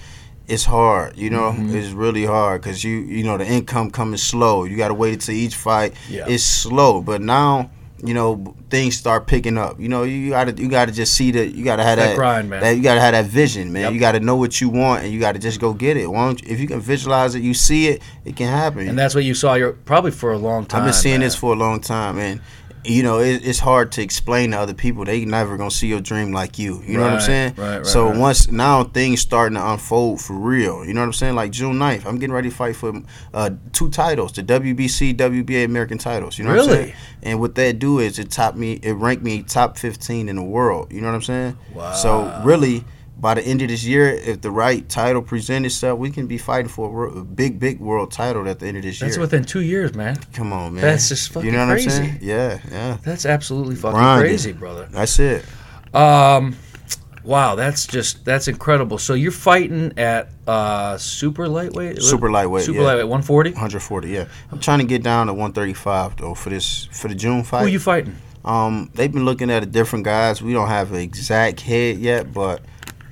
It's 0.48 0.64
hard, 0.64 1.18
you 1.18 1.28
know. 1.28 1.50
Mm-hmm. 1.52 1.76
It's 1.76 1.90
really 1.90 2.24
hard 2.24 2.62
because 2.62 2.82
you 2.82 2.98
you 2.98 3.24
know 3.24 3.36
the 3.36 3.46
income 3.46 3.90
coming 3.90 4.16
slow. 4.16 4.64
You 4.64 4.76
got 4.76 4.88
to 4.88 4.94
wait 4.94 5.12
until 5.14 5.34
each 5.34 5.54
fight. 5.54 5.92
Yeah. 6.08 6.24
It's 6.28 6.44
slow, 6.44 7.02
but 7.02 7.20
now 7.20 7.70
you 8.04 8.14
know 8.14 8.54
things 8.68 8.96
start 8.96 9.26
picking 9.26 9.56
up. 9.56 9.80
You 9.80 9.88
know 9.88 10.02
you 10.02 10.30
got 10.30 10.44
to 10.44 10.62
you 10.62 10.68
got 10.68 10.86
to 10.86 10.92
just 10.92 11.14
see 11.14 11.30
that 11.32 11.54
you 11.54 11.64
got 11.64 11.76
to 11.76 11.82
have 11.82 11.96
That 11.98 12.08
that, 12.08 12.16
grind, 12.16 12.50
man. 12.50 12.60
that 12.60 12.76
you 12.76 12.82
got 12.82 12.94
to 12.94 13.00
have 13.00 13.12
that 13.12 13.26
vision, 13.26 13.72
man. 13.72 13.82
Yep. 13.82 13.92
You 13.94 14.00
got 14.00 14.12
to 14.12 14.20
know 14.20 14.36
what 14.36 14.60
you 14.60 14.68
want 14.68 15.04
and 15.04 15.12
you 15.12 15.20
got 15.20 15.32
to 15.32 15.38
just 15.38 15.60
go 15.60 15.72
get 15.72 15.96
it. 15.96 16.06
Why 16.10 16.26
don't 16.26 16.42
you, 16.42 16.52
if 16.52 16.60
you 16.60 16.66
can 16.66 16.80
visualize 16.80 17.34
it, 17.34 17.42
you 17.42 17.54
see 17.54 17.88
it, 17.88 18.02
it 18.24 18.36
can 18.36 18.48
happen. 18.48 18.88
And 18.88 18.98
that's 18.98 19.14
what 19.14 19.24
you 19.24 19.34
saw 19.34 19.54
your 19.54 19.72
probably 19.72 20.10
for 20.10 20.32
a 20.32 20.38
long 20.38 20.66
time. 20.66 20.82
I've 20.82 20.86
been 20.86 20.94
seeing 20.94 21.14
man. 21.14 21.20
this 21.20 21.36
for 21.36 21.52
a 21.52 21.56
long 21.56 21.80
time, 21.80 22.18
and 22.18 22.40
you 22.88 23.02
know 23.02 23.18
it, 23.20 23.46
it's 23.46 23.58
hard 23.58 23.92
to 23.92 24.02
explain 24.02 24.52
to 24.52 24.58
other 24.58 24.74
people. 24.74 25.04
They 25.04 25.24
never 25.24 25.56
gonna 25.56 25.70
see 25.70 25.88
your 25.88 26.00
dream 26.00 26.32
like 26.32 26.58
you. 26.58 26.82
You 26.84 26.96
know 26.98 27.04
what 27.04 27.12
I'm 27.14 27.20
saying? 27.20 27.54
right, 27.56 27.76
right, 27.78 27.86
so 27.86 28.08
right. 28.08 28.18
once 28.18 28.50
now 28.50 28.84
things 28.84 29.20
starting 29.20 29.56
to 29.56 29.70
unfold 29.72 30.20
for 30.20 30.34
real. 30.34 30.84
You 30.84 30.94
know 30.94 31.00
what 31.00 31.06
I'm 31.06 31.12
saying? 31.12 31.34
Like 31.34 31.52
June 31.52 31.76
9th, 31.78 32.06
I'm 32.06 32.18
getting 32.18 32.34
ready 32.34 32.50
to 32.50 32.54
fight 32.54 32.76
for 32.76 33.02
uh, 33.34 33.50
two 33.72 33.90
titles, 33.90 34.32
the 34.32 34.42
WBC, 34.42 35.14
WBA 35.14 35.64
American 35.64 35.98
titles. 35.98 36.38
You 36.38 36.44
know 36.44 36.50
what 36.50 36.60
I'm 36.60 36.66
Really? 36.68 36.82
saying? 36.84 36.96
And 37.22 37.40
what 37.40 37.54
that 37.56 37.78
do 37.78 37.98
is 37.98 38.18
it 38.18 38.30
top 38.30 38.54
me, 38.54 38.74
it 38.82 38.92
ranked 38.92 39.22
me 39.22 39.42
top 39.42 39.76
15 39.78 40.28
in 40.28 40.36
the 40.36 40.42
world. 40.42 40.92
You 40.92 41.00
know 41.00 41.08
what 41.08 41.14
I'm 41.14 41.22
saying? 41.22 41.58
Wow. 41.74 41.92
So 41.92 42.40
really. 42.44 42.84
By 43.26 43.34
the 43.34 43.42
end 43.42 43.60
of 43.60 43.66
this 43.66 43.84
year, 43.84 44.10
if 44.10 44.40
the 44.40 44.52
right 44.52 44.88
title 44.88 45.20
presents 45.20 45.66
itself, 45.66 45.98
we 45.98 46.12
can 46.12 46.28
be 46.28 46.38
fighting 46.38 46.68
for 46.68 47.06
a, 47.06 47.10
a 47.18 47.24
big, 47.24 47.58
big 47.58 47.80
world 47.80 48.12
title 48.12 48.48
at 48.48 48.60
the 48.60 48.68
end 48.68 48.76
of 48.76 48.84
this 48.84 49.00
year. 49.00 49.08
That's 49.08 49.18
within 49.18 49.42
two 49.44 49.62
years, 49.62 49.96
man. 49.96 50.14
Come 50.32 50.52
on, 50.52 50.74
man. 50.74 50.82
That's 50.82 51.08
just 51.08 51.32
fucking 51.32 51.44
You 51.50 51.56
know 51.56 51.66
what 51.66 51.72
crazy. 51.72 51.88
I'm 51.88 52.06
saying? 52.06 52.18
Yeah, 52.22 52.60
yeah. 52.70 52.98
That's 53.02 53.26
absolutely 53.26 53.74
fucking 53.74 53.98
Grinding. 53.98 54.28
crazy, 54.28 54.52
brother. 54.52 54.86
That's 54.92 55.18
it. 55.18 55.44
Um, 55.92 56.54
wow, 57.24 57.56
that's 57.56 57.84
just 57.88 58.24
that's 58.24 58.46
incredible. 58.46 58.96
So 58.96 59.14
you're 59.14 59.32
fighting 59.32 59.92
at 59.98 60.30
uh 60.46 60.96
super 60.96 61.48
lightweight, 61.48 62.00
Super 62.02 62.30
lightweight, 62.30 62.62
super 62.62 62.78
yeah. 62.78 62.84
lightweight, 62.84 63.08
140. 63.08 63.50
140, 63.50 64.08
yeah. 64.08 64.26
I'm 64.52 64.60
trying 64.60 64.78
to 64.78 64.84
get 64.86 65.02
down 65.02 65.26
to 65.26 65.32
135 65.32 66.18
though 66.18 66.34
for 66.34 66.50
this 66.50 66.84
for 66.92 67.08
the 67.08 67.16
June 67.16 67.42
fight. 67.42 67.62
Who 67.62 67.66
are 67.66 67.70
you 67.70 67.80
fighting? 67.80 68.14
um, 68.44 68.88
they've 68.94 69.10
been 69.10 69.24
looking 69.24 69.50
at 69.50 69.64
a 69.64 69.66
different 69.66 70.04
guys. 70.04 70.40
We 70.40 70.52
don't 70.52 70.68
have 70.68 70.92
an 70.92 71.00
exact 71.00 71.62
head 71.62 71.98
yet, 71.98 72.32
but 72.32 72.62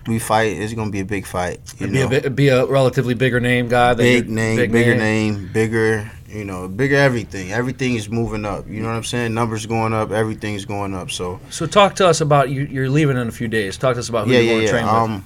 we 0.07 0.19
fight. 0.19 0.57
It's 0.57 0.73
gonna 0.75 0.91
be 0.91 1.01
a 1.01 1.05
big 1.05 1.27
fight. 1.27 1.61
You 1.79 1.89
Be 1.89 2.01
a, 2.01 2.09
know, 2.09 2.31
be 2.31 2.49
a 2.49 2.67
relatively 2.67 3.15
bigger 3.15 3.41
name 3.41 3.69
guy. 3.69 3.95
than 3.95 4.05
big 4.05 4.29
name, 4.29 4.57
big 4.57 4.73
bigger 4.73 4.95
name. 4.97 5.51
bigger. 5.53 6.11
You 6.29 6.45
know, 6.45 6.67
bigger 6.67 6.97
everything. 6.97 7.53
Everything 7.53 7.95
is 7.95 8.09
moving 8.09 8.45
up. 8.45 8.67
You 8.67 8.83
know 8.83 8.89
what 8.89 8.97
I'm 8.97 9.05
saying? 9.05 9.35
Numbers 9.35 9.67
going 9.67 9.93
up. 9.93 10.11
Everything's 10.11 10.65
going 10.65 10.93
up. 10.93 11.13
So 11.13 11.39
So 11.51 11.65
talk 11.65 11.95
to 11.97 12.09
us 12.09 12.21
about 12.21 12.51
you. 12.51 12.63
You're 12.63 12.89
leaving 12.89 13.17
in 13.17 13.29
a 13.29 13.33
few 13.33 13.47
days. 13.47 13.77
Talk 13.77 13.95
to 13.95 14.01
us 14.01 14.09
about 14.09 14.27
who 14.27 14.33
yeah, 14.33 14.41
you're 14.41 14.47
yeah, 14.47 14.53
going 14.55 14.67
to 14.67 14.73
train 14.73 14.85
yeah. 14.85 15.03
with. 15.03 15.11
Um, 15.11 15.25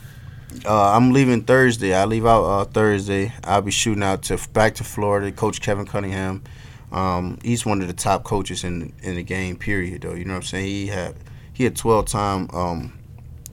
uh, 0.66 0.96
I'm 0.96 1.12
leaving 1.12 1.42
Thursday. 1.44 1.94
I 1.94 2.04
leave 2.04 2.26
out 2.26 2.44
uh, 2.44 2.64
Thursday. 2.64 3.32
I'll 3.44 3.62
be 3.62 3.70
shooting 3.70 4.02
out 4.02 4.22
to 4.24 4.38
back 4.52 4.74
to 4.76 4.84
Florida. 4.84 5.32
Coach 5.32 5.62
Kevin 5.62 5.86
Cunningham. 5.86 6.42
Um, 6.90 7.38
he's 7.42 7.66
one 7.66 7.80
of 7.80 7.86
the 7.86 7.94
top 7.94 8.24
coaches 8.24 8.64
in 8.64 8.92
in 9.02 9.16
the 9.16 9.22
game. 9.22 9.56
Period. 9.56 10.02
Though 10.02 10.14
you 10.14 10.24
know 10.24 10.32
what 10.34 10.38
I'm 10.38 10.42
saying. 10.44 10.66
He 10.66 10.86
had 10.88 11.14
he 11.52 11.64
had 11.64 11.76
12 11.76 12.06
time 12.06 12.48
um 12.52 12.98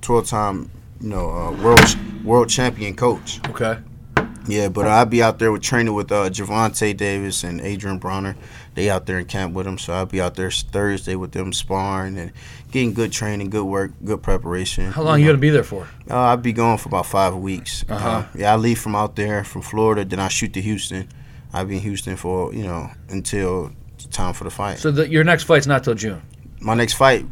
12 0.01 0.27
time 0.27 0.69
you 1.01 1.09
know 1.09 1.29
uh, 1.29 1.51
world 1.63 2.23
world 2.23 2.49
champion 2.49 2.95
coach. 2.95 3.39
Okay. 3.49 3.77
Yeah, 4.47 4.69
but 4.69 4.87
I'll 4.87 5.07
be 5.07 5.23
out 5.23 5.39
there 5.39 5.51
with 5.51 5.63
training 5.63 5.93
with 5.95 6.11
uh, 6.11 6.29
Javante 6.29 6.95
Davis 6.95 7.43
and 7.43 7.59
Adrien 7.61 7.99
Broner. 7.99 8.35
They 8.75 8.91
out 8.91 9.07
there 9.07 9.17
in 9.17 9.25
camp 9.25 9.55
with 9.55 9.65
them, 9.65 9.79
so 9.79 9.93
I'll 9.93 10.05
be 10.05 10.21
out 10.21 10.35
there 10.35 10.51
Thursday 10.51 11.15
with 11.15 11.31
them 11.31 11.51
sparring 11.51 12.17
and 12.17 12.31
getting 12.71 12.93
good 12.93 13.11
training, 13.11 13.49
good 13.49 13.63
work, 13.63 13.93
good 14.03 14.21
preparation. 14.21 14.91
How 14.91 15.01
long 15.01 15.19
you 15.19 15.25
know. 15.25 15.29
going 15.29 15.37
to 15.37 15.41
be 15.41 15.49
there 15.49 15.63
for? 15.63 15.87
Uh, 16.09 16.15
I'll 16.15 16.37
be 16.37 16.53
going 16.53 16.77
for 16.77 16.89
about 16.89 17.07
five 17.07 17.35
weeks. 17.35 17.83
Uh-huh. 17.89 18.07
Uh, 18.07 18.25
yeah, 18.35 18.53
I 18.53 18.55
leave 18.55 18.79
from 18.79 18.95
out 18.95 19.15
there 19.15 19.43
from 19.43 19.63
Florida, 19.63 20.05
then 20.05 20.19
I 20.19 20.27
shoot 20.27 20.53
to 20.53 20.61
Houston. 20.61 21.09
I'll 21.51 21.65
be 21.65 21.77
in 21.77 21.81
Houston 21.81 22.15
for 22.15 22.53
you 22.53 22.63
know 22.63 22.91
until 23.09 23.71
time 24.11 24.33
for 24.33 24.43
the 24.43 24.51
fight. 24.51 24.77
So 24.77 24.91
the, 24.91 25.09
your 25.09 25.23
next 25.23 25.43
fight's 25.43 25.65
not 25.65 25.83
till 25.83 25.95
June. 25.95 26.21
My 26.65 26.73
next 26.73 26.93
fight, 26.93 27.23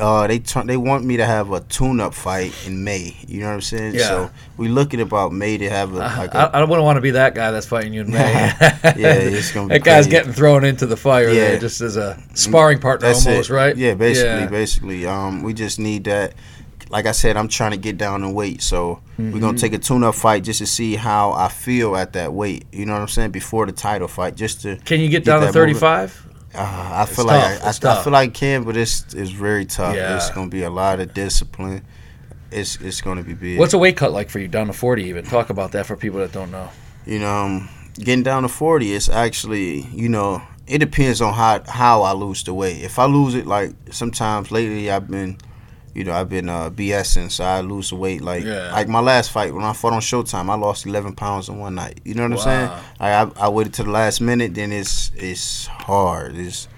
uh, 0.00 0.26
they 0.26 0.40
turn, 0.40 0.66
they 0.66 0.76
want 0.76 1.04
me 1.04 1.16
to 1.18 1.24
have 1.24 1.52
a 1.52 1.60
tune-up 1.60 2.12
fight 2.12 2.52
in 2.66 2.82
May. 2.82 3.16
You 3.28 3.40
know 3.40 3.46
what 3.46 3.52
I'm 3.54 3.60
saying? 3.60 3.94
Yeah. 3.94 4.08
So 4.08 4.30
we 4.56 4.66
looking 4.68 5.00
about 5.00 5.32
May 5.32 5.56
to 5.58 5.70
have 5.70 5.92
a 5.92 5.96
like 5.98 6.34
I, 6.34 6.44
a 6.44 6.50
I 6.50 6.64
wouldn't 6.64 6.82
want 6.84 6.96
to 6.96 7.00
be 7.00 7.12
that 7.12 7.36
guy 7.36 7.52
that's 7.52 7.66
fighting 7.66 7.94
you 7.94 8.00
in 8.00 8.10
May. 8.10 8.18
Yeah, 8.96 9.14
it's 9.14 9.52
gonna 9.52 9.68
be 9.68 9.74
that 9.74 9.84
guy's 9.84 10.04
crazy. 10.06 10.10
getting 10.10 10.32
thrown 10.32 10.64
into 10.64 10.86
the 10.86 10.96
fire 10.96 11.28
Yeah. 11.28 11.34
there 11.50 11.58
just 11.60 11.80
as 11.80 11.96
a 11.96 12.20
sparring 12.34 12.80
partner 12.80 13.06
That's 13.08 13.24
almost, 13.26 13.48
it. 13.50 13.54
right? 13.54 13.76
Yeah, 13.76 13.94
basically, 13.94 14.28
Yeah. 14.40 14.46
basically. 14.48 15.06
Um, 15.06 15.42
we 15.44 15.54
just 15.54 15.78
need 15.78 16.04
that. 16.04 16.34
Like 16.90 17.06
I 17.06 17.12
said, 17.12 17.36
I'm 17.36 17.48
trying 17.48 17.70
to 17.70 17.76
get 17.78 17.96
down 17.96 18.22
in 18.24 18.34
weight, 18.34 18.60
so 18.60 19.00
we're 19.18 19.24
Mm-hmm. 19.26 19.38
gonna 19.40 19.58
take 19.58 19.72
a 19.72 19.78
tune-up 19.78 20.16
fight 20.16 20.42
just 20.44 20.58
to 20.58 20.66
see 20.66 20.96
how 20.96 21.32
I 21.32 21.48
feel 21.48 21.96
at 21.96 22.12
that 22.14 22.32
weight. 22.32 22.66
You 22.72 22.86
know 22.86 22.92
what 22.94 23.02
I'm 23.02 23.08
saying? 23.08 23.30
Before 23.30 23.66
the 23.66 23.72
title 23.72 24.08
fight, 24.08 24.34
just 24.36 24.62
to. 24.62 24.76
Can 24.84 25.00
you 25.00 25.08
get 25.08 25.24
Get 25.24 25.30
down 25.32 25.40
to 25.42 25.52
35? 25.52 26.26
Uh, 26.54 26.90
I 26.94 27.06
feel 27.06 27.24
It's 27.24 27.24
like. 27.24 27.84
I, 27.84 27.90
I, 27.90 28.00
I 28.00 28.02
feel 28.04 28.12
like 28.12 28.30
I 28.30 28.32
can, 28.32 28.64
but 28.64 28.76
it's 28.76 29.12
it's 29.14 29.30
very 29.30 29.64
tough. 29.66 29.94
Yeah. 29.96 30.16
It's 30.16 30.30
gonna 30.30 30.50
be 30.50 30.62
a 30.62 30.70
lot 30.70 31.00
of 31.00 31.12
discipline. 31.14 31.82
It's 32.50 32.76
it's 32.80 33.00
gonna 33.00 33.22
be 33.22 33.34
big. 33.34 33.58
What's 33.58 33.74
a 33.74 33.78
weight 33.78 33.96
cut 33.96 34.12
like 34.12 34.30
for 34.30 34.38
you 34.38 34.48
down 34.48 34.68
to 34.68 34.72
40 34.72 35.04
even? 35.04 35.24
Talk 35.24 35.50
about 35.50 35.72
that 35.72 35.86
for 35.86 35.96
people 35.96 36.20
that 36.20 36.32
don't 36.32 36.50
know. 36.52 36.68
you 37.06 37.18
know, 37.18 37.28
um, 37.34 37.68
getting 37.98 38.22
down 38.22 38.42
to 38.42 38.48
40 38.48 38.92
is 38.92 39.08
actually, 39.08 39.82
you 39.92 40.08
know, 40.08 40.40
it 40.66 40.78
depends 40.78 41.20
on 41.20 41.34
how 41.34 41.62
how 41.66 42.02
I 42.02 42.12
lose 42.12 42.44
the 42.44 42.54
weight. 42.54 42.82
If 42.82 42.98
I 42.98 43.06
lose 43.06 43.34
it, 43.34 43.46
like 43.46 43.72
sometimes 43.90 44.50
lately 44.52 44.90
I've 44.90 45.08
been, 45.08 45.38
you 45.94 46.04
know, 46.04 46.12
I've 46.12 46.28
been 46.28 46.48
uh, 46.48 46.70
BSing, 46.70 47.30
so 47.30 47.44
I 47.44 47.60
lose 47.60 47.92
weight. 47.92 48.20
Like 48.20 48.44
Yeah. 48.44 48.72
like 48.72 48.88
my 48.88 49.00
last 49.00 49.30
fight 49.30 49.54
when 49.54 49.64
I 49.64 49.72
fought 49.72 49.92
on 49.92 50.00
Showtime, 50.00 50.50
I 50.50 50.54
lost 50.56 50.86
11 50.86 51.14
pounds 51.14 51.48
in 51.48 51.58
one 51.58 51.74
night. 51.76 52.00
You 52.04 52.14
know 52.14 52.22
what 52.24 52.32
I'm 52.32 52.38
saying? 52.38 52.68
Like 53.00 53.36
I, 53.38 53.46
I 53.46 53.48
waited 53.48 53.74
to 53.74 53.82
the 53.84 53.90
last 53.90 54.20
minute, 54.20 54.54
then 54.54 54.72
it's 54.72 55.10
it's 55.14 55.66
hard. 55.66 56.36
It's 56.36 56.68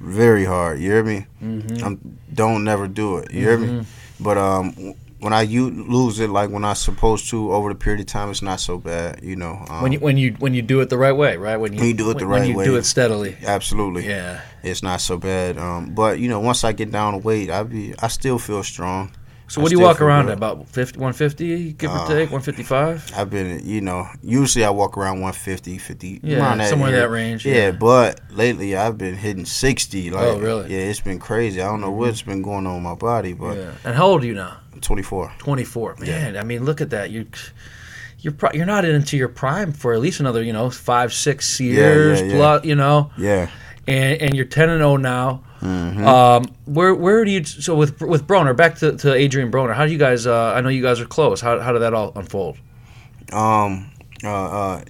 very 0.00 0.44
hard. 0.44 0.78
You 0.78 0.90
hear 0.90 1.02
me? 1.04 1.26
Mm-hmm. 1.42 1.96
Don't 2.34 2.64
never 2.64 2.86
do 2.86 3.16
it. 3.18 3.32
You 3.32 3.40
hear 3.40 3.58
me? 3.58 3.86
But 4.20 4.36
um, 4.38 4.94
when 5.20 5.32
I 5.32 5.42
u- 5.42 5.70
lose 5.70 6.20
it, 6.20 6.28
like 6.30 6.50
when 6.50 6.64
I'm 6.64 6.74
supposed 6.74 7.30
to, 7.30 7.52
over 7.52 7.68
the 7.70 7.74
period 7.74 8.00
of 8.00 8.06
time, 8.06 8.30
it's 8.30 8.42
not 8.42 8.60
so 8.60 8.78
bad. 8.78 9.20
You 9.22 9.36
know. 9.36 9.64
Um, 9.70 9.82
When 9.82 9.92
you 9.92 10.00
when 10.00 10.16
you 10.16 10.36
when 10.38 10.54
you 10.54 10.62
do 10.62 10.80
it 10.80 10.90
the 10.90 10.98
right 10.98 11.12
way, 11.16 11.36
right? 11.36 11.56
When 11.56 11.72
you, 11.72 11.78
When 11.80 11.88
you 11.88 11.94
do 11.94 12.10
it 12.10 12.18
the 12.18 12.26
when 12.26 12.40
right 12.40 12.48
you 12.50 12.56
way. 12.56 12.64
do 12.64 12.76
it 12.76 12.84
steadily. 12.84 13.36
Absolutely. 13.44 14.06
Yeah. 14.08 14.40
It's 14.62 14.82
not 14.82 15.00
so 15.00 15.16
bad. 15.16 15.58
Um, 15.58 15.94
but 15.94 16.18
you 16.18 16.28
know, 16.28 16.40
once 16.40 16.64
I 16.64 16.72
get 16.72 16.90
down 16.90 17.12
to 17.14 17.18
weight, 17.18 17.50
I 17.50 17.62
be 17.62 17.94
I 18.02 18.08
still 18.08 18.38
feel 18.38 18.62
strong. 18.62 19.12
So 19.48 19.60
I 19.60 19.62
what 19.62 19.68
do 19.70 19.76
you 19.76 19.80
walk 19.84 20.00
around 20.00 20.28
at? 20.28 20.36
About 20.38 20.66
50, 20.66 20.98
150, 20.98 21.74
give 21.74 21.88
or 21.88 21.94
Uh, 21.98 22.08
take, 22.08 22.32
155? 22.32 23.12
I've 23.16 23.30
been, 23.30 23.64
you 23.64 23.80
know, 23.80 24.08
usually 24.20 24.64
I 24.64 24.70
walk 24.70 24.98
around 24.98 25.20
150, 25.20 25.78
50, 25.78 26.18
Yeah, 26.24 26.38
around 26.40 26.58
that 26.58 26.68
somewhere 26.68 26.88
area. 26.90 27.02
that 27.02 27.10
range, 27.10 27.46
Yeah, 27.46 27.54
yeah. 27.54 27.70
but 27.70 28.20
lately 28.32 28.76
I've 28.76 28.98
been 28.98 29.14
hitting 29.14 29.44
60. 29.44 30.10
Like, 30.10 30.20
Oh, 30.24 30.38
really? 30.40 30.62
Mm-hmm. 30.64 30.72
Yeah, 30.72 30.78
it's 30.90 30.98
been 30.98 31.20
crazy. 31.20 31.62
I 31.62 31.66
don't 31.66 31.80
know 31.80 31.92
what's 31.92 32.22
been 32.22 32.42
going 32.42 32.66
on 32.66 32.74
with 32.74 32.82
my 32.82 32.94
body, 32.96 33.34
but 33.34 33.56
Yeah. 33.56 33.70
And 33.84 33.94
how 33.94 34.06
old 34.08 34.24
are 34.24 34.26
you 34.26 34.34
now? 34.34 34.56
I'm 34.76 34.82
24. 34.82 35.32
24. 35.38 35.96
Man, 36.00 36.36
I 36.36 36.42
mean, 36.42 36.64
look 36.64 36.80
at 36.82 36.90
that. 36.90 37.10
You 37.10 37.26
you're 38.20 38.34
pro- 38.34 38.52
you're 38.52 38.66
not 38.66 38.84
into 38.84 39.16
your 39.16 39.28
prime 39.28 39.72
for 39.72 39.94
at 39.94 40.00
least 40.00 40.20
another, 40.20 40.42
you 40.42 40.52
know, 40.52 40.68
5 40.68 41.12
6 41.12 41.60
years 41.60 42.20
yeah. 42.20 42.30
plus, 42.36 42.64
you 42.64 42.74
know. 42.74 43.10
Yeah. 43.16 43.48
And 43.86 44.20
and 44.20 44.34
you're 44.34 44.44
10 44.44 44.68
and 44.68 44.80
0 44.80 44.96
now. 44.96 45.42
Mm-hmm. 45.60 46.06
Um, 46.06 46.44
where 46.66 46.94
where 46.94 47.24
do 47.24 47.30
you 47.30 47.44
so 47.44 47.74
with 47.74 48.02
with 48.02 48.26
Broner 48.26 48.54
back 48.54 48.76
to, 48.76 48.96
to 48.98 49.12
Adrien 49.14 49.50
Broner? 49.50 49.74
How 49.74 49.86
do 49.86 49.92
you 49.92 49.98
guys? 49.98 50.26
Uh, 50.26 50.52
I 50.52 50.60
know 50.60 50.68
you 50.68 50.82
guys 50.82 51.00
are 51.00 51.06
close. 51.06 51.40
How 51.40 51.58
how 51.60 51.72
did 51.72 51.80
that 51.80 51.94
all 51.94 52.12
unfold? 52.14 52.58
Um, 53.32 53.90
uh, 54.22 54.28
uh, 54.28 54.84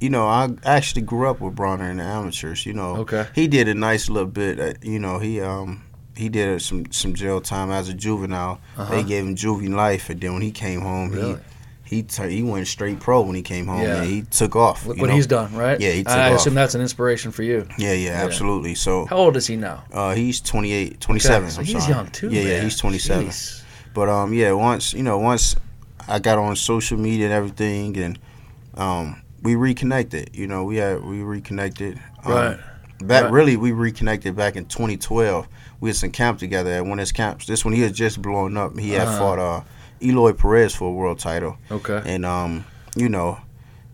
you 0.00 0.08
know, 0.08 0.26
I 0.26 0.48
actually 0.64 1.02
grew 1.02 1.28
up 1.28 1.40
with 1.40 1.54
Broner 1.54 1.90
in 1.90 1.98
the 1.98 2.04
amateurs. 2.04 2.64
You 2.64 2.72
know, 2.72 2.96
Okay. 2.96 3.26
he 3.34 3.46
did 3.48 3.68
a 3.68 3.74
nice 3.74 4.08
little 4.08 4.30
bit. 4.30 4.58
uh 4.58 4.72
you 4.82 4.98
know, 4.98 5.18
he 5.18 5.40
um 5.42 5.82
he 6.20 6.28
did 6.28 6.60
some 6.62 6.90
some 6.92 7.14
jail 7.14 7.40
time 7.40 7.70
as 7.70 7.88
a 7.88 7.94
juvenile. 7.94 8.60
They 8.90 9.02
gave 9.02 9.24
him 9.24 9.34
juvie 9.34 9.68
life, 9.74 10.10
and 10.10 10.20
then 10.20 10.32
when 10.34 10.42
he 10.42 10.50
came 10.52 10.80
home, 10.82 11.12
Uh-huh. 11.12 11.20
Really? 11.20 11.40
he 11.84 11.96
he 11.96 12.02
tur- 12.04 12.28
he 12.28 12.42
went 12.44 12.68
straight 12.68 13.00
pro 13.00 13.20
when 13.22 13.34
he 13.34 13.42
came 13.42 13.66
home. 13.66 13.82
Yeah. 13.82 14.02
and 14.02 14.08
he 14.10 14.22
took 14.22 14.54
off. 14.54 14.86
What, 14.86 14.96
you 14.96 15.00
what 15.02 15.08
know? 15.10 15.16
he's 15.16 15.26
done, 15.26 15.52
right? 15.56 15.80
Yeah, 15.80 15.90
he 15.90 16.04
took 16.04 16.12
I 16.12 16.30
off. 16.32 16.38
assume 16.38 16.54
that's 16.54 16.76
an 16.76 16.80
inspiration 16.80 17.32
for 17.32 17.42
you. 17.42 17.66
Yeah, 17.78 17.94
yeah, 17.94 18.22
absolutely. 18.24 18.76
So 18.76 19.06
How 19.06 19.16
old 19.16 19.36
is 19.36 19.46
he 19.48 19.56
now? 19.56 19.82
uh, 19.92 20.14
he's 20.14 20.40
28, 20.40 21.00
27. 21.00 21.42
Okay, 21.42 21.50
so 21.50 21.62
he's 21.62 21.72
sorry. 21.82 21.94
young 21.94 22.06
too. 22.12 22.28
Yeah, 22.30 22.42
yeah, 22.42 22.62
he's 22.62 22.76
27. 22.76 23.32
But 23.92 24.08
um, 24.08 24.32
yeah, 24.32 24.52
once 24.52 24.92
you 24.94 25.02
know, 25.02 25.18
once 25.18 25.56
I 26.06 26.20
got 26.20 26.38
on 26.38 26.54
social 26.54 26.96
media 26.96 27.24
and 27.26 27.34
everything, 27.34 27.96
and 27.98 28.18
um, 28.74 29.22
we 29.42 29.56
reconnected. 29.56 30.30
You 30.32 30.46
know, 30.46 30.62
we 30.64 30.76
had 30.76 31.02
we 31.04 31.22
reconnected. 31.22 31.98
Um, 32.24 32.32
Right. 32.32 32.58
Back 33.02 33.24
Right. 33.24 33.32
really, 33.32 33.56
we 33.56 33.72
reconnected 33.72 34.36
back 34.36 34.56
in 34.56 34.66
2012. 34.66 35.48
We 35.80 35.88
had 35.88 35.96
some 35.96 36.10
camp 36.10 36.38
together 36.38 36.70
at 36.70 36.84
one 36.84 36.98
of 36.98 37.00
his 37.00 37.12
camps. 37.12 37.46
This 37.46 37.64
one 37.64 37.72
he 37.74 37.80
had 37.82 37.94
just 37.94 38.20
blown 38.20 38.56
up. 38.56 38.78
He 38.78 38.90
had 38.92 39.08
Uh-huh. 39.08 39.18
fought 39.18 39.38
uh, 39.38 39.60
Eloy 40.02 40.32
Perez 40.32 40.74
for 40.74 40.88
a 40.88 40.92
world 40.92 41.18
title, 41.18 41.56
Okay. 41.70 42.02
and 42.04 42.24
um, 42.26 42.64
you 42.96 43.08
know. 43.08 43.38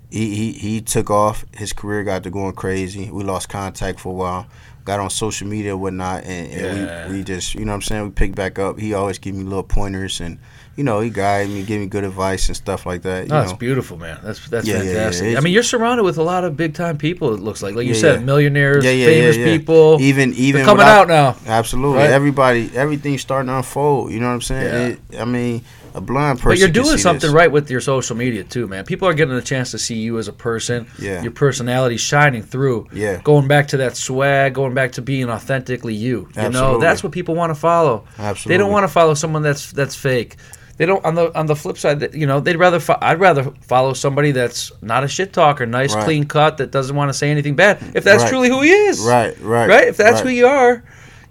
He, 0.08 0.36
he, 0.36 0.52
he 0.52 0.80
took 0.80 1.10
off. 1.10 1.44
His 1.52 1.72
career 1.72 2.04
got 2.04 2.22
to 2.22 2.30
going 2.30 2.52
crazy. 2.54 3.10
We 3.10 3.24
lost 3.24 3.48
contact 3.48 3.98
for 3.98 4.10
a 4.10 4.12
while. 4.14 4.46
Got 4.84 5.00
on 5.00 5.10
social 5.10 5.48
media 5.48 5.72
and 5.72 5.82
whatnot, 5.82 6.22
and, 6.22 6.52
and 6.52 6.78
Yeah. 6.78 7.08
we, 7.08 7.16
we 7.18 7.24
just, 7.24 7.56
you 7.56 7.64
know 7.64 7.72
what 7.72 7.76
I'm 7.76 7.82
saying? 7.82 8.04
We 8.04 8.10
picked 8.10 8.36
back 8.36 8.56
up. 8.56 8.78
He 8.78 8.94
always 8.94 9.18
give 9.18 9.34
me 9.34 9.42
little 9.42 9.64
pointers, 9.64 10.20
and, 10.20 10.38
you 10.76 10.84
know, 10.84 11.00
he 11.00 11.08
guided 11.10 11.52
me, 11.52 11.62
give 11.62 11.80
me 11.80 11.86
good 11.86 12.04
advice 12.04 12.48
and 12.48 12.56
stuff 12.56 12.84
like 12.84 13.02
that. 13.02 13.24
You 13.24 13.28
No, 13.30 13.40
that's 13.40 13.54
beautiful, 13.54 13.96
man. 13.96 14.20
That's 14.22 14.46
that's 14.48 14.66
Yeah, 14.66 14.76
yeah, 14.76 14.82
yeah. 14.82 14.92
fantastic. 14.92 15.36
I 15.36 15.40
mean, 15.40 15.52
you're 15.52 15.62
surrounded 15.62 16.02
with 16.04 16.18
a 16.18 16.22
lot 16.22 16.44
of 16.44 16.56
big 16.56 16.74
time 16.74 16.98
people. 16.98 17.32
It 17.34 17.40
looks 17.40 17.62
like, 17.62 17.74
like 17.74 17.86
you 17.86 17.94
said, 17.94 18.24
millionaires, 18.24 18.84
famous 18.84 19.36
people. 19.36 19.98
Even 20.00 20.34
even 20.34 20.58
They're 20.58 20.64
coming 20.66 20.78
without- 20.78 21.10
out 21.10 21.36
now. 21.46 21.50
Absolutely. 21.50 21.98
Right? 21.98 22.10
Everybody, 22.10 22.70
everything's 22.74 23.22
starting 23.22 23.48
to 23.48 23.56
unfold. 23.56 24.12
You 24.12 24.20
know 24.20 24.26
what 24.26 24.34
I'm 24.34 24.40
saying? 24.42 24.98
It, 25.10 25.18
I 25.18 25.24
mean, 25.24 25.62
a 25.94 26.00
blind 26.02 26.38
person. 26.40 26.50
But 26.50 26.58
you're 26.58 26.68
doing 26.84 26.98
something 26.98 27.28
this. 27.28 27.34
right 27.34 27.50
with 27.50 27.70
your 27.70 27.80
social 27.80 28.14
media 28.16 28.44
too, 28.44 28.68
man. 28.68 28.84
People 28.84 29.08
are 29.08 29.14
getting 29.14 29.34
a 29.34 29.40
chance 29.42 29.70
to 29.70 29.78
see 29.78 29.94
you 29.96 30.18
as 30.18 30.28
a 30.28 30.32
person. 30.32 30.86
Yeah. 30.98 31.22
Your 31.22 31.32
personality 31.32 31.96
shining 31.96 32.42
through. 32.42 32.88
Yeah. 32.92 33.22
Going 33.24 33.48
back 33.48 33.68
to 33.68 33.78
that 33.78 33.96
swag, 33.96 34.52
going 34.54 34.74
back 34.74 34.92
to 34.92 35.02
being 35.02 35.30
authentically 35.30 35.94
you. 35.94 36.28
You 36.36 36.50
know, 36.50 36.78
that's 36.78 37.02
what 37.02 37.12
people 37.12 37.34
want 37.34 37.50
to 37.50 37.54
follow. 37.54 38.04
Absolutely. 38.18 38.52
They 38.54 38.58
don't 38.58 38.70
want 38.70 38.84
to 38.84 38.88
follow 38.88 39.14
someone 39.14 39.42
that's 39.42 39.72
that's 39.72 39.94
fake. 39.94 40.36
They 40.78 40.84
don't 40.86 41.04
on 41.04 41.14
the 41.14 41.36
on 41.38 41.46
the 41.46 41.56
flip 41.56 41.78
side, 41.78 42.00
that 42.00 42.14
you 42.14 42.26
know, 42.26 42.38
they'd 42.40 42.56
rather 42.56 42.78
fo- 42.80 42.98
I'd 43.00 43.18
rather 43.18 43.44
follow 43.62 43.94
somebody 43.94 44.30
that's 44.32 44.70
not 44.82 45.04
a 45.04 45.08
shit 45.08 45.32
talker, 45.32 45.64
nice, 45.64 45.94
Right. 45.94 46.04
clean 46.04 46.24
cut, 46.24 46.58
that 46.58 46.70
doesn't 46.70 46.94
want 46.94 47.08
to 47.08 47.14
say 47.14 47.30
anything 47.30 47.54
bad. 47.54 47.78
If 47.94 48.04
that's 48.04 48.22
Right. 48.24 48.28
truly 48.30 48.48
who 48.50 48.60
he 48.60 48.70
is. 48.70 49.00
Right, 49.00 49.34
right, 49.40 49.68
Right? 49.68 49.88
If 49.88 49.96
that's 49.96 50.16
right. 50.20 50.24
who 50.24 50.36
you 50.36 50.46
are, 50.46 50.82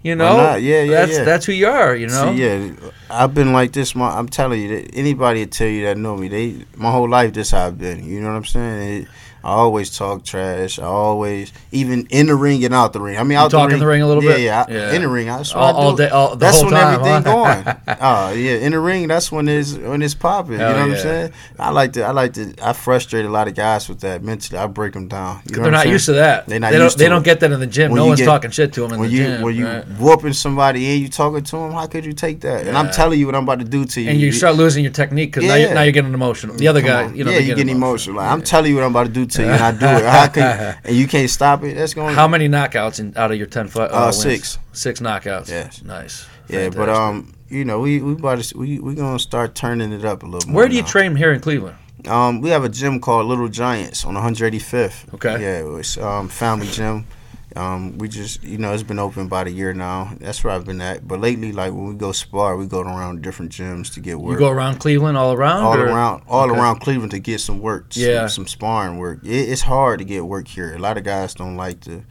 you 0.02 0.16
know. 0.16 0.56
Yeah, 0.56 0.56
yeah, 0.82 0.86
that's 1.06 1.12
yeah. 1.18 1.24
that's 1.24 1.46
who 1.46 1.52
you 1.52 1.68
are, 1.68 1.94
you 1.94 2.08
know. 2.08 2.32
See, 2.34 2.42
yeah, 2.42 2.70
I've 3.08 3.34
been 3.34 3.52
like 3.52 3.72
this. 3.72 3.94
My, 3.94 4.08
I'm 4.18 4.28
telling 4.28 4.60
you, 4.60 4.68
that 4.76 4.90
anybody 4.96 5.46
tell 5.46 5.68
you 5.68 5.84
that 5.84 5.96
know 5.96 6.16
me. 6.16 6.26
They, 6.28 6.64
my 6.76 6.90
whole 6.90 7.08
life, 7.08 7.32
this 7.32 7.52
how 7.52 7.66
I've 7.68 7.78
been. 7.78 8.04
You 8.04 8.20
know 8.20 8.28
what 8.30 8.36
I'm 8.36 8.44
saying? 8.44 9.02
It, 9.02 9.08
I 9.46 9.50
always 9.50 9.96
talk 9.96 10.24
trash. 10.24 10.80
I 10.80 10.82
always, 10.82 11.52
even 11.70 12.06
in 12.10 12.26
the 12.26 12.34
ring 12.34 12.64
and 12.64 12.74
out 12.74 12.92
the 12.92 13.00
ring. 13.00 13.16
I 13.16 13.22
mean, 13.22 13.38
out 13.38 13.52
talk 13.52 13.68
the 13.68 13.74
in 13.74 13.80
the 13.80 13.86
ring 13.86 14.02
a 14.02 14.06
little 14.08 14.24
yeah, 14.24 14.30
bit? 14.32 14.40
Yeah, 14.40 14.64
Yeah. 14.68 14.92
in 14.92 15.02
the 15.02 15.08
ring. 15.08 15.26
That's 15.28 15.54
what 15.54 15.60
All- 15.62 15.68
I 15.68 15.84
all 15.84 15.96
day- 15.96 16.08
all- 16.08 16.34
that's 16.34 16.62
when 16.62 16.72
time, 16.72 16.94
everything 16.94 17.22
huh? 17.32 17.62
going. 17.84 17.98
Oh 18.00 18.32
yeah, 18.34 18.52
in 18.66 18.72
the 18.72 18.80
ring. 18.80 19.06
That's 19.06 19.30
when 19.30 19.48
it's 19.48 19.74
when 19.74 20.02
it's 20.02 20.14
popping. 20.14 20.58
Hell 20.58 20.70
you 20.70 20.76
know 20.76 20.88
what. 20.88 20.96
I'm 20.96 21.02
saying? 21.02 21.32
I 21.60 21.70
like 21.70 21.92
to. 21.92 22.02
I 22.02 22.10
like 22.10 22.32
to. 22.34 22.54
I 22.60 22.72
frustrate 22.72 23.24
a 23.24 23.28
lot 23.28 23.46
of 23.46 23.54
guys 23.54 23.88
with 23.88 24.00
that 24.00 24.24
mentally. 24.24 24.58
I 24.58 24.66
break 24.66 24.94
them 24.94 25.06
down. 25.06 25.42
You 25.46 25.56
know 25.58 25.62
They're 25.62 25.70
not 25.72 25.86
used 25.88 26.06
to 26.06 26.14
that. 26.14 26.46
They're 26.46 26.58
not 26.58 26.72
they 26.72 26.78
don't. 26.78 26.96
They 26.96 27.08
don't 27.08 27.24
get 27.24 27.38
that 27.40 27.52
in 27.52 27.60
the 27.60 27.66
gym. 27.68 27.92
When 27.92 27.98
no 28.00 28.06
one's 28.06 28.18
get- 28.18 28.26
talking 28.26 28.50
shit 28.50 28.72
to 28.72 28.80
them 28.80 28.94
in 28.94 29.02
the 29.02 29.08
you 29.08 29.22
gym. 29.22 29.42
when 29.42 29.54
you 29.54 29.66
right? 29.66 29.84
whooping 30.00 30.32
somebody 30.32 30.84
and 30.92 31.00
you 31.02 31.08
talking 31.08 31.44
to 31.44 31.56
them, 31.56 31.70
how 31.70 31.86
could 31.86 32.04
you 32.04 32.14
take 32.14 32.40
that? 32.40 32.66
And 32.66 32.76
I'm 32.76 32.90
telling 32.90 33.20
you 33.20 33.26
what 33.26 33.36
I'm 33.36 33.44
about 33.44 33.60
to 33.60 33.64
do 33.64 33.84
to 33.84 34.00
you. 34.00 34.10
and 34.10 34.20
you 34.20 34.32
start 34.32 34.56
losing 34.56 34.82
your 34.82 34.92
technique 34.92 35.32
because 35.32 35.46
now, 35.48 35.54
you're, 35.54 35.72
now 35.72 35.82
you're 35.82 35.92
getting 35.92 36.14
emotional. 36.14 36.56
The 36.56 36.66
other 36.66 36.80
Come 36.80 36.88
guy, 36.88 37.04
on. 37.04 37.14
you 37.16 37.22
know, 37.22 37.30
yeah, 37.30 37.38
you're 37.38 37.54
getting 37.56 37.76
emotional. 37.76 38.16
Like, 38.16 38.28
I'm 38.28 38.42
telling 38.42 38.70
you 38.70 38.76
what 38.76 38.84
I'm 38.84 38.90
about 38.90 39.06
to 39.06 39.12
do 39.12 39.24
to 39.26 39.35
you, 39.42 39.48
and 39.48 39.62
I 39.62 39.70
do 39.72 39.86
it. 40.04 40.04
How 40.04 40.28
can 40.28 40.76
and 40.84 40.96
you 40.96 41.06
can't 41.06 41.30
stop 41.30 41.62
it? 41.64 41.74
That's 41.74 41.94
going. 41.94 42.14
How 42.14 42.28
many 42.28 42.48
knockouts 42.48 43.00
in, 43.00 43.16
out 43.16 43.30
of 43.30 43.38
your 43.38 43.46
ten 43.46 43.68
fight? 43.68 43.90
Uh, 43.90 44.04
wins? 44.06 44.20
six. 44.20 44.58
Six 44.72 45.00
knockouts. 45.00 45.48
Yes. 45.48 45.82
Nice. 45.82 46.26
Yeah, 46.48 46.70
but 46.70 46.88
um, 46.88 47.34
you 47.48 47.64
know, 47.64 47.80
we 47.80 48.00
we 48.00 48.12
about 48.12 48.40
to 48.40 48.58
we 48.58 48.78
we 48.78 48.94
gonna 48.94 49.18
start 49.18 49.54
turning 49.54 49.92
it 49.92 50.04
up 50.04 50.22
a 50.22 50.26
little 50.26 50.48
more. 50.48 50.56
where 50.56 50.68
do 50.68 50.74
you 50.74 50.82
now. 50.82 50.88
train 50.88 51.16
here 51.16 51.32
in 51.32 51.40
Cleveland? 51.40 51.76
Um, 52.06 52.40
we 52.40 52.50
have 52.50 52.62
a 52.62 52.68
gym 52.68 53.00
called 53.00 53.26
Little 53.26 53.48
Giants 53.48 54.04
on 54.04 54.14
185th. 54.14 55.14
Okay. 55.14 55.40
Yeah, 55.40 55.78
it's 55.78 55.98
um 55.98 56.28
family 56.28 56.68
gym. 56.68 57.06
Um, 57.56 57.96
we 57.98 58.08
just 58.08 58.42
you 58.44 58.58
know 58.58 58.72
it's 58.72 58.82
been 58.82 58.98
open 58.98 59.26
about 59.26 59.46
a 59.46 59.50
year 59.50 59.72
now. 59.72 60.12
That's 60.20 60.44
where 60.44 60.52
I've 60.52 60.64
been 60.64 60.80
at. 60.80 61.06
But 61.08 61.20
lately, 61.20 61.52
like 61.52 61.72
when 61.72 61.86
we 61.86 61.94
go 61.94 62.12
spar, 62.12 62.56
we 62.56 62.66
go 62.66 62.80
around 62.80 63.22
different 63.22 63.50
gyms 63.52 63.92
to 63.94 64.00
get 64.00 64.18
work. 64.20 64.32
You 64.34 64.38
go 64.38 64.50
around 64.50 64.78
Cleveland, 64.78 65.16
all 65.16 65.32
around. 65.32 65.62
all 65.64 65.74
or- 65.76 65.86
around 65.86 66.22
all 66.28 66.50
Okay. 66.50 66.60
around 66.60 66.80
Cleveland 66.80 67.10
to 67.12 67.18
get 67.18 67.40
some 67.40 67.60
work, 67.60 67.86
some, 67.94 68.02
Yeah. 68.02 68.26
some 68.26 68.46
sparring 68.46 68.98
work. 68.98 69.20
It, 69.24 69.48
it's 69.48 69.62
hard 69.62 69.98
to 70.00 70.04
get 70.04 70.26
work 70.26 70.48
here. 70.48 70.74
A 70.74 70.78
lot 70.78 70.98
of 70.98 71.04
guys 71.04 71.34
don't 71.34 71.56
like 71.56 71.80
to, 71.82 72.02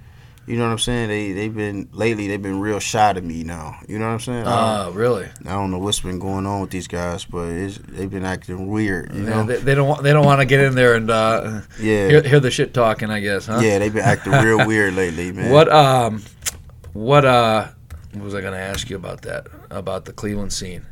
you 0.48 0.58
know 0.58 0.66
what 0.66 0.72
I'm 0.72 0.80
saying? 0.80 1.10
They 1.10 1.32
they've 1.32 1.54
been 1.56 1.90
lately 1.92 2.28
they've 2.28 2.42
been 2.42 2.60
real 2.60 2.80
shy 2.80 3.14
to 3.14 3.22
me 3.22 3.44
now. 3.44 3.78
You 3.88 3.98
know 4.00 4.06
what 4.06 4.14
I'm 4.14 4.20
saying? 4.20 4.44
Ah, 4.46 4.92
really? 4.94 5.26
I 5.46 5.50
don't 5.54 5.72
know 5.72 5.80
what's 5.80 6.00
been 6.00 6.20
going 6.20 6.46
on 6.46 6.62
with 6.62 6.70
these 6.70 6.88
guys, 6.88 7.26
but 7.26 7.48
it's, 7.50 7.78
they've 7.80 8.10
been 8.10 8.26
acting 8.26 8.68
weird. 8.68 9.14
You 9.14 9.24
Yeah, 9.24 9.30
know? 9.30 9.44
they, 9.44 9.58
they 9.58 9.76
don't. 9.76 9.88
Want, 9.88 10.04
they 10.04 10.14
don't 10.14 10.26
want 10.26 10.42
to 10.42 10.46
get 10.46 10.60
in 10.62 10.76
there 10.76 10.96
and 10.96 11.10
uh, 11.10 11.62
yeah, 11.80 12.08
hear, 12.10 12.22
hear 12.24 12.40
the 12.40 12.52
shit 12.52 12.74
talking. 12.74 13.10
I 13.10 13.20
guess, 13.22 13.48
huh? 13.48 13.60
yeah, 13.62 13.80
they've 13.80 13.94
been 13.94 14.04
acting 14.06 14.34
real 14.34 14.66
weird 14.68 14.94
lately, 14.94 15.32
man. 15.32 15.52
What 15.52 15.72
um, 15.72 16.24
what 16.94 17.26
uh, 17.26 17.68
What 18.14 18.24
was 18.24 18.36
I 18.36 18.42
going 18.42 18.54
to 18.54 18.60
ask 18.60 18.90
you 18.90 18.96
about 18.96 19.22
that? 19.24 19.48
About 19.72 20.06
the 20.06 20.14
Cleveland 20.14 20.54
scene? 20.54 20.86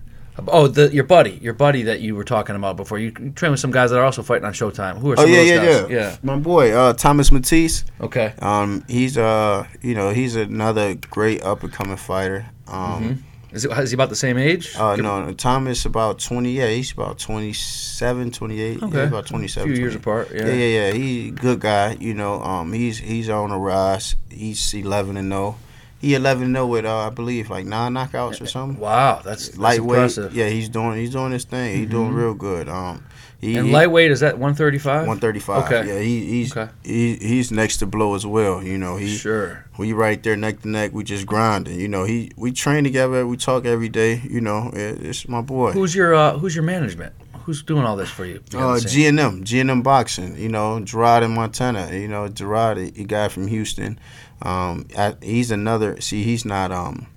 Oh, 0.47 0.67
the, 0.67 0.91
your 0.93 1.03
buddy, 1.03 1.31
your 1.41 1.53
buddy 1.53 1.83
that 1.83 2.01
you 2.01 2.15
were 2.15 2.23
talking 2.23 2.55
about 2.55 2.75
before. 2.75 2.97
You, 2.97 3.11
train 3.11 3.51
with 3.51 3.59
some 3.59 3.71
guys 3.71 3.91
that 3.91 3.99
are 3.99 4.03
also 4.05 4.23
fighting 4.23 4.45
on 4.45 4.53
Showtime. 4.53 4.97
Who 4.97 5.11
are 5.11 5.19
Oh 5.19 5.23
some 5.23 5.29
yeah, 5.31 5.39
of 5.41 5.45
those 5.47 5.49
yeah, 5.49 5.81
guys? 5.81 5.91
yeah, 5.91 6.17
My 6.23 6.37
boy, 6.37 6.71
uh, 6.71 6.93
Thomas 6.93 7.31
Mattice. 7.31 7.85
Okay. 8.01 8.33
Um, 8.39 8.83
he's 8.87 9.17
uh, 9.17 9.67
you 9.81 9.93
know, 9.95 10.09
he's 10.09 10.35
another 10.35 10.95
great 10.95 11.43
up 11.43 11.63
and 11.63 11.71
coming 11.71 11.97
fighter. 11.97 12.47
Um, 12.67 13.23
Is, 13.51 13.65
it, 13.65 13.71
is 13.77 13.91
he 13.91 13.93
about 13.93 14.09
the 14.09 14.15
same 14.15 14.39
age? 14.39 14.75
uh, 14.75 14.95
no, 14.95 15.31
Thomas 15.33 15.85
about 15.85 16.17
twenty. 16.19 16.53
Yeah, 16.53 16.69
he's 16.69 16.91
about 16.91 17.19
27, 17.19 18.31
28. 18.31 18.81
Okay. 18.83 18.97
Yeah, 18.97 19.03
about 19.03 19.25
A 19.25 19.27
twenty 19.27 19.43
few 19.47 19.49
seven. 19.53 19.75
years 19.75 19.93
apart. 19.93 20.29
Yeah. 20.33 20.47
Yeah, 20.47 20.53
yeah, 20.53 20.87
yeah. 20.87 20.93
He 20.93 21.29
good 21.29 21.59
guy. 21.59 21.95
You 21.99 22.15
know, 22.15 22.41
um, 22.41 22.73
he's 22.73 22.97
he's 22.97 23.29
on 23.29 23.51
the 23.51 23.57
rise. 23.57 24.15
He's 24.31 24.73
eleven 24.73 25.17
and 25.17 25.29
zero. 25.31 25.57
He 26.03 26.15
eleven 26.15 26.43
and 26.47 26.55
zero 26.55 26.67
with 26.67 26.83
uh, 26.85 27.07
I 27.07 27.09
believe 27.11 27.49
like 27.49 27.65
nine 27.65 27.93
knockouts 27.93 28.41
or 28.41 28.45
something. 28.45 28.77
Wow, 28.77 29.21
that's, 29.23 29.47
that's 29.47 29.57
Lightweight. 29.57 29.97
impressive. 29.97 30.35
Yeah, 30.35 30.49
he's 30.49 30.67
doing 30.67 30.97
he's 30.97 31.11
doing 31.11 31.31
his 31.31 31.45
thing. 31.45 31.77
He's 31.77 31.89
doing 31.89 32.11
real 32.13 32.33
good. 32.33 32.67
Um, 32.67 33.05
he, 33.39 33.55
And 33.57 33.71
lightweight 33.71 34.11
is 34.11 34.19
that 34.21 34.33
135? 34.35 35.07
135. 35.07 35.63
Okay. 35.65 35.87
Yeah, 35.87 35.99
he, 36.01 36.25
he's 36.25 36.55
Okay. 36.55 36.71
he, 36.83 37.15
he's 37.15 37.51
next 37.51 37.77
to 37.77 37.85
blow 37.85 38.15
as 38.15 38.25
well. 38.25 38.61
You 38.63 38.77
know, 38.77 38.95
he 38.97 39.07
Sure. 39.15 39.65
we 39.77 39.93
right 39.93 40.21
there 40.21 40.35
neck 40.35 40.61
to 40.61 40.67
neck. 40.69 40.91
We 40.93 41.03
just 41.05 41.25
grinding. 41.25 41.79
You 41.79 41.87
know, 41.87 42.03
he 42.03 42.31
we 42.35 42.51
train 42.51 42.83
together. 42.83 43.25
We 43.25 43.37
talk 43.37 43.65
every 43.65 43.89
day. 43.89 44.21
You 44.29 44.41
know, 44.41 44.71
it, 44.73 45.05
it's 45.05 45.27
my 45.29 45.41
boy. 45.41 45.71
Who's 45.71 45.95
your 45.95 46.13
uh, 46.13 46.37
Who's 46.37 46.53
your 46.53 46.63
management? 46.65 47.13
Who's 47.45 47.61
doing 47.63 47.83
all 47.85 47.97
this 47.97 48.09
for 48.09 48.25
you? 48.25 48.41
Uh? 48.55 48.79
G 48.79 49.05
and 49.07 49.19
M, 49.19 49.43
G 49.43 49.59
and 49.59 49.69
M 49.69 49.81
boxing. 49.81 50.37
You 50.37 50.47
know, 50.49 50.79
Gerard 50.81 51.23
in 51.23 51.31
Montana. 51.31 51.91
You 51.93 52.07
know, 52.09 52.27
Gerard, 52.29 52.77
a 52.77 52.89
guy 52.91 53.27
from 53.29 53.47
Houston. 53.47 53.99
Um, 54.43 54.85
I, 54.97 55.15
he's 55.21 55.49
another. 55.51 55.99
See, 56.01 56.23
he's 56.23 56.45
not 56.45 56.71
um 56.71 57.07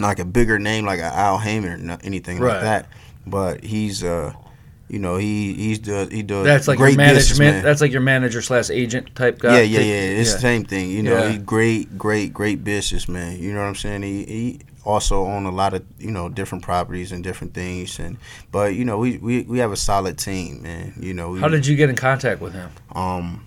like 0.00 0.18
a 0.18 0.24
bigger 0.24 0.58
name 0.58 0.84
like 0.86 1.00
a 1.00 1.04
Al 1.04 1.38
Haymon 1.38 1.90
or 1.90 1.98
anything 2.02 2.38
Right. 2.40 2.54
like 2.54 2.62
that. 2.62 2.88
But 3.26 3.62
he's 3.64 4.02
uh, 4.04 4.32
you 4.88 4.98
know, 4.98 5.16
he 5.16 5.54
he's 5.54 5.78
does 5.80 6.10
he 6.10 6.22
does 6.22 6.44
That's 6.44 6.68
like 6.68 6.78
great 6.78 6.90
your 6.92 6.98
management. 6.98 7.62
That's 7.64 7.80
like 7.80 7.90
your 7.92 8.00
manager 8.02 8.40
slash 8.42 8.70
agent 8.70 9.14
type 9.14 9.38
guy. 9.38 9.56
Yeah, 9.62 9.62
yeah, 9.62 9.80
yeah. 9.80 10.20
It's 10.20 10.32
the 10.34 10.40
same 10.40 10.64
thing. 10.64 10.90
You 10.90 11.02
know, 11.02 11.18
Yeah. 11.18 11.32
he 11.32 11.38
great, 11.38 11.98
great, 11.98 12.32
great 12.32 12.62
businessman. 12.64 13.38
You 13.40 13.52
know 13.52 13.60
what 13.60 13.66
I'm 13.66 13.74
saying? 13.74 14.02
He 14.02 14.24
he 14.24 14.60
also 14.84 15.24
own 15.24 15.46
a 15.46 15.50
lot 15.50 15.72
of 15.74 15.82
you 15.98 16.10
know 16.10 16.28
different 16.28 16.62
properties 16.62 17.10
and 17.12 17.24
different 17.24 17.54
things. 17.54 17.98
And 17.98 18.18
but 18.52 18.74
you 18.74 18.84
know 18.84 18.98
we 18.98 19.16
we, 19.18 19.42
we 19.42 19.58
have 19.58 19.72
a 19.72 19.76
solid 19.76 20.18
team, 20.18 20.62
man. 20.62 20.92
You 21.00 21.14
know, 21.14 21.30
we, 21.30 21.40
How 21.40 21.48
did 21.48 21.66
you 21.66 21.74
get 21.76 21.88
in 21.88 21.96
contact 21.96 22.40
with 22.42 22.52
him? 22.52 22.70
um, 22.94 23.46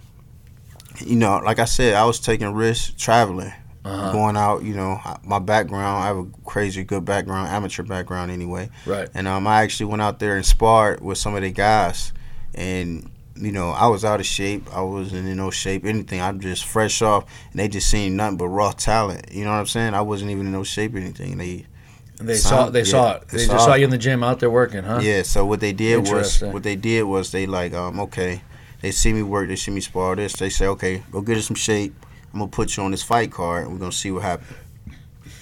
you 1.06 1.16
know, 1.16 1.38
like 1.44 1.60
I 1.60 1.66
said, 1.66 1.94
I 1.94 2.06
was 2.06 2.20
taking 2.20 2.54
risks 2.54 2.94
traveling, 2.98 3.54
Uh-huh. 3.86 4.12
going 4.12 4.36
out. 4.38 4.64
You 4.64 4.74
know, 4.76 5.00
my 5.24 5.40
background, 5.40 6.04
I 6.04 6.08
have 6.08 6.18
a 6.18 6.26
crazy 6.46 6.84
good 6.84 7.06
background, 7.06 7.50
amateur 7.50 7.84
background 7.84 8.32
anyway. 8.32 8.70
Right. 8.86 9.08
And 9.14 9.28
um, 9.28 9.48
I 9.48 9.62
actually 9.64 9.88
went 9.88 10.02
out 10.02 10.20
there 10.20 10.36
and 10.36 10.46
sparred 10.46 11.02
with 11.02 11.18
some 11.18 11.36
of 11.36 11.42
the 11.42 11.52
guys, 11.52 12.12
and 12.56 13.10
you 13.36 13.52
know, 13.52 13.70
I 13.70 13.86
was 13.88 14.04
out 14.04 14.20
of 14.20 14.26
shape. 14.26 14.68
I 14.76 14.82
wasn't 14.82 15.28
in 15.28 15.38
no 15.38 15.52
shape, 15.52 15.86
anything. 15.86 16.20
I'm 16.22 16.40
just 16.40 16.66
fresh 16.66 17.02
off, 17.04 17.26
and 17.52 17.60
they 17.60 17.68
just 17.68 17.90
seen 17.90 18.16
nothing 18.16 18.38
but 18.38 18.48
raw 18.48 18.72
talent. 18.72 19.32
You 19.32 19.44
know 19.46 19.52
what 19.52 19.58
I'm 19.60 19.68
saying? 19.68 19.94
I 19.94 20.02
wasn't 20.02 20.32
even 20.32 20.48
in 20.48 20.52
no 20.52 20.64
shape 20.64 20.96
or 20.96 20.98
anything. 20.98 21.38
They, 21.38 21.66
They 22.20 22.34
saw. 22.38 22.70
They 22.72 22.80
yeah, 22.80 22.86
saw 22.86 23.12
it. 23.18 23.28
they 23.30 23.38
They 23.38 23.44
saw 23.46 23.54
just 23.54 23.66
saw 23.66 23.74
it. 23.74 23.78
you 23.80 23.84
in 23.86 23.92
the 23.92 23.98
gym 24.00 24.24
out 24.24 24.40
there 24.40 24.50
working, 24.50 24.84
huh? 24.84 25.00
yeah. 25.04 25.22
So 25.22 25.46
what 25.46 25.60
they 25.60 25.72
did 25.72 26.08
was, 26.08 26.42
what 26.42 26.64
they 26.64 26.76
did 26.76 27.04
was 27.04 27.32
they 27.32 27.46
like, 27.46 27.76
um, 27.76 28.00
okay, 28.00 28.42
they 28.82 28.92
see 28.92 29.14
me 29.14 29.24
work, 29.24 29.48
they 29.48 29.56
see 29.56 29.72
me 29.72 29.82
spar 29.82 30.16
this. 30.16 30.34
They 30.34 30.50
say, 30.50 30.68
okay, 30.68 31.04
go 31.12 31.22
get 31.22 31.38
us 31.38 31.48
some 31.48 31.56
shape. 31.56 31.94
I'm 32.34 32.40
gonna 32.40 32.52
put 32.52 32.78
you 32.78 32.84
on 32.84 32.92
this 32.92 33.04
fight 33.04 33.32
card, 33.32 33.64
and 33.64 33.74
we're 33.74 33.80
gonna 33.80 33.92
see 33.92 34.12
what 34.12 34.24
happens. 34.24 34.52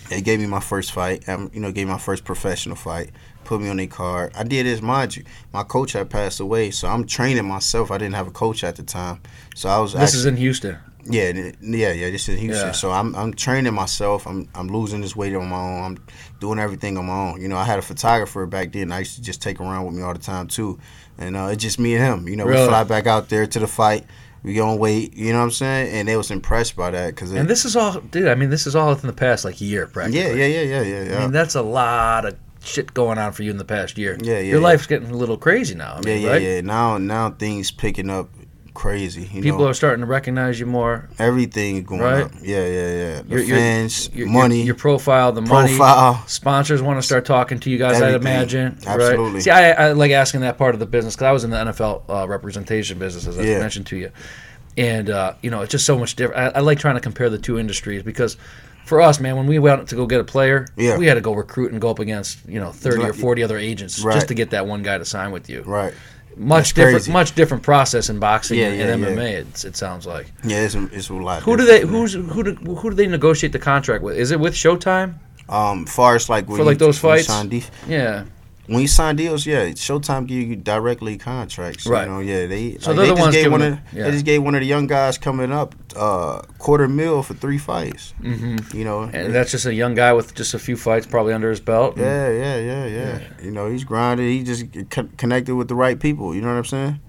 They 0.09 0.21
gave 0.21 0.39
me 0.39 0.45
my 0.45 0.59
first 0.59 0.91
fight. 0.91 1.27
Um, 1.27 1.49
you 1.53 1.59
know, 1.59 1.71
gave 1.71 1.87
me 1.87 1.93
my 1.93 1.99
first 1.99 2.23
professional 2.23 2.75
fight. 2.75 3.09
Put 3.43 3.61
me 3.61 3.69
on 3.69 3.77
their 3.77 3.87
card. 3.87 4.33
I 4.35 4.43
did 4.43 4.65
this, 4.65 4.81
mind 4.81 5.17
you. 5.17 5.23
My 5.51 5.63
coach 5.63 5.93
had 5.93 6.09
passed 6.09 6.39
away, 6.39 6.71
so 6.71 6.87
I'm 6.87 7.05
training 7.05 7.45
myself. 7.45 7.91
I 7.91 7.97
didn't 7.97 8.15
have 8.15 8.27
a 8.27 8.31
coach 8.31 8.63
at 8.63 8.75
the 8.75 8.83
time, 8.83 9.21
so 9.55 9.69
I 9.69 9.79
was. 9.79 9.93
This 9.93 10.01
actually, 10.01 10.19
is 10.19 10.25
in 10.27 10.37
Houston. 10.37 10.77
yeah, 11.05 11.31
yeah, 11.61 11.91
yeah. 11.91 12.09
This 12.09 12.29
is 12.29 12.39
Houston. 12.39 12.67
Yeah. 12.67 12.71
So 12.71 12.91
I'm 12.91 13.15
I'm 13.15 13.33
training 13.33 13.73
myself. 13.73 14.27
I'm 14.27 14.47
I'm 14.55 14.67
losing 14.67 15.01
this 15.01 15.15
weight 15.15 15.35
on 15.35 15.49
my 15.49 15.57
own. 15.57 15.83
I'm 15.83 16.05
doing 16.39 16.59
everything 16.59 16.97
on 16.97 17.05
my 17.05 17.13
own. 17.13 17.41
You 17.41 17.47
know, 17.47 17.57
I 17.57 17.63
had 17.63 17.79
a 17.79 17.83
photographer 17.83 18.45
back 18.45 18.71
then. 18.71 18.91
I 18.91 18.99
used 18.99 19.15
to 19.15 19.21
just 19.21 19.41
take 19.41 19.59
around 19.59 19.85
with 19.85 19.95
me 19.95 20.01
all 20.03 20.13
the 20.13 20.19
time 20.19 20.47
too, 20.47 20.79
and 21.17 21.35
uh, 21.35 21.49
it's 21.51 21.61
just 21.63 21.79
me 21.79 21.95
and 21.95 22.03
him. 22.03 22.27
You 22.29 22.35
know, 22.35 22.45
Really? 22.45 22.61
we 22.63 22.67
fly 22.67 22.83
back 22.83 23.07
out 23.07 23.29
there 23.29 23.45
to 23.47 23.59
the 23.59 23.67
fight. 23.67 24.05
We 24.43 24.59
on 24.59 24.77
wait. 24.77 25.15
You 25.15 25.31
know 25.33 25.39
what 25.39 25.45
I'm 25.45 25.51
saying? 25.51 25.93
And 25.93 26.07
they 26.07 26.15
was 26.17 26.29
impressed 26.29 26.75
by 26.75 26.91
that 26.91 27.15
because 27.15 27.31
And 27.31 27.49
this 27.49 27.65
is 27.65 27.75
all, 27.75 27.99
dude. 27.99 28.27
I 28.27 28.35
mean, 28.35 28.49
this 28.51 28.67
is 28.67 28.75
all 28.75 28.89
within 28.89 29.07
the 29.07 29.13
past 29.13 29.43
like 29.43 29.59
year, 29.59 29.87
practically. 29.87 30.21
yeah, 30.39 30.45
yeah, 30.47 30.61
yeah, 30.61 30.61
yeah, 30.61 30.81
yeah, 30.81 31.09
yeah. 31.09 31.17
I 31.17 31.21
mean, 31.21 31.31
that's 31.31 31.55
a 31.55 31.63
lot 31.63 32.25
of 32.25 32.37
shit 32.63 32.93
going 32.93 33.17
on 33.17 33.31
for 33.31 33.41
you 33.43 33.49
in 33.51 33.57
the 33.57 33.65
past 33.65 33.97
year. 33.97 34.17
Yeah, 34.21 34.33
yeah, 34.33 34.39
Your 34.41 34.57
yeah. 34.59 34.63
life's 34.63 34.85
getting 34.87 35.09
a 35.09 35.15
little 35.17 35.37
crazy 35.37 35.73
now. 35.75 35.93
I 35.93 35.95
yeah, 35.97 36.01
mean, 36.05 36.21
yeah, 36.21 36.29
right? 36.31 36.41
yeah. 36.41 36.61
Now, 36.61 36.97
now 36.99 37.31
things 37.31 37.71
picking 37.71 38.09
up 38.09 38.29
crazy. 38.75 39.23
You 39.33 39.41
People 39.41 39.59
know, 39.61 39.69
are 39.69 39.73
starting 39.73 40.01
to 40.01 40.05
recognize 40.05 40.59
you 40.59 40.67
more. 40.67 41.09
everything 41.17 41.81
going 41.83 42.01
Right? 42.01 42.21
up. 42.25 42.31
Yeah, 42.43 42.59
yeah, 42.67 42.67
yeah. 42.67 43.21
The 43.23 43.43
Your- 43.43 43.57
fans, 43.57 44.09
Your, 44.13 44.27
money, 44.27 44.57
your, 44.57 44.65
your 44.67 44.75
profile, 44.75 45.31
the 45.31 45.41
money. 45.41 45.69
profile. 45.75 46.23
Sponsors 46.27 46.81
want 46.83 46.99
to 46.99 47.01
start 47.01 47.25
talking 47.25 47.59
to 47.61 47.69
you 47.71 47.79
guys. 47.79 47.99
I'd 48.01 48.13
imagine. 48.13 48.77
Absolutely. 48.85 49.33
Right? 49.33 49.41
See, 49.43 49.49
I, 49.49 49.71
I 49.71 49.91
like 49.93 50.11
asking 50.11 50.41
that 50.41 50.59
part 50.59 50.75
of 50.75 50.79
the 50.79 50.85
business 50.85 51.15
because 51.15 51.25
I 51.25 51.31
was 51.31 51.43
in 51.43 51.49
the 51.49 51.57
NFL 51.57 52.03
uh, 52.07 52.27
representation 52.27 52.99
business, 52.99 53.25
as 53.25 53.39
I 53.39 53.43
Yeah. 53.43 53.59
mentioned 53.59 53.87
to 53.87 53.97
you, 53.97 54.11
and 54.77 55.09
uh, 55.09 55.33
you 55.41 55.49
know 55.49 55.61
it's 55.61 55.71
just 55.71 55.85
so 55.85 55.97
much 55.97 56.15
different. 56.15 56.55
I, 56.55 56.59
I 56.59 56.61
like 56.61 56.77
trying 56.77 56.95
to 56.95 57.01
compare 57.01 57.29
the 57.31 57.39
two 57.39 57.57
industries 57.57 58.03
because. 58.03 58.37
For 58.85 59.01
us, 59.01 59.19
man, 59.19 59.35
when 59.35 59.47
we 59.47 59.57
went 59.57 59.89
to 59.89 59.95
go 59.95 60.05
get 60.05 60.19
a 60.19 60.23
player, 60.23 60.67
Yeah. 60.77 60.95
we 60.99 61.07
had 61.07 61.15
to 61.15 61.19
go 61.21 61.33
recruit 61.33 61.71
and 61.71 61.81
go 61.81 61.89
up 61.89 61.97
against 61.97 62.37
you 62.47 62.59
know 62.59 62.71
thirty 62.71 63.01
or 63.03 63.13
forty 63.13 63.41
other 63.41 63.57
agents 63.57 63.99
Right. 64.03 64.13
just 64.13 64.27
to 64.27 64.35
get 64.35 64.51
that 64.51 64.67
one 64.67 64.83
guy 64.83 64.99
to 64.99 65.05
sign 65.05 65.31
with 65.31 65.49
you. 65.49 65.63
Right. 65.63 65.91
Much 66.37 66.57
That's 66.57 66.73
different, 66.73 66.95
crazy. 66.95 67.11
much 67.11 67.35
different 67.35 67.63
process 67.63 68.09
in 68.09 68.19
boxing 68.19 68.59
Yeah, 68.59 68.67
and, 68.67 68.77
yeah, 68.77 68.93
and 68.93 69.01
yeah. 69.03 69.09
MMA. 69.09 69.31
It's, 69.47 69.63
it 69.65 69.75
sounds 69.77 70.05
like. 70.05 70.31
Yeah, 70.43 70.65
it's, 70.65 70.75
it's 70.75 71.09
a 71.09 71.13
lot. 71.13 71.43
Who 71.43 71.55
do 71.55 71.65
they? 71.65 71.81
Who's 71.81 72.13
who? 72.13 72.43
Do, 72.43 72.53
who 72.55 72.89
do 72.89 72.95
they 72.95 73.07
negotiate 73.07 73.53
the 73.53 73.59
contract 73.59 74.03
with? 74.03 74.17
Is 74.17 74.31
it 74.31 74.39
with 74.39 74.53
Showtime? 74.53 75.15
Um, 75.47 75.85
far 75.85 76.15
as 76.15 76.27
like 76.27 76.47
For, 76.47 76.63
like, 76.63 76.79
those 76.79 76.97
fights? 76.97 77.29
Yeah. 77.87 78.25
When 78.67 78.81
you 78.81 78.87
sign 78.87 79.15
deals, 79.15 79.45
yeah, 79.45 79.67
Showtime 79.69 80.27
give 80.27 80.47
you 80.47 80.55
directly 80.55 81.17
contracts. 81.17 81.85
Right. 81.85 82.05
You 82.07 82.13
know, 82.13 82.19
yeah, 82.19 82.45
they 82.45 82.77
So 82.79 82.91
like, 82.91 82.97
they're 82.97 83.15
the 83.15 83.15
just 83.15 83.31
gave 83.31 83.51
one 83.51 83.61
of 83.61 83.79
yeah. 83.93 84.03
they 84.05 84.11
just 84.11 84.25
gave 84.25 84.43
one 84.43 84.55
of 84.55 84.61
the 84.61 84.67
young 84.67 84.87
guys 84.87 85.17
coming 85.17 85.51
up 85.51 85.75
uh 85.95 86.41
quarter 86.59 86.87
mil 86.87 87.23
for 87.23 87.33
three 87.33 87.57
fights. 87.57 88.13
Mm-hmm. 88.21 88.77
You 88.77 88.83
know, 88.83 89.03
And 89.03 89.33
that's 89.33 89.51
just 89.51 89.65
a 89.65 89.73
young 89.73 89.95
guy 89.95 90.13
with 90.13 90.35
just 90.35 90.53
a 90.53 90.59
few 90.59 90.77
fights 90.77 91.05
probably 91.05 91.33
under 91.33 91.49
his 91.49 91.59
belt. 91.59 91.97
yeah, 91.97 92.29
yeah, 92.29 92.57
yeah, 92.57 92.85
yeah, 92.85 93.19
You 93.43 93.51
know, 93.51 93.69
he's 93.69 93.83
grinded. 93.83 94.27
He 94.29 94.43
just 94.43 94.65
con- 94.89 95.09
connected 95.17 95.55
with 95.55 95.67
the 95.67 95.75
right 95.75 95.99
people. 95.99 96.33
You 96.35 96.41
know 96.41 96.47
what 96.49 96.57
I'm 96.57 96.65
saying? 96.65 96.99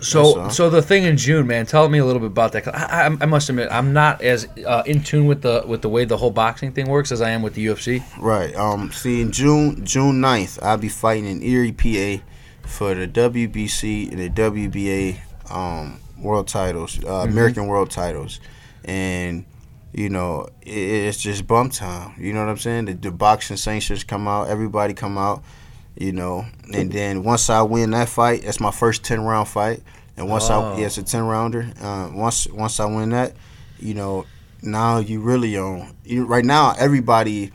So, 0.00 0.48
so 0.48 0.70
the 0.70 0.82
thing 0.82 1.04
in 1.04 1.16
June, 1.16 1.46
man. 1.46 1.66
Tell 1.66 1.88
me 1.88 1.98
a 1.98 2.04
little 2.04 2.20
bit 2.20 2.26
about 2.28 2.52
that. 2.52 2.68
I, 2.68 3.06
I, 3.06 3.16
I 3.20 3.26
must 3.26 3.48
admit, 3.48 3.68
I'm 3.70 3.92
not 3.92 4.22
as 4.22 4.46
uh, 4.66 4.82
in 4.86 5.02
tune 5.02 5.26
with 5.26 5.42
the 5.42 5.64
with 5.66 5.82
the 5.82 5.88
way 5.88 6.04
the 6.04 6.16
whole 6.16 6.30
boxing 6.30 6.72
thing 6.72 6.88
works 6.88 7.12
as 7.12 7.20
I 7.20 7.30
am 7.30 7.42
with 7.42 7.54
the 7.54 7.66
UFC. 7.66 8.02
Right. 8.18 8.54
Um. 8.56 8.90
See, 8.92 9.20
in 9.20 9.32
June 9.32 9.84
June 9.84 10.20
9th, 10.20 10.62
I'll 10.62 10.78
be 10.78 10.88
fighting 10.88 11.26
in 11.26 11.42
Erie, 11.42 11.72
PA, 11.72 12.22
for 12.66 12.94
the 12.94 13.06
WBC 13.08 14.10
and 14.12 14.18
the 14.20 14.28
WBA 14.30 15.18
um 15.50 16.00
world 16.18 16.48
titles, 16.48 16.98
uh, 16.98 17.08
Mm-hmm. 17.08 17.32
American 17.32 17.66
world 17.66 17.90
titles, 17.90 18.40
and 18.84 19.44
you 19.92 20.08
know 20.08 20.48
it, 20.62 20.70
it's 20.70 21.18
just 21.20 21.46
bump 21.46 21.72
time. 21.72 22.14
You 22.18 22.32
know 22.32 22.40
what 22.40 22.50
I'm 22.50 22.58
saying? 22.58 22.84
The, 22.86 22.94
the 22.94 23.10
boxing 23.10 23.56
sanctions 23.56 24.04
come 24.04 24.28
out, 24.28 24.48
everybody 24.48 24.94
come 24.94 25.16
out. 25.18 25.42
You 25.96 26.12
know, 26.12 26.46
and 26.72 26.90
then 26.90 27.24
once 27.24 27.50
I 27.50 27.62
win 27.62 27.90
that 27.90 28.08
fight, 28.08 28.42
that's 28.42 28.60
my 28.60 28.70
first 28.70 29.04
ten 29.04 29.20
round 29.20 29.48
fight. 29.48 29.82
And 30.16 30.28
once 30.28 30.48
Oh. 30.50 30.60
I 30.74 30.78
yeah, 30.78 30.86
it's 30.86 30.98
a 30.98 31.02
ten 31.02 31.24
rounder. 31.24 31.70
Uh, 31.80 32.10
once 32.12 32.46
once 32.48 32.80
I 32.80 32.86
win 32.86 33.10
that, 33.10 33.34
you 33.78 33.94
know, 33.94 34.24
now 34.62 34.98
you 34.98 35.20
really 35.20 35.56
own. 35.56 35.94
You, 36.04 36.24
right 36.26 36.44
now, 36.44 36.74
everybody 36.78 37.52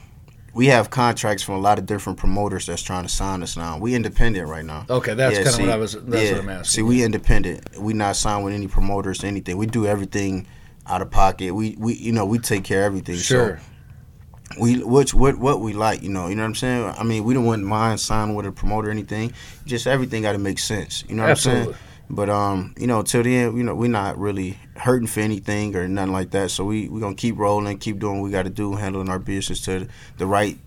we 0.54 0.68
have 0.68 0.90
contracts 0.90 1.44
from 1.44 1.56
a 1.56 1.60
lot 1.60 1.80
of 1.80 1.86
different 1.86 2.18
promoters 2.18 2.66
that's 2.66 2.82
trying 2.82 3.04
to 3.04 3.10
sign 3.10 3.44
us 3.44 3.58
now. 3.58 3.78
We 3.78 3.94
independent 3.94 4.48
right 4.48 4.64
now. 4.64 4.86
Okay, 4.90 5.14
that's 5.14 5.38
Yeah, 5.38 5.44
kind 5.44 5.56
of 5.56 5.62
what 5.62 5.70
I 5.70 5.78
was. 5.78 5.94
That's 6.02 6.24
yeah. 6.24 6.32
what 6.34 6.42
I'm 6.44 6.50
asking. 6.50 6.64
See, 6.66 6.82
we 6.82 7.04
independent. 7.04 7.78
We 7.78 7.94
not 7.94 8.16
signed 8.16 8.46
with 8.46 8.54
any 8.54 8.68
promoters 8.68 9.24
anything. 9.24 9.58
We 9.58 9.66
do 9.66 9.86
everything 9.86 10.48
out 10.88 11.02
of 11.02 11.10
pocket. 11.12 11.54
We 11.54 11.76
we 11.80 11.96
you 11.96 12.12
know 12.12 12.26
we 12.26 12.40
take 12.40 12.64
care 12.64 12.82
of 12.82 12.86
everything. 12.88 13.18
sure. 13.18 13.58
So 13.58 13.64
we 14.60 14.84
which 14.84 15.14
what 15.14 15.38
what 15.38 15.60
we 15.60 15.74
like. 15.74 16.02
You 16.04 16.10
know 16.10 16.28
you 16.28 16.36
know 16.36 16.44
what 16.44 16.50
I'm 16.50 16.56
saying. 16.56 16.94
I 16.98 17.04
mean 17.04 17.24
we 17.24 17.34
don't 17.34 17.46
want 17.46 17.64
mind 17.64 18.00
signing 18.00 18.36
with 18.36 18.46
a 18.46 18.52
promoter 18.52 18.90
or 18.90 18.92
anything. 18.92 19.34
Just 19.66 19.88
everything 19.88 20.22
got 20.22 20.34
to 20.34 20.38
make 20.40 20.60
sense. 20.60 21.04
You 21.08 21.16
know 21.16 21.24
what 21.24 21.32
I'm 21.32 21.36
saying. 21.38 21.76
But 22.10 22.30
um, 22.30 22.76
you 22.78 22.86
know, 22.86 23.02
till 23.02 23.24
the 23.24 23.36
end, 23.36 23.58
you 23.58 23.64
know, 23.64 23.74
we're 23.74 23.90
not 23.90 24.20
really 24.20 24.60
hurting 24.76 25.08
for 25.08 25.22
anything 25.22 25.76
or 25.76 25.88
nothing 25.88 26.14
like 26.14 26.30
that. 26.32 26.52
So 26.52 26.64
we 26.64 26.88
we 26.88 27.00
gonna 27.02 27.16
keep 27.16 27.38
rolling, 27.38 27.80
keep 27.80 27.98
doing 27.98 28.22
what 28.22 28.26
we 28.26 28.32
got 28.32 28.44
to 28.44 28.52
do, 28.52 28.76
handling 28.76 29.10
our 29.10 29.18
business 29.18 29.62
to 29.62 29.88
the 30.18 30.28
right, 30.28 30.60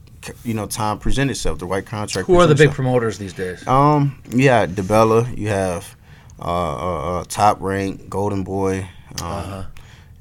you 0.45 0.53
know, 0.55 0.67
time 0.67 0.99
present 0.99 1.31
itself, 1.31 1.61
the 1.61 1.67
right 1.67 1.87
contract. 1.87 2.27
Who 2.27 2.35
are 2.41 2.47
the 2.49 2.55
big 2.55 2.71
itself. 2.71 2.75
promoters 2.75 3.19
these 3.19 3.33
days? 3.35 3.67
Um, 3.69 4.21
yeah, 4.31 4.67
DiBella. 4.67 5.39
You 5.39 5.47
have 5.49 5.97
uh, 6.41 6.43
uh, 6.45 7.21
uh, 7.21 7.25
Top 7.29 7.61
Rank, 7.61 8.11
Golden 8.11 8.43
Boy. 8.43 8.89
Um, 9.23 9.27
Uh-huh. 9.29 9.63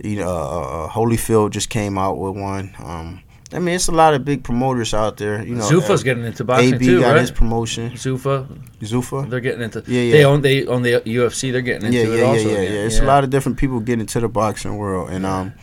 You 0.04 0.18
know, 0.18 0.30
uh, 0.30 0.86
uh, 0.86 0.90
Holyfield 0.90 1.50
just 1.50 1.72
came 1.72 1.98
out 1.98 2.20
with 2.20 2.36
one. 2.36 2.76
Um, 2.78 3.24
I 3.54 3.60
mean, 3.60 3.76
it's 3.76 3.88
a 3.88 3.94
lot 3.94 4.14
of 4.14 4.26
big 4.26 4.44
promoters 4.44 4.94
out 4.94 5.18
there. 5.18 5.42
You 5.46 5.56
know, 5.56 5.64
Zuffa's 5.64 6.02
uh, 6.02 6.04
getting 6.04 6.26
into 6.26 6.44
boxing 6.44 6.76
AB 6.76 6.86
too, 6.86 7.00
got 7.00 7.12
right? 7.12 7.22
his 7.22 7.32
promotion. 7.32 7.92
Zuffa, 7.92 8.46
Zuffa. 8.82 9.30
they're 9.30 9.40
getting 9.40 9.62
into. 9.62 9.84
Yeah, 9.88 10.02
yeah. 10.02 10.12
They 10.12 10.26
own 10.26 10.42
they 10.42 10.66
own 10.68 10.82
the 10.82 11.02
UFC. 11.06 11.52
They're 11.54 11.62
getting 11.62 11.86
into 11.88 11.98
Yeah, 11.98 12.14
it 12.14 12.18
yeah, 12.20 12.24
also. 12.26 12.50
yeah, 12.50 12.56
yeah, 12.56 12.62
yeah. 12.62 12.86
It's 12.86 13.00
a 13.00 13.06
lot 13.06 13.24
of 13.24 13.30
different 13.30 13.58
people 13.58 13.80
getting 13.80 14.02
into 14.02 14.20
the 14.20 14.28
boxing 14.28 14.76
world, 14.78 15.12
and 15.12 15.26
um, 15.26 15.54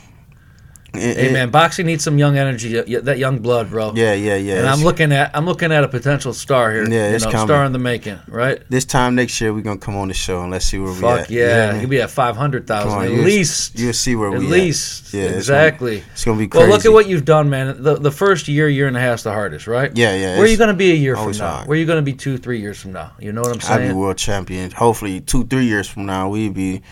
and- 0.94 1.16
Hey 1.18 1.32
man, 1.32 1.50
boxing 1.50 1.86
needs 1.86 2.02
some 2.04 2.18
young 2.18 2.36
energy, 2.36 2.80
that 3.00 3.18
young 3.18 3.38
blood, 3.38 3.70
bro. 3.70 3.92
yeah, 3.94 4.14
yeah, 4.14 4.36
yeah. 4.36 4.58
and 4.58 4.68
I'm 4.68 4.82
looking 4.82 5.12
at 5.12 5.30
I'm 5.34 5.44
looking 5.46 5.72
at 5.72 5.84
a 5.84 5.88
potential 5.88 6.32
star 6.32 6.72
here. 6.72 6.88
Yeah, 6.88 7.08
you 7.10 7.14
it's 7.16 7.24
know, 7.24 7.30
coming. 7.30 7.46
star 7.46 7.64
in 7.64 7.72
the 7.72 7.78
making, 7.78 8.18
right? 8.28 8.62
this 8.70 8.84
time 8.84 9.14
next 9.14 9.40
year 9.40 9.52
we're 9.52 9.62
gonna 9.62 9.78
come 9.78 9.96
on 9.96 10.08
the 10.08 10.14
show 10.14 10.42
and 10.42 10.50
let's 10.50 10.64
see 10.66 10.78
where 10.78 10.92
we 10.92 10.98
Fuck 11.00 11.20
at. 11.20 11.30
You 11.30 11.40
yeah, 11.40 11.46
know 11.66 11.72
what 11.72 11.80
he'll 11.80 11.88
be 11.90 12.00
at 12.00 12.10
five 12.10 12.36
hundred 12.36 12.66
thousand 12.66 13.02
at 13.02 13.10
you'll- 13.10 13.24
least. 13.24 13.78
You'll 13.78 13.92
see 13.92 14.14
where 14.16 14.30
we 14.30 14.36
at 14.36 14.42
we 14.42 14.48
least, 14.48 15.12
Yeah, 15.14 15.22
it's 15.22 15.30
gonna- 15.30 15.36
exactly. 15.38 16.02
It's 16.12 16.24
gonna 16.24 16.38
be 16.38 16.46
crazy. 16.48 16.64
Well, 16.66 16.76
look 16.76 16.86
at 16.86 16.92
what 16.92 17.08
you've 17.08 17.24
done, 17.24 17.50
man. 17.50 17.82
The 17.82 17.96
the 17.96 18.10
first 18.12 18.48
year, 18.48 18.68
year 18.68 18.86
and 18.86 18.96
a 18.96 19.00
half 19.00 19.18
is 19.18 19.24
the 19.24 19.32
hardest, 19.32 19.66
right? 19.66 19.90
Yeah, 19.94 20.14
yeah. 20.14 20.34
Where 20.36 20.44
are 20.44 20.48
you 20.48 20.56
going 20.56 20.68
to 20.68 20.74
be 20.74 20.90
a 20.92 20.94
year 20.94 21.16
from 21.16 21.32
now? 21.32 21.50
hard. 21.56 21.68
Where 21.68 21.76
are 21.76 21.78
you 21.80 21.86
going 21.86 21.98
to 21.98 22.02
be 22.02 22.12
two, 22.12 22.38
three 22.38 22.60
years 22.60 22.80
from 22.80 22.92
now? 22.92 23.12
You 23.20 23.32
know 23.32 23.42
what 23.42 23.52
I'm 23.52 23.60
saying? 23.60 23.82
I'll 23.82 23.88
be 23.88 23.94
world 23.94 24.16
champion. 24.18 24.70
Hopefully, 24.70 25.20
two, 25.20 25.44
three 25.44 25.66
years 25.66 25.88
from 25.88 26.06
now, 26.06 26.28
we 26.28 26.48
be 26.48 26.82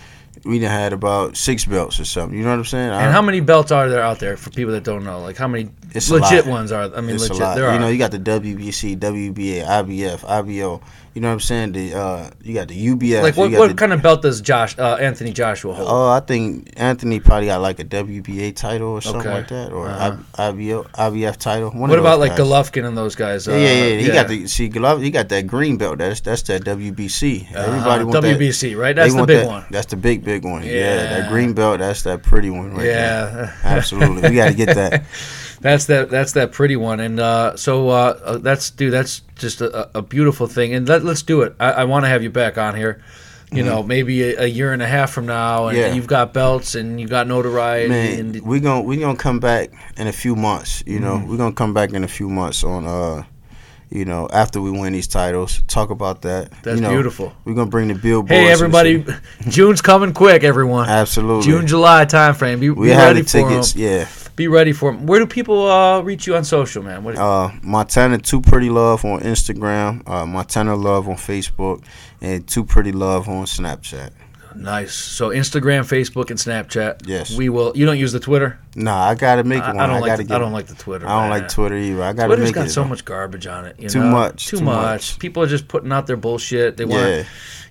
we 0.44 0.58
done 0.58 0.70
had 0.70 0.92
about 0.92 1.36
six 1.36 1.64
belts 1.64 2.00
or 2.00 2.04
something. 2.04 2.36
You 2.36 2.44
know 2.44 2.50
what 2.50 2.58
I'm 2.58 2.64
saying? 2.64 2.90
and 2.90 3.12
how 3.12 3.22
many 3.22 3.40
belts 3.40 3.70
are 3.70 3.88
there 3.88 4.02
out 4.02 4.18
there 4.18 4.36
for 4.36 4.50
people 4.50 4.72
that 4.72 4.84
don't 4.84 5.04
know? 5.04 5.20
Like 5.20 5.36
how 5.36 5.48
many 5.48 5.70
legit 6.08 6.46
ones 6.46 6.72
are? 6.72 6.94
I 6.94 7.00
mean, 7.00 7.14
it's 7.14 7.28
legit. 7.28 7.54
There 7.54 7.66
are. 7.66 7.74
You 7.74 7.80
know, 7.80 7.88
you 7.88 7.98
got 7.98 8.10
the 8.10 8.18
WBC, 8.18 8.98
WBA, 8.98 9.64
IBF, 9.64 10.28
IBO. 10.28 10.80
You 11.14 11.20
know 11.20 11.28
what 11.28 11.34
I'm 11.34 11.40
saying? 11.40 11.72
The 11.72 11.94
uh, 11.94 12.30
you 12.42 12.54
got 12.54 12.68
the 12.68 12.86
UBF. 12.88 13.22
like 13.22 13.36
what, 13.36 13.50
what 13.52 13.68
the- 13.68 13.74
kind 13.74 13.92
of 13.92 14.00
belt 14.00 14.22
does 14.22 14.40
Josh 14.40 14.78
uh, 14.78 14.96
Anthony 14.98 15.30
Joshua 15.30 15.74
hold? 15.74 15.86
Oh, 15.90 16.08
I 16.10 16.20
think 16.20 16.72
Anthony 16.78 17.20
probably 17.20 17.48
got 17.48 17.60
like 17.60 17.78
a 17.80 17.84
WBA 17.84 18.56
title 18.56 18.88
or 18.88 19.02
something 19.02 19.20
Okay. 19.20 19.30
like 19.34 19.48
that, 19.48 19.72
or 19.72 19.88
Uh-huh. 19.88 20.16
I 20.38 20.48
IBO, 20.48 20.84
IBF 20.84 21.36
title. 21.36 21.70
One 21.70 21.90
what 21.90 21.98
about 21.98 22.18
like 22.18 22.30
guys. 22.36 22.40
Golovkin 22.40 22.86
and 22.86 22.96
those 22.96 23.14
guys? 23.14 23.46
Yeah, 23.46 23.52
uh, 23.52 23.56
yeah, 23.58 23.72
yeah. 23.72 23.98
He 24.00 24.08
got 24.08 24.28
the 24.28 24.46
see 24.46 24.68
Glove. 24.70 25.02
He 25.02 25.10
got 25.10 25.28
that 25.28 25.46
green 25.46 25.76
belt. 25.76 25.98
That's 25.98 26.20
that's 26.20 26.40
that 26.44 26.62
WBC. 26.64 27.52
Everybody 27.54 28.04
uh, 28.04 28.06
want 28.06 28.22
that. 28.22 28.38
WBC, 28.38 28.74
right? 28.78 28.96
they 28.96 29.02
That's 29.02 29.14
the 29.14 29.26
big 29.26 29.36
that- 29.40 29.46
one. 29.48 29.64
That's 29.70 29.86
the 29.88 29.96
big, 29.96 30.24
big 30.24 30.44
one. 30.44 30.62
Yeah. 30.62 30.70
Yeah. 30.72 31.18
that 31.20 31.28
green 31.30 31.52
belt. 31.52 31.80
That's 31.80 32.02
that 32.04 32.22
pretty 32.22 32.48
one 32.48 32.70
right 32.72 32.84
there. 32.84 33.52
Yeah, 33.62 33.68
Absolutely, 33.76 34.30
we 34.30 34.36
got 34.36 34.48
to 34.48 34.54
get 34.54 34.74
that. 34.74 35.04
That's 35.62 35.86
that. 35.86 36.10
That's 36.10 36.32
that 36.32 36.52
pretty 36.52 36.76
one. 36.76 37.00
And 37.00 37.18
uh, 37.20 37.56
so 37.56 37.88
uh, 37.88 38.18
uh, 38.24 38.38
that's 38.38 38.70
dude. 38.70 38.92
That's 38.92 39.22
just 39.36 39.60
a, 39.60 39.96
a 39.96 40.02
beautiful 40.02 40.46
thing. 40.46 40.74
And 40.74 40.86
let, 40.88 41.04
let's 41.04 41.22
do 41.22 41.42
it. 41.42 41.54
I, 41.58 41.70
I 41.72 41.84
want 41.84 42.04
to 42.04 42.08
have 42.08 42.22
you 42.22 42.30
back 42.30 42.58
on 42.58 42.74
here. 42.74 43.02
You 43.54 43.62
know, 43.62 43.82
maybe 43.82 44.22
a, 44.22 44.44
a 44.44 44.46
year 44.46 44.72
and 44.72 44.80
a 44.80 44.86
half 44.86 45.10
from 45.12 45.26
now, 45.26 45.68
and 45.68 45.76
Mm-hmm. 45.76 45.88
Yeah. 45.88 45.94
you've 45.94 46.06
got 46.06 46.32
belts 46.32 46.74
and 46.74 46.98
you've 46.98 47.10
got 47.10 47.26
notoriety. 47.26 47.90
Man, 47.90 48.18
and 48.18 48.40
we 48.46 48.60
gonna 48.60 48.80
we're 48.80 48.98
gonna 48.98 49.18
come 49.18 49.40
back 49.40 49.68
in 49.98 50.06
a 50.06 50.12
few 50.12 50.34
months. 50.34 50.82
You 50.86 51.00
know, 51.00 51.16
Mm-hmm. 51.18 51.28
we're 51.28 51.36
gonna 51.36 51.54
come 51.54 51.74
back 51.74 51.92
in 51.92 52.02
a 52.02 52.08
few 52.08 52.30
months 52.30 52.64
on 52.64 52.86
uh, 52.86 53.24
you 53.92 54.04
know, 54.04 54.28
after 54.32 54.60
we 54.60 54.70
win 54.70 54.92
these 54.94 55.06
titles, 55.06 55.62
talk 55.68 55.90
about 55.90 56.22
that. 56.22 56.50
That's 56.62 56.76
you 56.76 56.82
know, 56.82 56.90
beautiful. 56.90 57.32
We're 57.44 57.54
gonna 57.54 57.70
bring 57.70 57.88
the 57.88 57.94
billboards. 57.94 58.30
Hey, 58.32 58.50
everybody! 58.50 59.04
June's 59.48 59.82
coming 59.82 60.14
quick, 60.14 60.44
everyone. 60.44 60.88
Absolutely. 60.88 61.44
June, 61.44 61.66
July 61.66 62.04
timeframe. 62.06 62.60
Be, 62.60 62.70
we 62.70 62.88
be 62.88 62.92
have 62.92 63.08
ready 63.08 63.20
the 63.22 63.28
for 63.28 63.48
tickets. 63.50 63.76
Yeah. 63.76 64.08
Be 64.34 64.48
ready 64.48 64.72
for 64.72 64.90
them. 64.90 65.06
Where 65.06 65.18
do 65.20 65.26
people 65.26 65.70
uh, 65.70 66.00
reach 66.00 66.26
you 66.26 66.34
on 66.36 66.44
social, 66.44 66.82
man? 66.82 67.04
What, 67.04 67.18
Uh, 67.18 67.50
Montana 67.62 68.16
Too 68.16 68.40
Pretty 68.40 68.70
Love 68.70 69.04
on 69.04 69.20
Instagram, 69.20 70.08
uh, 70.08 70.24
Montana 70.24 70.74
Love 70.74 71.06
on 71.06 71.16
Facebook, 71.16 71.84
and 72.22 72.46
Too 72.48 72.64
Pretty 72.64 72.92
Love 72.92 73.28
on 73.28 73.44
Snapchat. 73.44 74.10
Nice. 74.56 74.94
So 74.94 75.28
Instagram, 75.30 75.80
Facebook, 75.80 76.30
and 76.30 76.38
Snapchat. 76.38 77.06
Yes. 77.06 77.34
We 77.36 77.48
will. 77.48 77.72
You 77.76 77.86
don't 77.86 77.98
use 77.98 78.12
the 78.12 78.20
Twitter. 78.20 78.58
Nah, 78.74 79.02
I 79.08 79.14
gotta 79.14 79.44
make 79.44 79.62
I, 79.62 79.68
one. 79.72 79.80
I 79.80 79.86
don't 79.86 80.00
like. 80.00 80.16
The, 80.16 80.24
get 80.24 80.34
I 80.36 80.38
don't 80.38 80.52
like 80.52 80.66
the 80.66 80.74
Twitter. 80.74 81.06
I 81.06 81.20
don't 81.20 81.30
man. 81.30 81.40
like 81.42 81.48
Twitter 81.50 81.76
either. 81.76 82.02
I 82.02 82.12
gotta 82.12 82.28
Twitter's 82.28 82.44
make 82.48 82.54
got 82.54 82.66
it. 82.66 82.70
so 82.70 82.84
much 82.84 83.04
garbage 83.04 83.46
on 83.46 83.66
it. 83.66 83.78
You 83.78 83.88
Too 83.88 84.00
know? 84.00 84.10
much, 84.10 84.46
Too, 84.46 84.58
too 84.58 84.64
much. 84.64 84.82
much. 84.82 85.18
People 85.18 85.42
are 85.42 85.46
just 85.46 85.68
putting 85.68 85.92
out 85.92 86.06
their 86.06 86.16
bullshit. 86.16 86.78
They 86.78 86.86
want, 86.86 87.02
Yeah. 87.06 87.24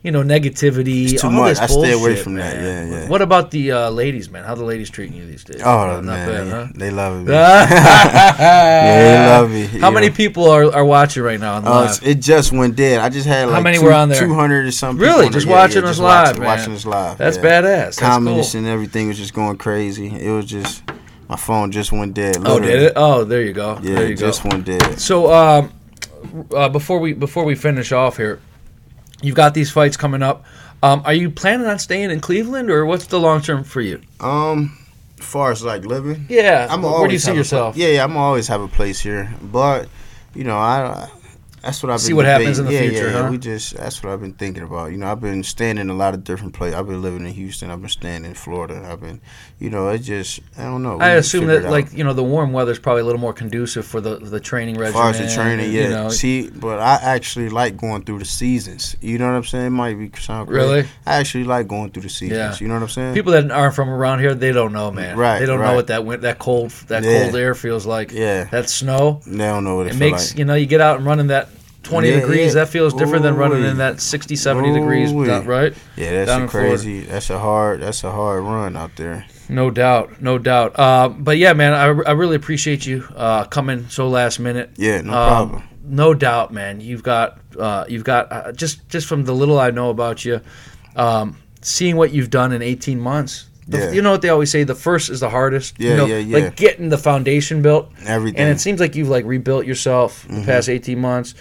you 0.04 0.12
know, 0.12 0.22
negativity. 0.22 1.12
It's 1.12 1.22
too 1.24 1.32
much. 1.32 1.58
I 1.58 1.66
stay 1.66 1.94
away 1.94 2.10
bullshit, 2.10 2.20
from 2.24 2.36
that. 2.36 2.56
Yeah, 2.56 2.86
yeah. 2.86 3.08
What 3.10 3.24
about 3.24 3.50
the 3.50 3.72
uh, 3.72 3.90
ladies, 3.90 4.30
man? 4.30 4.44
How 4.44 4.54
the 4.54 4.64
ladies 4.64 4.92
treating 4.92 5.18
you 5.18 5.26
these 5.26 5.44
days? 5.44 5.62
Oh 5.66 6.02
man, 6.04 6.28
bad, 6.28 6.48
huh? 6.50 6.68
they 6.76 6.92
love 6.92 7.28
it. 7.28 7.32
yeah, 7.32 9.02
they 9.02 9.28
love 9.28 9.52
me, 9.52 9.66
How 9.80 9.90
many 9.92 10.10
know. 10.10 10.16
people 10.16 10.50
are, 10.50 10.72
are 10.72 10.86
watching 10.86 11.24
right 11.24 11.40
now 11.40 11.56
on 11.56 11.66
Uh, 11.68 11.70
live? 11.72 12.00
it 12.04 12.16
just 12.22 12.52
went 12.52 12.76
dead. 12.76 13.00
I 13.00 13.10
just 13.10 13.26
had 13.28 13.50
like 13.50 13.64
many 13.64 13.78
two, 13.80 13.86
were 13.86 13.94
on 13.94 14.10
there? 14.10 14.20
200 14.20 14.66
or 14.68 14.72
something. 14.72 15.02
Really? 15.02 15.30
Just 15.30 15.48
watching 15.48 15.84
us 15.84 15.98
live, 16.00 16.38
watching, 16.40 16.71
live. 16.86 17.18
That's 17.18 17.38
yeah. 17.38 17.44
badass. 17.44 17.98
Comments 18.00 18.52
cool. 18.52 18.60
and 18.60 18.68
everything 18.68 19.08
was 19.08 19.18
just 19.18 19.34
going 19.34 19.58
crazy. 19.58 20.08
It 20.08 20.32
was 20.32 20.46
just 20.46 20.84
my 21.30 21.36
phone 21.38 21.72
just 21.72 21.92
went 21.92 22.14
dead. 22.14 22.38
Oh, 22.46 22.60
did 22.60 22.82
it? 22.84 22.94
Oh, 22.96 23.24
there 23.24 23.42
you 23.42 23.54
go. 23.54 23.80
Yeah, 23.82 23.96
there 23.96 24.08
you 24.08 24.14
it 24.14 24.20
go. 24.20 24.28
just 24.28 24.44
went 24.44 24.66
dead. 24.66 25.00
So, 25.00 25.32
um, 25.34 25.72
uh, 26.56 26.70
before 26.70 27.00
we 27.00 27.14
before 27.14 27.46
we 27.46 27.56
finish 27.56 27.92
off 27.92 28.18
here, 28.18 28.40
you've 29.22 29.36
got 29.36 29.54
these 29.54 29.72
fights 29.72 29.98
coming 29.98 30.22
up. 30.24 30.46
Um, 30.84 31.04
are 31.06 31.14
you 31.14 31.30
planning 31.30 31.68
on 31.68 31.78
staying 31.80 32.10
in 32.12 32.20
Cleveland, 32.20 32.70
or 32.70 32.86
what's 32.86 33.06
the 33.06 33.20
long 33.20 33.42
term 33.42 33.64
for 33.64 33.82
you? 33.82 34.02
Um, 34.20 34.78
as 35.20 35.26
far 35.26 35.52
as 35.52 35.64
like 35.64 35.86
living, 35.86 36.26
Yeah, 36.28 36.68
I'm 36.70 36.82
where 36.82 36.92
do 36.92 36.96
you 36.98 37.04
always 37.04 37.24
see 37.24 37.36
yourself? 37.36 37.76
pla- 37.76 37.84
yeah, 37.84 37.92
yeah, 37.92 38.04
I'm 38.04 38.18
always 38.18 38.48
have 38.48 38.62
a 38.62 38.68
place 38.68 39.00
here, 39.00 39.34
but 39.42 39.88
you 40.34 40.44
know, 40.44 40.58
I. 40.58 41.10
That's 41.62 41.84
what 41.84 41.92
I've 41.92 41.98
been 41.98 42.06
See 42.06 42.14
what 42.14 42.26
happens 42.26 42.58
in 42.58 42.66
the 42.66 42.74
yeah, 42.74 42.80
future, 42.82 43.08
Yeah, 43.08 43.14
yeah, 43.14 43.24
huh? 43.26 43.32
we 43.32 43.38
just 43.38 43.78
that's 43.78 44.02
what 44.02 44.12
I've 44.12 44.20
been 44.22 44.34
thinking 44.34 44.64
about. 44.64 44.92
You 44.92 44.98
know, 44.98 45.12
I've 45.12 45.22
been 45.22 45.44
staying 45.44 45.78
in 45.78 45.90
a 45.92 45.94
lot 45.94 46.16
of 46.16 46.24
different 46.24 46.54
places. 46.54 46.74
I've 46.76 46.88
been 46.88 47.02
living 47.04 47.26
in 47.26 47.34
Houston. 47.34 47.70
I've 47.70 47.82
been 47.82 47.90
staying 47.90 48.26
in 48.26 48.34
Florida. 48.34 48.84
I've 48.92 49.00
been, 49.00 49.22
you 49.60 49.70
know, 49.70 49.90
it 49.90 50.00
just 50.00 50.40
I 50.58 50.64
don't 50.64 50.82
know. 50.82 50.98
We 50.98 51.04
I 51.04 51.10
assume 51.12 51.46
that 51.48 51.66
like 51.66 51.94
you 51.94 52.04
know 52.04 52.14
the 52.14 52.24
warm 52.24 52.52
weather 52.52 52.72
is 52.72 52.80
probably 52.80 53.02
a 53.04 53.06
little 53.06 53.22
more 53.22 53.34
conducive 53.34 53.86
for 53.86 54.02
the 54.02 54.16
the 54.18 54.40
training 54.40 54.76
As 54.78 54.82
regimen. 54.82 55.02
far 55.02 55.10
as 55.12 55.20
the 55.20 55.30
training, 55.34 55.72
yeah. 55.72 55.84
You 55.84 55.90
know, 55.90 56.10
See, 56.10 56.50
but 56.50 56.80
I 56.80 56.96
actually 56.96 57.50
like 57.50 57.78
going 57.78 58.04
through 58.06 58.20
the 58.20 58.26
seasons. 58.26 58.96
You 59.00 59.20
know 59.20 59.28
what 59.28 59.36
I'm 59.36 59.44
saying? 59.44 59.68
It 59.68 59.70
might 59.70 59.94
be 60.00 60.12
sound 60.20 60.48
crazy. 60.50 60.66
Really? 60.66 60.88
I 61.06 61.18
actually 61.18 61.44
like 61.44 61.68
going 61.68 61.92
through 61.92 62.04
the 62.04 62.10
seasons. 62.10 62.60
Yeah. 62.60 62.64
You 62.64 62.70
know 62.70 62.74
what 62.76 62.84
I'm 62.84 62.90
saying? 62.90 63.14
people 63.14 63.34
that 63.34 63.52
aren't 63.52 63.76
from 63.76 63.90
around 63.90 64.20
here, 64.20 64.34
they 64.34 64.52
don't 64.52 64.74
know, 64.74 64.90
man. 64.92 65.16
Right, 65.16 65.38
They 65.40 65.46
don't 65.46 65.60
know 65.62 65.76
what 65.76 65.88
that 65.88 66.06
win- 66.06 66.22
that 66.22 66.40
cold 66.40 66.72
that 66.88 67.04
Yeah. 67.04 67.24
cold 67.26 67.36
air 67.36 67.54
feels 67.54 67.86
like. 67.86 68.12
yeah, 68.12 68.46
That 68.46 68.68
snow. 68.68 69.22
they 69.28 69.38
don't 69.38 69.64
know 69.64 69.76
what 69.76 69.86
it, 69.88 69.94
It 69.94 70.00
makes 70.00 70.32
like. 70.32 70.40
you 70.40 70.46
know 70.46 70.56
you 70.56 70.66
get 70.66 70.82
out 70.82 70.98
and 70.98 71.06
running 71.06 71.28
that 71.28 71.50
20 71.84 72.10
Yeah, 72.10 72.20
degrees. 72.20 72.48
yeah. 72.48 72.54
That 72.62 72.70
feels 72.70 72.94
different 72.94 73.24
than 73.24 73.36
running 73.36 73.64
in 73.64 73.78
that 73.78 74.00
60, 74.02 74.36
70 74.36 74.74
degrees, 74.74 75.12
Ooh-wee. 75.12 75.28
down- 75.28 75.46
right? 75.46 75.74
Yeah, 75.98 76.12
that's 76.12 76.28
down 76.30 76.42
a 76.42 76.44
in 76.44 76.50
Florida. 76.50 76.70
crazy. 76.76 77.00
That's 77.02 77.30
a 77.30 77.40
hard. 77.40 77.82
That's 77.82 78.04
a 78.04 78.12
hard 78.12 78.44
run 78.44 78.78
out 78.78 78.96
there. 78.98 79.26
No 79.50 79.70
doubt, 79.72 80.22
no 80.22 80.38
doubt. 80.38 80.78
Uh, 80.80 81.10
but 81.10 81.38
yeah, 81.38 81.54
man, 81.54 81.74
I, 81.74 81.86
I 81.86 82.12
really 82.14 82.36
appreciate 82.36 82.86
you 82.86 83.04
uh, 83.16 83.46
coming 83.46 83.88
so 83.90 84.08
last 84.08 84.40
minute. 84.40 84.70
Yeah, 84.78 85.02
no 85.02 85.12
Um, 85.14 85.28
problem. 85.28 85.64
No 85.84 86.14
doubt, 86.14 86.54
man. 86.54 86.80
You've 86.80 87.04
got 87.04 87.40
uh, 87.60 87.86
you've 87.90 88.04
got 88.06 88.32
uh, 88.32 88.52
just 88.54 88.88
just 88.88 89.08
from 89.08 89.26
the 89.26 89.34
little 89.34 89.60
I 89.60 89.72
know 89.72 89.90
about 89.90 90.24
you, 90.24 90.40
um, 90.96 91.36
seeing 91.62 91.98
what 91.98 92.12
you've 92.14 92.30
done 92.30 92.52
in 92.54 92.62
18 92.62 93.00
months. 93.00 93.48
The, 93.68 93.78
Yeah. 93.78 93.92
You 93.92 94.02
know 94.02 94.12
what 94.12 94.22
they 94.22 94.30
always 94.30 94.52
say: 94.52 94.64
the 94.64 94.76
first 94.76 95.10
is 95.10 95.20
the 95.20 95.30
hardest. 95.30 95.80
you 95.80 95.90
Yeah, 95.90 95.96
know, 95.98 96.06
yeah, 96.06 96.18
yeah. 96.18 96.38
Like 96.38 96.56
getting 96.56 96.90
the 96.90 96.98
foundation 96.98 97.62
built. 97.62 97.92
Everything. 98.06 98.40
And 98.40 98.50
it 98.50 98.60
seems 98.62 98.80
like 98.80 98.96
you've 98.96 99.10
like 99.10 99.26
rebuilt 99.26 99.66
yourself 99.66 100.26
Mm-hmm. 100.28 100.42
the 100.42 100.46
past 100.46 100.70
18 100.70 101.00
months. 101.00 101.34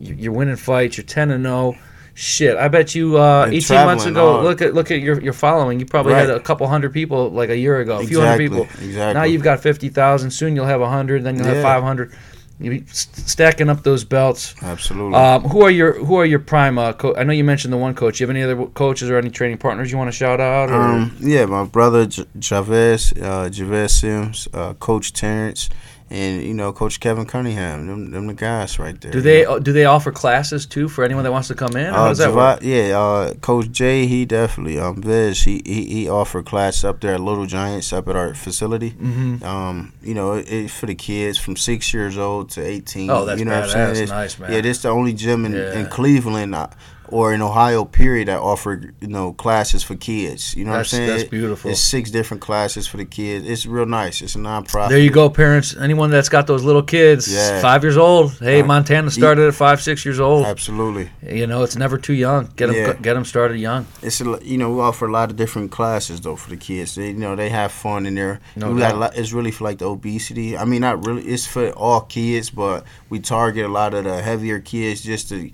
You- 0.00 0.16
You're 0.18 0.32
winning 0.32 0.56
fights. 0.56 0.96
You're 0.96 1.04
10 1.06 1.30
and 1.30 1.44
0. 1.44 1.76
Shit, 2.14 2.56
I 2.56 2.68
bet 2.68 2.94
you 2.94 3.16
uh, 3.16 3.46
18 3.50 3.86
months 3.86 4.04
ago. 4.04 4.32
hard. 4.32 4.44
Look 4.44 4.60
at 4.62 4.74
look 4.74 4.90
at 4.90 5.00
your 5.00 5.20
your 5.22 5.32
following. 5.32 5.78
You 5.80 5.86
probably 5.86 6.12
had 6.14 6.28
a 6.28 6.40
couple 6.40 6.66
hundred 6.66 6.92
people 6.92 7.30
like 7.30 7.48
a 7.50 7.56
year 7.56 7.80
ago, 7.80 8.00
a 8.00 8.04
few 8.06 8.20
hundred 8.20 8.38
people. 8.50 8.62
Exactly. 8.64 9.14
Now 9.14 9.22
you've 9.22 9.42
got 9.44 9.60
50,000. 9.60 10.30
Soon 10.30 10.54
you'll 10.56 10.66
have 10.66 10.80
100. 10.80 11.22
Then 11.24 11.36
you'll 11.36 11.46
have 11.46 11.62
500. 11.62 12.12
You 12.58 12.70
be 12.72 12.84
stacking 12.90 13.70
up 13.70 13.84
those 13.84 14.04
belts. 14.04 14.54
absolutely. 14.60 15.14
Um, 15.14 15.44
who 15.44 15.62
are 15.62 15.70
your 15.70 15.92
Who 16.04 16.16
are 16.16 16.26
your 16.26 16.40
prime? 16.40 16.76
Uh, 16.78 16.92
co- 16.92 17.14
I 17.16 17.22
know 17.24 17.32
you 17.32 17.44
mentioned 17.44 17.72
the 17.72 17.78
one 17.78 17.94
coach. 17.94 18.20
You 18.20 18.26
have 18.26 18.36
any 18.36 18.42
other 18.42 18.66
coaches 18.66 19.08
or 19.08 19.16
any 19.16 19.30
training 19.30 19.56
partners 19.58 19.90
you 19.90 19.96
want 19.96 20.08
to 20.08 20.16
shout 20.16 20.40
out? 20.40 20.68
Or? 20.68 20.74
Um, 20.82 21.16
yeah, 21.20 21.46
my 21.46 21.64
brother 21.64 22.04
J- 22.04 22.26
Javez, 22.38 23.16
uh, 23.22 23.48
Javez 23.48 23.90
Sims, 23.92 24.46
uh, 24.52 24.74
Coach 24.74 25.14
Terrence, 25.14 25.70
and 26.10 26.42
you 26.42 26.52
know 26.52 26.72
Coach 26.72 26.98
Kevin 27.00 27.24
Cunningham. 27.24 27.86
Them, 27.86 28.10
them 28.10 28.26
the 28.26 28.34
guys 28.34 28.78
right 28.78 29.00
there. 29.00 29.12
do 29.12 29.20
they 29.20 29.44
uh, 29.46 29.58
do 29.60 29.72
they 29.72 29.84
offer 29.84 30.10
classes 30.10 30.66
too 30.66 30.88
for 30.88 31.04
anyone 31.04 31.22
that 31.24 31.30
wants 31.32 31.48
to 31.48 31.54
come 31.54 31.76
in? 31.76 31.86
Uh, 31.86 32.08
does 32.08 32.18
that 32.18 32.34
work? 32.34 32.60
yeah, 32.62 32.98
uh, 32.98 33.34
Coach 33.34 33.70
Jay, 33.70 34.06
he 34.06 34.24
definitely. 34.26 34.78
Um, 34.78 35.00
Vez, 35.00 35.42
he, 35.42 35.62
he 35.64 35.84
he 35.86 36.08
offered 36.08 36.46
class 36.46 36.82
up 36.84 37.00
there 37.00 37.14
at 37.14 37.20
Little 37.20 37.46
Giants 37.46 37.92
up 37.92 38.08
at 38.08 38.16
our 38.16 38.34
facility. 38.34 38.90
Mm-hmm. 38.90 39.44
Um, 39.44 39.92
you 40.02 40.14
know, 40.14 40.34
it, 40.34 40.50
it 40.52 40.70
for 40.70 40.86
the 40.86 40.94
kids 40.94 41.38
from 41.38 41.56
six 41.56 41.94
years 41.94 42.18
old 42.18 42.50
to 42.50 42.60
eighteen. 42.62 43.08
Oh, 43.10 43.24
that's 43.24 43.38
you 43.38 43.44
know 43.44 43.52
what 43.60 43.64
I'm 43.64 43.70
saying? 43.70 43.90
It's- 43.92 44.08
Nice, 44.10 44.38
man. 44.38 44.52
Yeah, 44.52 44.60
this 44.62 44.82
the 44.82 44.88
only 44.88 45.12
gym 45.12 45.44
in, 45.46 45.52
Yeah. 45.52 45.78
in 45.78 45.86
Cleveland. 45.86 46.54
Uh, 46.54 46.66
or 47.10 47.32
in 47.34 47.42
Ohio, 47.42 47.84
period, 47.84 48.28
that 48.28 48.38
offer 48.40 48.92
you 49.00 49.08
know 49.08 49.32
classes 49.32 49.82
for 49.82 49.96
kids. 49.96 50.54
You 50.54 50.64
know 50.64 50.72
That's- 50.72 50.92
what 50.92 50.98
I'm 51.00 51.06
saying? 51.06 51.18
that's 51.18 51.28
beautiful. 51.30 51.70
It's 51.70 51.80
six 51.80 52.10
different 52.10 52.40
classes 52.40 52.86
for 52.86 52.96
the 52.96 53.04
kids. 53.04 53.46
It's 53.48 53.66
real 53.66 53.86
nice. 53.86 54.22
It's 54.22 54.34
a 54.34 54.38
nonprofit. 54.38 54.88
There 54.90 54.98
you 54.98 55.10
go, 55.10 55.28
parents. 55.30 55.74
Anyone 55.76 56.10
that's 56.10 56.28
got 56.28 56.46
those 56.46 56.64
little 56.64 56.82
kids, 56.82 57.32
Yeah. 57.32 57.60
five 57.60 57.82
years 57.82 57.96
old. 57.96 58.32
Hey, 58.38 58.62
Montana 58.62 59.10
started 59.10 59.48
at 59.48 59.54
five, 59.54 59.80
six 59.82 60.04
years 60.04 60.20
old. 60.20 60.46
Absolutely. 60.46 61.10
You 61.26 61.46
know, 61.46 61.62
it's 61.62 61.76
never 61.76 61.98
too 61.98 62.14
young. 62.14 62.50
Get 62.56 62.66
them, 62.68 62.76
Yeah. 62.76 62.92
get 62.94 63.14
them 63.14 63.24
started 63.24 63.58
young. 63.58 63.86
It's 64.02 64.20
a, 64.20 64.38
you 64.42 64.58
know 64.58 64.70
we 64.70 64.80
offer 64.80 65.06
a 65.06 65.12
lot 65.12 65.30
of 65.30 65.36
different 65.36 65.70
classes 65.70 66.20
though 66.20 66.36
for 66.36 66.50
the 66.50 66.56
kids. 66.56 66.94
They 66.94 67.08
you 67.08 67.14
know 67.14 67.36
they 67.36 67.48
have 67.50 67.72
fun 67.72 68.06
in 68.06 68.14
there. 68.14 68.40
No 68.56 68.70
lot, 68.72 69.16
it's 69.16 69.32
really 69.32 69.50
for 69.50 69.64
like 69.64 69.78
the 69.78 69.88
obesity. 69.88 70.56
I 70.56 70.64
mean 70.64 70.80
not 70.80 71.06
really. 71.06 71.22
It's 71.22 71.46
for 71.46 71.70
all 71.70 72.02
kids, 72.02 72.50
but 72.50 72.84
we 73.08 73.18
target 73.20 73.64
a 73.64 73.68
lot 73.68 73.94
of 73.94 74.04
the 74.04 74.22
heavier 74.22 74.60
kids 74.60 75.02
just 75.02 75.28
to 75.30 75.50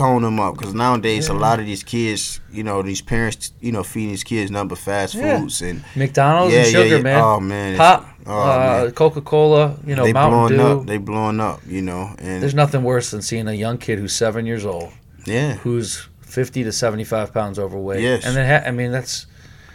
tone 0.00 0.22
them 0.22 0.40
up 0.40 0.56
because 0.56 0.74
nowadays 0.74 1.28
a 1.28 1.34
lot 1.34 1.60
of 1.60 1.66
these 1.66 1.82
kids, 1.82 2.40
you 2.52 2.62
know, 2.64 2.82
these 2.82 3.00
parents, 3.02 3.52
you 3.60 3.70
know, 3.72 3.82
feeding 3.82 4.10
these 4.10 4.24
kids 4.24 4.50
number 4.50 4.74
fast 4.76 5.14
Yeah. 5.14 5.38
foods 5.40 5.62
and 5.62 5.84
McDonald's 5.94 6.54
yeah, 6.54 6.60
and 6.64 6.72
yeah, 6.72 6.82
sugar, 6.82 6.96
yeah. 6.96 7.02
man. 7.02 7.20
Oh 7.22 7.40
man, 7.40 7.76
Pop, 7.76 8.08
oh, 8.26 8.40
uh. 8.40 8.90
Coca 8.90 9.20
Cola. 9.20 9.76
You 9.86 9.94
know, 9.96 10.04
they 10.04 10.12
Mountain 10.12 10.56
blowing 10.56 10.56
Dew. 10.76 10.80
up. 10.80 10.86
They 10.86 10.98
blowing 10.98 11.40
up. 11.40 11.60
You 11.66 11.82
know, 11.82 12.14
and 12.18 12.42
There's 12.42 12.54
nothing 12.54 12.82
worse 12.82 13.10
than 13.10 13.22
seeing 13.22 13.46
a 13.48 13.52
young 13.52 13.78
kid 13.78 13.98
who's 13.98 14.12
seven 14.14 14.46
years 14.46 14.64
old, 14.64 14.90
yeah, 15.26 15.54
who's 15.54 16.06
50 16.22 16.64
to 16.64 16.72
75 16.72 17.32
pounds 17.34 17.58
overweight. 17.58 18.00
Yes. 18.02 18.24
And 18.24 18.36
then, 18.36 18.46
ha- 18.62 18.66
I 18.68 18.70
mean, 18.70 18.92
that's 18.92 19.26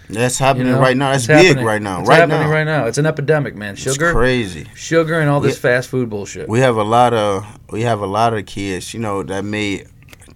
that's 0.10 0.40
you 0.40 0.46
happening 0.46 0.72
know, 0.74 0.80
right 0.80 0.96
now. 0.96 1.12
That's 1.12 1.24
it's 1.24 1.28
big 1.28 1.46
happening. 1.48 1.66
right 1.66 1.82
now. 1.82 2.00
It's 2.02 2.10
right 2.10 2.20
happening 2.20 2.40
now, 2.42 2.52
right 2.52 2.64
now. 2.64 2.86
It's 2.86 2.98
an 3.00 3.06
epidemic, 3.08 3.56
man. 3.56 3.74
It's 3.74 3.82
Sugar, 3.82 4.12
crazy. 4.14 4.68
sugar, 4.76 5.20
and 5.20 5.30
all 5.30 5.40
this 5.42 5.56
Yeah. 5.56 5.62
fast 5.62 5.90
food 5.90 6.10
bullshit. 6.10 6.48
we 6.48 6.60
have 6.60 6.78
a 6.78 6.84
lot 6.84 7.14
of 7.14 7.46
we 7.72 7.82
have 7.82 8.00
a 8.02 8.06
lot 8.06 8.34
of 8.34 8.46
kids, 8.46 8.94
you 8.94 9.00
know, 9.00 9.24
that 9.24 9.44
made 9.44 9.88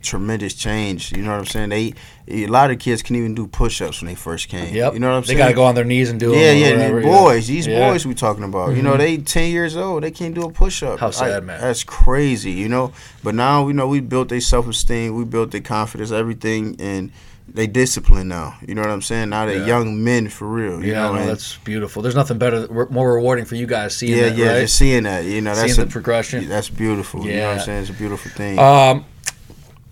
tremendous 0.01 0.53
change. 0.53 1.11
You 1.11 1.21
know 1.23 1.31
what 1.31 1.39
I'm 1.39 1.45
saying? 1.45 1.69
They 1.69 1.93
a 2.27 2.47
lot 2.47 2.69
of 2.71 2.79
kids 2.79 3.01
can 3.01 3.15
even 3.15 3.33
do 3.33 3.47
push-ups 3.47 4.01
when 4.01 4.07
they 4.07 4.15
first 4.15 4.49
came. 4.49 4.73
Yep. 4.73 4.93
You 4.93 4.99
know 4.99 5.09
what 5.09 5.15
I'm 5.15 5.21
they 5.21 5.27
saying? 5.27 5.37
They 5.37 5.43
got 5.43 5.47
to 5.49 5.53
go 5.55 5.63
on 5.65 5.75
their 5.75 5.83
knees 5.83 6.09
and 6.09 6.19
do 6.19 6.33
Yeah, 6.33 6.51
yeah, 6.51 6.71
whatever, 6.73 7.01
yeah. 7.01 7.05
boys. 7.07 7.47
These 7.47 7.67
Yeah. 7.67 7.79
Mm-hmm. 7.79 7.91
boys 7.93 8.05
we 8.05 8.13
talking 8.13 8.43
about. 8.43 8.75
You 8.75 8.81
know, 8.83 8.97
they 8.97 9.17
ten 9.17 9.51
years 9.51 9.75
old. 9.75 10.03
They 10.03 10.11
can't 10.11 10.35
do 10.35 10.43
a 10.43 10.51
push-up. 10.51 10.99
How 10.99 11.11
sad, 11.11 11.29
Like, 11.35 11.43
man. 11.43 11.61
That's 11.61 11.83
crazy. 11.83 12.51
You 12.51 12.69
know, 12.69 12.91
but 13.23 13.35
now 13.35 13.67
you 13.67 13.73
know 13.73 13.87
we 13.87 13.99
built 13.99 14.29
their 14.29 14.41
self-esteem. 14.41 15.15
We 15.15 15.25
built 15.25 15.51
their 15.51 15.61
confidence. 15.61 16.11
Everything 16.11 16.75
and. 16.79 17.11
They 17.51 17.65
discipline 17.65 18.27
now. 18.27 18.59
You 18.67 18.75
know 18.75 18.81
what 18.83 18.91
I'm 18.91 19.01
saying? 19.01 19.29
Now 19.29 19.47
they're 19.47 19.57
Yeah. 19.57 19.65
young 19.65 20.03
men 20.03 20.29
for 20.29 20.47
real. 20.47 20.83
You 20.85 20.91
Yeah, 20.91 21.07
know, 21.07 21.15
no, 21.15 21.25
that's 21.25 21.57
beautiful. 21.63 22.03
There's 22.03 22.13
nothing 22.13 22.37
better, 22.37 22.67
more 22.91 23.11
rewarding 23.15 23.45
for 23.45 23.55
you 23.55 23.65
guys 23.65 23.97
seeing 23.97 24.15
yeah, 24.15 24.29
that, 24.29 24.37
yeah. 24.37 24.47
right? 24.51 24.59
Just 24.61 24.75
seeing 24.75 25.01
that, 25.05 25.25
you 25.25 25.41
know, 25.41 25.55
that's 25.55 25.73
seeing 25.73 25.81
a, 25.81 25.85
the 25.85 25.91
progression. 25.91 26.47
That's 26.47 26.69
beautiful. 26.69 27.25
You 27.25 27.37
know 27.37 27.39
what 27.39 27.43
Yeah. 27.45 27.51
I'm 27.53 27.59
saying? 27.65 27.81
It's 27.81 27.89
a 27.89 27.93
beautiful 27.93 28.29
thing. 28.29 28.59
Um, 28.59 29.03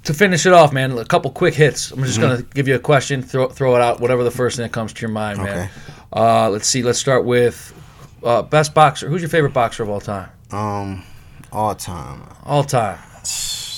to 0.07 0.13
finish 0.13 0.45
it 0.45 0.53
off, 0.53 0.73
man, 0.73 0.97
a 0.97 1.05
couple 1.05 1.29
quick 1.31 1.53
hits. 1.53 1.91
I'm 1.91 1.97
Mm-hmm. 1.99 2.05
just 2.07 2.19
gonna 2.19 2.41
give 2.41 2.67
you 2.67 2.75
a 2.75 2.79
question, 2.79 3.21
throw 3.21 3.47
throw 3.47 3.75
it 3.75 3.81
out, 3.81 3.99
whatever 3.99 4.23
the 4.23 4.31
first 4.31 4.57
thing 4.57 4.63
that 4.63 4.71
comes 4.73 4.91
to 4.93 5.01
your 5.01 5.11
mind, 5.11 5.37
man. 5.39 5.47
Okay. 5.47 5.69
Uh, 6.11 6.49
let's 6.49 6.67
see. 6.67 6.81
Let's 6.83 6.99
start 6.99 7.25
with 7.25 7.73
uh, 8.23 8.41
best 8.41 8.73
boxer. 8.73 9.07
Who's 9.09 9.21
your 9.21 9.29
favorite 9.29 9.53
boxer 9.53 9.83
of 9.83 9.89
all 9.89 9.99
time? 10.01 10.29
Um, 10.51 11.03
all 11.51 11.75
time. 11.75 12.23
All 12.43 12.63
time. 12.63 12.97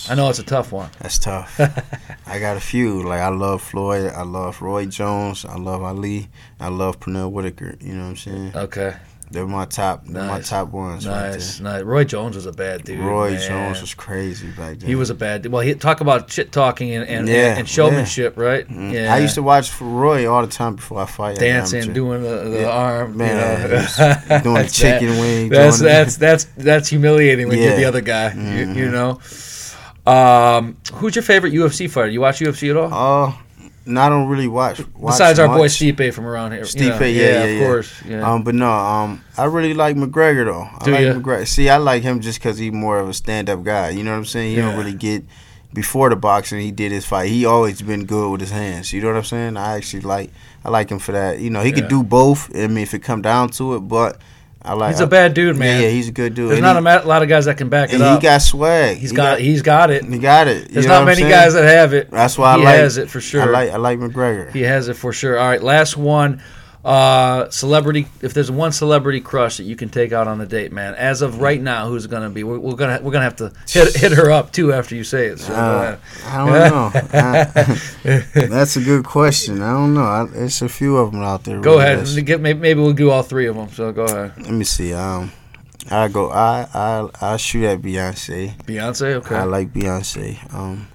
I 0.10 0.16
know 0.16 0.30
it's 0.30 0.40
a 0.40 0.44
tough 0.44 0.72
one. 0.72 0.90
That's 1.00 1.20
tough. 1.20 1.60
I 2.28 2.40
got 2.40 2.58
a 2.58 2.60
few. 2.60 3.04
Like 3.04 3.22
I 3.22 3.30
love 3.30 3.62
Floyd. 3.62 4.12
I 4.16 4.24
love 4.24 4.62
Roy 4.62 4.86
Jones. 4.88 5.46
I 5.46 5.56
love 5.58 5.84
Ali. 5.84 6.30
I 6.60 6.70
love 6.70 7.00
Pernell 7.00 7.32
Whitaker. 7.32 7.76
You 7.80 7.94
know 7.94 8.04
what 8.04 8.10
I'm 8.10 8.16
saying? 8.18 8.52
Okay, 8.56 8.96
They're 9.32 9.46
my 9.46 9.66
top. 9.66 10.06
They're 10.06 10.24
my 10.24 10.42
top 10.42 10.70
ones. 10.72 11.06
nice, 11.06 11.60
nice. 11.60 11.84
Roy 11.84 12.04
Jones 12.04 12.36
was 12.36 12.48
a 12.48 12.52
bad 12.52 12.84
dude. 12.84 13.00
Roy 13.00 13.32
man. 13.32 13.48
Jones 13.48 13.82
was 13.82 13.94
crazy 13.94 14.48
back 14.48 14.80
then. 14.80 14.88
He 14.90 14.96
was 14.96 15.12
a 15.12 15.14
bad. 15.14 15.46
Well, 15.46 15.62
he 15.62 15.76
talk 15.76 16.02
about 16.02 16.32
shit 16.32 16.52
talking 16.52 16.92
and 16.96 17.08
and, 17.08 17.28
Yeah, 17.28 17.58
and 17.58 17.70
showmanship, 17.70 18.38
right? 18.38 18.68
Mhm. 18.68 18.92
Yeah. 18.92 19.14
I 19.14 19.20
used 19.20 19.36
to 19.36 19.44
watch 19.44 19.72
Roy 19.80 20.28
all 20.28 20.42
the 20.42 20.52
time 20.52 20.76
before 20.78 21.02
I 21.02 21.06
fight. 21.06 21.38
dancing, 21.38 21.94
doing 21.94 22.24
the, 22.24 22.50
the 22.50 22.60
Yeah. 22.62 22.70
arm, 22.70 23.18
Man, 23.18 23.62
you 23.62 23.68
know. 23.70 24.40
doing 24.42 24.68
chicken 24.72 25.10
bad. 25.10 25.20
wing. 25.20 25.50
That's 25.50 25.80
that's 25.80 26.18
that's 26.18 26.44
that's 26.58 26.90
humiliating 26.90 27.48
when 27.50 27.60
you're 27.60 27.76
the 27.76 27.86
other 27.86 28.02
guy. 28.02 28.34
You, 28.34 28.40
Mhm. 28.66 28.76
you 28.76 28.90
know. 28.90 29.20
Um, 30.12 30.78
who's 30.94 31.16
your 31.16 31.24
favorite 31.24 31.54
UFC 31.54 31.88
fighter? 31.90 32.08
You 32.10 32.22
watch 32.22 32.40
UFC 32.40 32.72
at 32.72 32.78
all? 32.78 32.90
Oh, 32.92 33.40
no, 33.86 34.02
I 34.02 34.10
don't 34.10 34.28
really 34.28 34.48
watch. 34.48 34.80
watch 34.96 35.14
Besides 35.14 35.40
our 35.40 35.48
boy 35.48 35.64
much. 35.64 35.72
Stipe 35.72 36.14
from 36.14 36.26
around 36.26 36.52
here. 36.52 36.62
you 36.62 36.66
Stipe, 36.66 37.00
know. 37.00 37.06
yeah, 37.06 37.22
yeah, 37.24 37.44
of 37.44 37.50
yeah. 37.50 37.66
course. 37.66 38.02
Yeah. 38.06 38.32
Um, 38.32 38.44
but 38.44 38.56
no, 38.56 38.70
um, 38.72 39.24
I 39.38 39.46
really 39.46 39.74
like 39.74 39.96
McGregor 39.96 40.46
though. 40.46 40.70
I 40.80 40.86
Do 40.86 40.92
like? 40.92 41.24
McGregor. 41.24 41.48
See, 41.48 41.70
I 41.70 41.78
like 41.78 42.04
him 42.04 42.20
just 42.22 42.40
because 42.40 42.58
he's 42.58 42.72
more 42.72 43.00
of 43.00 43.10
a 43.10 43.14
stand-up 43.14 43.64
guy. 43.64 43.90
You 43.90 44.04
know 44.04 44.12
what 44.12 44.18
I'm 44.18 44.26
saying? 44.26 44.52
He 44.52 44.58
Yeah. 44.58 44.70
don't 44.70 44.78
really 44.78 44.94
get 44.94 45.24
before 45.74 46.10
the 46.10 46.16
boxing. 46.16 46.60
He 46.62 46.72
did 46.72 46.92
his 46.92 47.06
fight. 47.06 47.30
He 47.30 47.46
always 47.46 47.82
been 47.82 48.06
good 48.06 48.30
with 48.32 48.42
his 48.42 48.52
hands. 48.52 48.92
You 48.94 49.02
know 49.02 49.08
what 49.08 49.18
I'm 49.18 49.24
saying? 49.24 49.58
I 49.58 49.76
actually 49.78 50.02
like. 50.02 50.32
I 50.66 50.70
like 50.70 50.90
him 50.92 51.00
for 51.00 51.12
that. 51.14 51.40
You 51.40 51.50
know, 51.50 51.62
he 51.62 51.70
Yeah. 51.70 51.76
could 51.76 51.88
do 51.88 52.04
both. 52.04 52.50
I 52.56 52.68
mean, 52.68 52.80
if 52.80 52.94
it 52.94 53.00
come 53.00 53.22
down 53.22 53.50
to 53.52 53.76
it, 53.76 53.80
but 53.82 54.20
I 54.70 54.74
like. 54.74 54.92
He's 54.92 55.00
a 55.00 55.08
bad 55.08 55.34
dude, 55.34 55.58
man. 55.58 55.82
Yeah, 55.82 55.88
yeah, 55.88 55.94
he's 55.94 56.10
a 56.10 56.12
good 56.12 56.36
dude. 56.36 56.50
There's 56.52 56.60
and 56.60 56.64
not 56.64 56.76
he, 57.02 57.04
a 57.04 57.08
lot 57.08 57.24
of 57.24 57.28
guys 57.28 57.46
that 57.46 57.58
can 57.58 57.70
back 57.70 57.90
it 57.90 57.96
and 57.96 58.04
up. 58.04 58.20
he 58.20 58.24
got 58.24 58.38
swag. 58.44 58.98
he's 58.98 59.10
He 59.10 59.16
got, 59.16 59.40
he's 59.40 59.64
got 59.64 59.90
it. 59.90 60.06
He 60.06 60.20
got 60.20 60.48
it. 60.48 60.68
You 60.68 60.74
There's 60.76 60.86
not 60.86 61.06
many 61.06 61.22
guys 61.22 61.56
that 61.56 61.64
have 61.64 61.94
it. 61.94 62.12
That's 62.12 62.38
why 62.38 62.56
he 62.56 62.62
I 62.62 62.66
like. 62.66 62.76
has 62.76 62.98
it 62.98 63.10
for 63.10 63.20
sure. 63.20 63.42
I 63.42 63.46
like. 63.46 63.72
I 63.72 63.78
like 63.78 63.98
McGregor. 63.98 64.52
He 64.52 64.62
has 64.62 64.88
it 64.88 64.94
for 64.94 65.12
sure. 65.12 65.40
All 65.40 65.48
right, 65.48 65.62
last 65.64 65.98
one. 65.98 66.44
Uh, 66.84 67.50
celebrity. 67.50 68.08
If 68.22 68.34
there's 68.34 68.50
one 68.50 68.72
celebrity 68.72 69.20
crush 69.20 69.58
that 69.58 69.64
you 69.64 69.76
can 69.76 69.90
take 69.90 70.14
out 70.14 70.28
on 70.30 70.40
a 70.40 70.46
date, 70.46 70.72
man, 70.72 70.96
as 70.96 71.22
of 71.22 71.42
right 71.42 71.62
now, 71.62 71.90
who's 71.90 72.06
it 72.06 72.12
gonna 72.12 72.30
be? 72.30 72.44
We're, 72.46 72.58
we're 72.58 72.76
gonna 72.76 73.00
we're 73.04 73.12
gonna 73.12 73.26
have 73.26 73.36
to 73.38 73.52
hit, 73.68 73.96
hit 73.98 74.14
her 74.14 74.32
up 74.32 74.54
too 74.54 74.72
after 74.72 74.96
you 74.96 75.04
say 75.04 75.26
it. 75.28 75.40
So, 75.40 75.54
Uh. 75.54 75.98
I 76.26 76.38
don't 76.38 76.72
know. 76.72 76.92
I- 77.20 78.46
that's 78.48 78.78
a 78.78 78.82
good 78.82 79.04
question. 79.04 79.62
I 79.62 79.72
don't 79.74 79.94
know. 79.94 80.04
I, 80.06 80.26
there's 80.32 80.62
a 80.62 80.70
few 80.70 80.96
of 80.98 81.12
them 81.12 81.22
out 81.22 81.44
there. 81.44 81.60
go 81.60 81.80
really 81.80 82.02
ahead. 82.02 82.26
Get, 82.26 82.40
maybe, 82.40 82.60
maybe 82.60 82.80
we'll 82.80 82.94
do 82.94 83.10
all 83.12 83.24
three 83.24 83.48
of 83.48 83.56
them. 83.58 83.68
So 83.70 83.92
go 83.92 84.06
ahead. 84.06 84.34
Let 84.42 84.52
me 84.54 84.64
see. 84.64 84.94
Um, 84.94 85.34
I 85.92 86.08
go. 86.08 86.30
I 86.32 86.66
I 86.74 87.10
I 87.34 87.38
shoot 87.38 87.66
at 87.66 87.82
Beyonce. 87.82 88.56
Beyonce. 88.64 89.16
Okay. 89.16 89.36
I 89.36 89.44
like 89.44 89.74
Beyonce. 89.74 90.38
Um, 90.54 90.88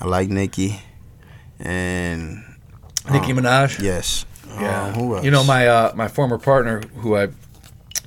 I 0.00 0.06
like 0.06 0.28
Nicki, 0.28 0.80
and 1.58 2.44
Nicki 3.10 3.32
um, 3.32 3.38
Minaj. 3.38 3.80
Yes. 3.82 4.24
Yeah. 4.60 4.84
Um, 4.86 4.94
who 4.94 5.16
else? 5.16 5.24
You 5.24 5.30
know 5.30 5.44
my 5.44 5.66
uh, 5.66 5.92
my 5.94 6.08
former 6.08 6.38
partner 6.38 6.80
who 6.98 7.16
I 7.16 7.28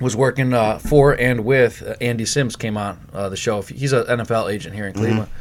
was 0.01 0.15
working 0.15 0.53
uh, 0.53 0.77
for 0.79 1.13
and 1.13 1.45
with 1.45 1.81
uh, 1.81 1.95
Andy 2.01 2.25
Sims 2.25 2.55
came 2.55 2.77
on 2.77 2.99
uh, 3.13 3.29
the 3.29 3.37
show. 3.37 3.61
He's 3.61 3.93
an 3.93 4.03
NFL 4.05 4.51
agent 4.51 4.75
here 4.75 4.85
in 4.87 4.93
Mm-hmm. 4.93 5.01
Cleveland. 5.03 5.31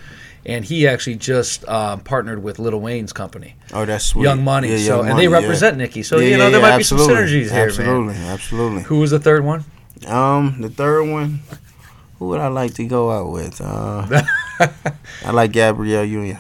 And 0.47 0.63
he 0.63 0.87
actually 0.87 1.17
just 1.17 1.67
um, 1.67 2.01
partnered 2.01 2.43
with 2.43 2.59
Lil 2.59 2.79
Wayne's 2.79 3.15
company, 3.15 3.55
Oh, 3.73 3.87
that's 3.87 4.05
sweet. 4.05 4.25
Young 4.25 4.45
Money. 4.45 4.69
Yeah, 4.69 4.77
so 4.77 4.97
Young 4.99 5.09
and 5.09 5.19
they 5.19 5.27
Money, 5.27 5.41
yeah. 5.43 5.49
represent 5.49 5.79
Nicki. 5.79 6.03
So 6.03 6.19
Yeah, 6.19 6.29
you 6.29 6.37
know 6.37 6.45
yeah, 6.45 6.51
there 6.51 6.61
yeah, 6.61 6.71
might 6.71 6.77
be 6.77 6.85
some 6.85 6.99
synergies 6.99 7.51
here, 7.51 7.65
Absolutely, 7.67 8.13
man. 8.13 8.31
absolutely. 8.31 8.83
Who 8.83 8.99
was 9.01 9.11
the 9.11 9.19
third 9.19 9.43
one? 9.43 9.65
Um, 10.07 10.61
the 10.61 10.69
third 10.69 11.05
one. 11.11 11.41
Who 12.19 12.29
would 12.29 12.41
I 12.41 12.49
like 12.49 12.75
to 12.75 12.85
go 12.87 13.11
out 13.11 13.33
with? 13.33 13.59
Uh, 13.63 14.07
I 15.25 15.31
like 15.33 15.53
Gabrielle 15.53 16.05
Union. 16.05 16.39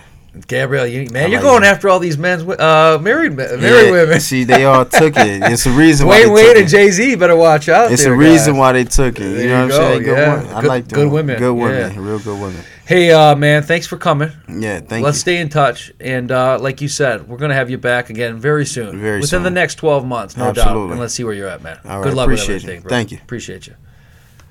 Gabrielle 0.48 0.86
Union. 0.86 1.12
Man, 1.12 1.24
I 1.24 1.26
you're 1.28 1.36
like 1.40 1.42
going 1.44 1.62
him. 1.62 1.68
after 1.74 1.88
all 1.88 1.98
these 2.00 2.18
men's 2.18 2.42
uh, 2.42 2.98
married 3.00 3.34
men, 3.34 3.60
married 3.60 3.86
Yeah, 3.86 3.90
women. 3.92 4.20
See, 4.20 4.44
they 4.44 4.64
all 4.64 4.84
took 5.00 5.16
it. 5.16 5.42
It's 5.44 5.66
a 5.66 5.70
reason 5.70 6.06
why 6.06 6.20
Wayne 6.20 6.28
they 6.28 6.32
Wade 6.34 6.56
and. 6.56 6.68
Jay 6.68 6.90
Z 6.90 7.14
better 7.16 7.36
watch 7.36 7.68
out. 7.68 7.92
It's 7.92 8.04
there, 8.04 8.14
a 8.14 8.16
reason 8.16 8.54
guys. 8.54 8.58
why 8.60 8.72
they 8.72 8.84
took 8.84 9.16
it. 9.16 9.20
There 9.20 9.42
You 9.42 9.48
know 9.48 9.66
what 9.66 9.74
I'm 9.74 9.80
saying? 9.80 10.02
Good 10.02 10.18
yeah. 10.18 10.34
women. 10.36 10.52
I 10.54 10.60
Good- 10.60 10.68
like 10.68 10.88
them. 10.88 10.98
good 11.00 11.12
women, 11.12 11.38
Good 11.38 11.52
women. 11.54 11.94
yeah. 11.94 12.00
Real 12.00 12.18
good 12.18 12.40
women. 12.40 12.64
Hey, 12.86 13.10
uh, 13.12 13.34
man, 13.34 13.62
thanks 13.62 13.86
for 13.86 13.96
coming. 13.96 14.30
Yeah, 14.48 14.80
thank 14.80 15.00
you. 15.00 15.04
Let's 15.06 15.18
stay 15.18 15.38
in 15.38 15.48
touch, 15.48 15.90
and 16.00 16.30
uh, 16.30 16.58
like 16.60 16.82
you 16.82 16.88
said, 16.88 17.26
we're 17.28 17.38
gonna 17.38 17.54
have 17.54 17.70
you 17.70 17.78
back 17.78 18.10
again 18.10 18.36
very 18.38 18.66
soon, 18.66 19.00
Very 19.00 19.20
within 19.20 19.42
the 19.42 19.50
next 19.50 19.76
twelve 19.76 20.04
months, 20.04 20.36
no 20.36 20.52
doubt. 20.52 20.76
And 20.90 21.00
let's 21.00 21.14
see 21.14 21.24
where 21.24 21.32
you're 21.32 21.48
at, 21.48 21.62
man. 21.62 21.78
All 21.86 22.02
Good 22.02 22.12
luck 22.14 22.28
with 22.28 22.40
everything. 22.42 22.82
bro. 22.82 22.90
Thank 22.90 23.10
you. 23.10 23.18
Appreciate 23.22 23.66
you. 23.66 23.74